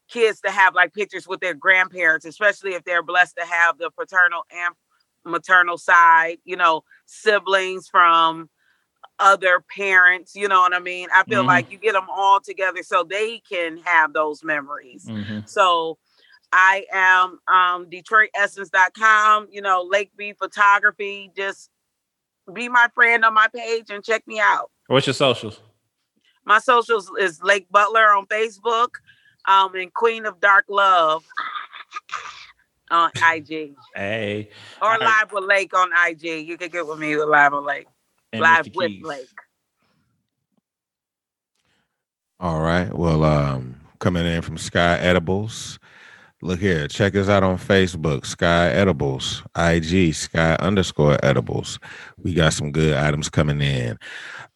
kids 0.10 0.42
to 0.42 0.52
have 0.52 0.76
like 0.76 0.94
pictures 0.94 1.28
with 1.28 1.40
their 1.40 1.54
grandparents, 1.54 2.26
especially 2.26 2.74
if 2.74 2.84
they're 2.84 3.02
blessed 3.02 3.38
to 3.38 3.46
have 3.46 3.78
the 3.78 3.90
paternal 3.90 4.44
and 4.52 4.76
maternal 5.26 5.78
side, 5.78 6.38
you 6.44 6.56
know, 6.56 6.84
siblings 7.06 7.88
from 7.88 8.50
other 9.20 9.64
parents. 9.76 10.36
You 10.36 10.48
know 10.48 10.62
what 10.62 10.74
I 10.74 10.80
mean? 10.80 11.10
I 11.14 11.24
feel 11.26 11.44
Mhm. 11.44 11.48
like 11.48 11.72
you 11.72 11.78
get 11.78 11.94
them 11.94 12.10
all 12.10 12.40
together 12.40 12.82
so 12.84 13.04
they 13.04 13.40
can 13.40 13.78
have 13.78 14.14
those 14.14 14.44
memories. 14.44 15.06
Mhm. 15.08 15.48
So 15.48 15.98
I 16.52 16.86
am 16.92 17.40
um 17.48 17.86
DetroitEssence.com, 17.90 19.48
you 19.52 19.62
know, 19.62 19.84
Lake 19.84 20.12
View 20.18 20.34
Photography. 20.36 21.32
Just 21.36 21.70
be 22.52 22.68
my 22.68 22.88
friend 22.96 23.24
on 23.24 23.34
my 23.34 23.48
page 23.48 23.90
and 23.90 24.04
check 24.04 24.26
me 24.28 24.40
out. 24.40 24.72
What's 24.88 25.08
your 25.08 25.14
socials? 25.14 25.62
My 26.44 26.58
socials 26.60 27.12
is 27.20 27.42
Lake 27.44 27.68
Butler 27.70 28.16
on 28.16 28.26
Facebook, 28.26 28.96
um, 29.46 29.76
and 29.76 29.94
Queen 29.94 30.26
of 30.26 30.40
Dark 30.40 30.66
Love 30.68 31.24
on 32.92 33.12
IG. 33.34 33.76
Hey, 33.96 34.50
Or 34.82 34.90
All 34.90 34.98
right. 35.00 35.02
Live 35.22 35.32
with 35.32 35.46
Lake 35.46 35.74
on 35.76 35.90
IG. 36.08 36.48
You 36.48 36.58
can 36.58 36.70
get 36.70 36.86
with 36.88 37.00
me 37.00 37.16
with 37.16 37.28
Live 37.30 37.54
with 37.54 37.64
Lake. 37.64 37.88
and 38.34 38.42
Live 38.42 38.66
Mr. 38.68 38.76
with 38.76 38.88
Keys. 38.90 39.04
Lake. 39.06 39.28
All 42.40 42.62
right. 42.62 42.94
Well, 42.94 43.24
um, 43.24 43.76
coming 44.00 44.26
in 44.26 44.42
from 44.42 44.58
Sky 44.58 44.98
Edibles. 45.00 45.80
Look 46.44 46.60
here, 46.60 46.88
check 46.88 47.16
us 47.16 47.30
out 47.30 47.44
on 47.44 47.60
Facebook, 47.60 48.26
Sky 48.26 48.70
Edibles, 48.70 49.44
IG, 49.56 50.16
Sky 50.16 50.56
underscore 50.56 51.20
Edibles. 51.24 51.78
We 52.18 52.34
got 52.34 52.54
some 52.54 52.72
good 52.72 52.96
items 52.96 53.30
coming 53.30 53.62
in. 53.62 54.00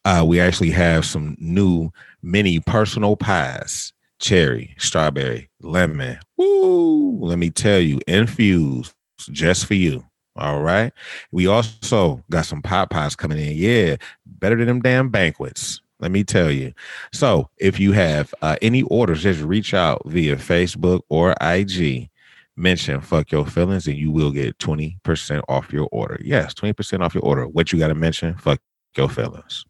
Uh, 0.04 0.24
we 0.26 0.40
actually 0.40 0.70
have 0.72 1.04
some 1.04 1.36
new 1.38 1.90
mini 2.22 2.58
personal 2.58 3.14
pies, 3.16 3.92
cherry, 4.18 4.74
strawberry, 4.78 5.48
lemon. 5.60 6.18
Woo! 6.36 7.18
Let 7.20 7.38
me 7.38 7.50
tell 7.50 7.80
you, 7.80 8.00
infused 8.06 8.94
just 9.30 9.66
for 9.66 9.74
you. 9.74 10.04
All 10.36 10.60
right. 10.60 10.92
We 11.32 11.46
also 11.46 12.22
got 12.30 12.44
some 12.44 12.62
pot 12.62 12.90
pies 12.90 13.16
coming 13.16 13.38
in. 13.38 13.56
Yeah, 13.56 13.96
better 14.26 14.56
than 14.56 14.66
them 14.66 14.82
damn 14.82 15.08
banquets. 15.08 15.80
Let 15.98 16.10
me 16.10 16.24
tell 16.24 16.50
you. 16.50 16.74
So 17.12 17.48
if 17.56 17.80
you 17.80 17.92
have 17.92 18.34
uh, 18.42 18.56
any 18.60 18.82
orders, 18.82 19.22
just 19.22 19.40
reach 19.40 19.72
out 19.72 20.02
via 20.04 20.36
Facebook 20.36 21.00
or 21.08 21.34
IG. 21.40 22.10
Mention 22.58 23.00
fuck 23.00 23.32
your 23.32 23.46
feelings 23.46 23.86
and 23.86 23.96
you 23.96 24.10
will 24.10 24.30
get 24.30 24.58
20% 24.58 25.42
off 25.48 25.72
your 25.72 25.88
order. 25.92 26.18
Yes, 26.22 26.54
20% 26.54 27.00
off 27.00 27.14
your 27.14 27.24
order. 27.24 27.46
What 27.46 27.72
you 27.72 27.78
got 27.78 27.88
to 27.88 27.94
mention? 27.94 28.34
Fuck 28.36 28.60
your 28.96 29.08
feelings. 29.08 29.64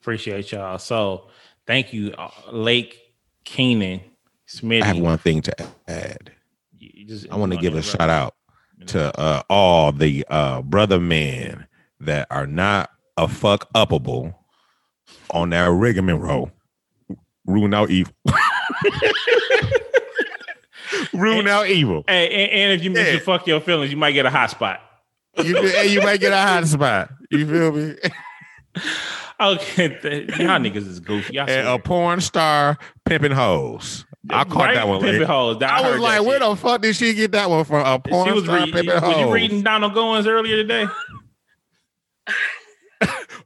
Appreciate 0.00 0.52
y'all. 0.52 0.78
So 0.78 1.28
thank 1.66 1.92
you, 1.92 2.12
uh, 2.16 2.30
Lake 2.50 3.07
Keenan 3.48 4.00
Smitty. 4.46 4.82
I 4.82 4.86
have 4.86 4.98
one 4.98 5.18
thing 5.18 5.40
to 5.42 5.54
add. 5.88 6.30
You- 6.78 6.90
you 6.94 7.06
just- 7.06 7.26
I 7.30 7.36
want 7.36 7.52
to 7.52 7.58
give 7.58 7.74
a 7.74 7.82
shout 7.82 8.08
out 8.10 8.34
to 8.86 9.18
uh, 9.18 9.42
all 9.50 9.90
the 9.92 10.24
uh, 10.28 10.62
brother 10.62 11.00
men 11.00 11.66
that 12.00 12.26
are 12.30 12.46
not 12.46 12.90
a 13.16 13.26
fuck 13.26 13.72
upable 13.72 14.34
on 15.30 15.50
that 15.50 15.70
rigmarole. 15.70 16.50
Ruin 17.46 17.72
out 17.74 17.90
evil. 17.90 18.12
Ruin 21.12 21.48
out 21.48 21.66
evil. 21.68 22.04
Hey, 22.06 22.28
and, 22.28 22.52
and 22.52 22.72
if 22.72 22.84
you 22.84 22.90
mention 22.90 23.14
Yeah. 23.14 23.20
fuck 23.20 23.46
your 23.46 23.60
feelings, 23.60 23.90
you 23.90 23.96
might 23.96 24.12
get 24.12 24.26
a 24.26 24.30
hot 24.30 24.50
spot. 24.50 24.80
You, 25.42 25.58
you 25.82 26.00
might 26.02 26.20
get 26.20 26.32
a 26.32 26.36
hot 26.40 26.66
spot. 26.66 27.10
You 27.30 27.46
feel 27.46 27.72
me? 27.72 27.96
Okay, 29.40 29.88
th- 30.00 30.28
y'all 30.38 30.58
niggas 30.58 30.76
is 30.88 30.98
goofy. 31.00 31.34
Y'all 31.34 31.48
And 31.48 31.68
a 31.68 31.78
porn 31.78 32.20
star 32.20 32.76
pimping 33.04 33.30
hoes. 33.32 34.04
I 34.30 34.42
caught 34.44 34.56
Right? 34.66 34.74
that 34.74 34.88
one. 34.88 35.00
Pimpin' 35.00 35.12
later. 35.12 35.26
hoes. 35.26 35.58
That- 35.60 35.70
I 35.70 35.90
was 35.90 36.00
like, 36.00 36.22
where 36.22 36.40
shit. 36.40 36.48
the 36.48 36.56
fuck 36.56 36.80
did 36.82 36.96
she 36.96 37.14
get 37.14 37.32
that 37.32 37.48
one 37.48 37.64
from? 37.64 37.86
A 37.86 37.98
porn 38.00 38.26
She 38.28 38.32
was, 38.34 38.44
star 38.44 38.56
re- 38.64 38.72
pimping 38.72 38.94
was 38.94 39.00
hoes. 39.02 39.16
you 39.18 39.32
reading 39.32 39.62
Donald 39.62 39.94
Goines 39.94 40.26
earlier 40.26 40.56
today? 40.56 40.86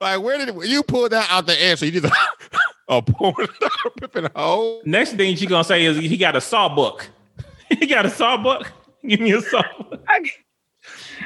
Like, 0.01 0.21
where 0.21 0.37
did 0.45 0.53
you 0.69 0.83
pull 0.83 1.09
that 1.09 1.31
out 1.31 1.47
the 1.47 1.63
air? 1.63 1.77
So 1.77 1.87
you 1.87 2.01
just 2.01 2.13
a 2.89 3.01
porn 3.03 3.35
star 3.55 3.71
pimping 4.01 4.29
hoes? 4.35 4.83
Next 4.85 5.13
thing 5.13 5.37
she 5.37 5.47
gonna 5.47 5.63
say 5.63 5.85
is 5.85 5.97
he 5.97 6.17
got 6.17 6.35
a 6.35 6.41
saw 6.41 6.69
book. 6.75 7.09
he 7.69 7.87
got 7.87 8.05
a 8.07 8.11
saw 8.11 8.37
book. 8.37 8.67
Give 9.07 9.21
me 9.21 9.33
a 9.33 9.41
saw 9.41 9.63
book. 9.79 10.01
All 10.09 10.25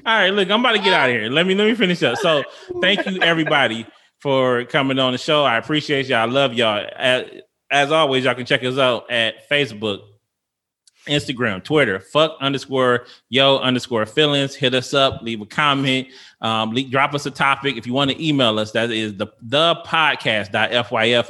right, 0.05 0.29
look, 0.31 0.51
I'm 0.51 0.61
about 0.61 0.73
to 0.73 0.79
get 0.81 0.93
out 0.93 1.09
of 1.09 1.17
here. 1.17 1.31
Let 1.31 1.47
me 1.47 1.55
let 1.55 1.67
me 1.67 1.75
finish 1.75 2.03
up. 2.03 2.19
So, 2.19 2.43
thank 2.83 3.07
you 3.07 3.23
everybody 3.23 3.87
for 4.19 4.64
coming 4.64 4.99
on 4.99 5.12
the 5.12 5.19
show. 5.19 5.45
I 5.45 5.57
appreciate 5.57 6.07
y'all. 6.07 6.19
I 6.19 6.25
love 6.25 6.55
y'all. 6.55 6.87
As, 6.97 7.25
as 7.71 7.93
always, 7.93 8.25
y'all 8.25 8.35
can 8.35 8.47
check 8.47 8.64
us 8.64 8.79
out 8.79 9.11
at 9.11 9.49
Facebook, 9.49 10.01
Instagram, 11.07 11.62
Twitter, 11.62 12.01
fuck 12.01 12.37
underscore 12.41 13.07
yo 13.29 13.59
underscore 13.59 14.07
feelings. 14.07 14.55
Hit 14.55 14.75
us 14.75 14.93
up, 14.93 15.23
leave 15.23 15.41
a 15.41 15.47
comment, 15.47 16.09
um, 16.41 16.73
le- 16.73 16.83
drop 16.83 17.14
us 17.14 17.27
a 17.27 17.31
topic. 17.31 17.77
If 17.77 17.87
you 17.87 17.93
want 17.93 18.11
to 18.11 18.27
email 18.27 18.59
us, 18.59 18.73
that 18.73 18.91
is 18.91 19.17
the 19.17 19.29
the 19.41 19.77
podcast.fyf 19.87 20.51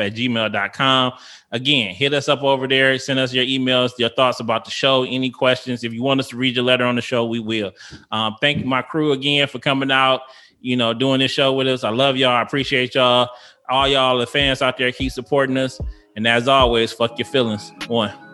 at 0.01 0.15
gmail.com. 0.15 1.13
Again, 1.53 1.95
hit 1.95 2.13
us 2.13 2.29
up 2.29 2.43
over 2.43 2.67
there, 2.67 2.99
send 2.99 3.19
us 3.19 3.33
your 3.33 3.45
emails, 3.45 3.93
your 3.99 4.09
thoughts 4.09 4.41
about 4.41 4.65
the 4.65 4.71
show, 4.71 5.05
any 5.05 5.31
questions. 5.31 5.85
If 5.85 5.93
you 5.93 6.03
want 6.03 6.21
us 6.21 6.29
to 6.29 6.37
read 6.37 6.57
your 6.57 6.65
letter 6.65 6.85
on 6.85 6.97
the 6.97 7.03
show, 7.03 7.25
we 7.25 7.39
will. 7.39 7.73
Um, 8.11 8.37
thank 8.41 8.65
my 8.65 8.83
crew 8.83 9.13
again 9.13 9.47
for 9.47 9.59
coming 9.59 9.91
out, 9.91 10.23
you 10.61 10.77
know, 10.77 10.95
doing 10.95 11.21
this 11.21 11.31
show 11.31 11.53
with 11.53 11.69
us. 11.69 11.85
I 11.85 11.91
love 11.91 12.17
y'all. 12.17 12.31
I 12.31 12.43
appreciate 12.43 12.95
y'all. 12.95 13.29
All 13.69 13.89
y'all, 13.89 14.19
the 14.19 14.27
fans 14.27 14.63
out 14.63 14.77
there, 14.77 14.93
keep 14.93 15.13
supporting 15.13 15.57
us. 15.57 15.81
And 16.15 16.27
as 16.27 16.49
always, 16.49 16.93
fuck 16.93 17.19
your 17.19 17.27
feelings. 17.27 17.73
One. 17.89 18.26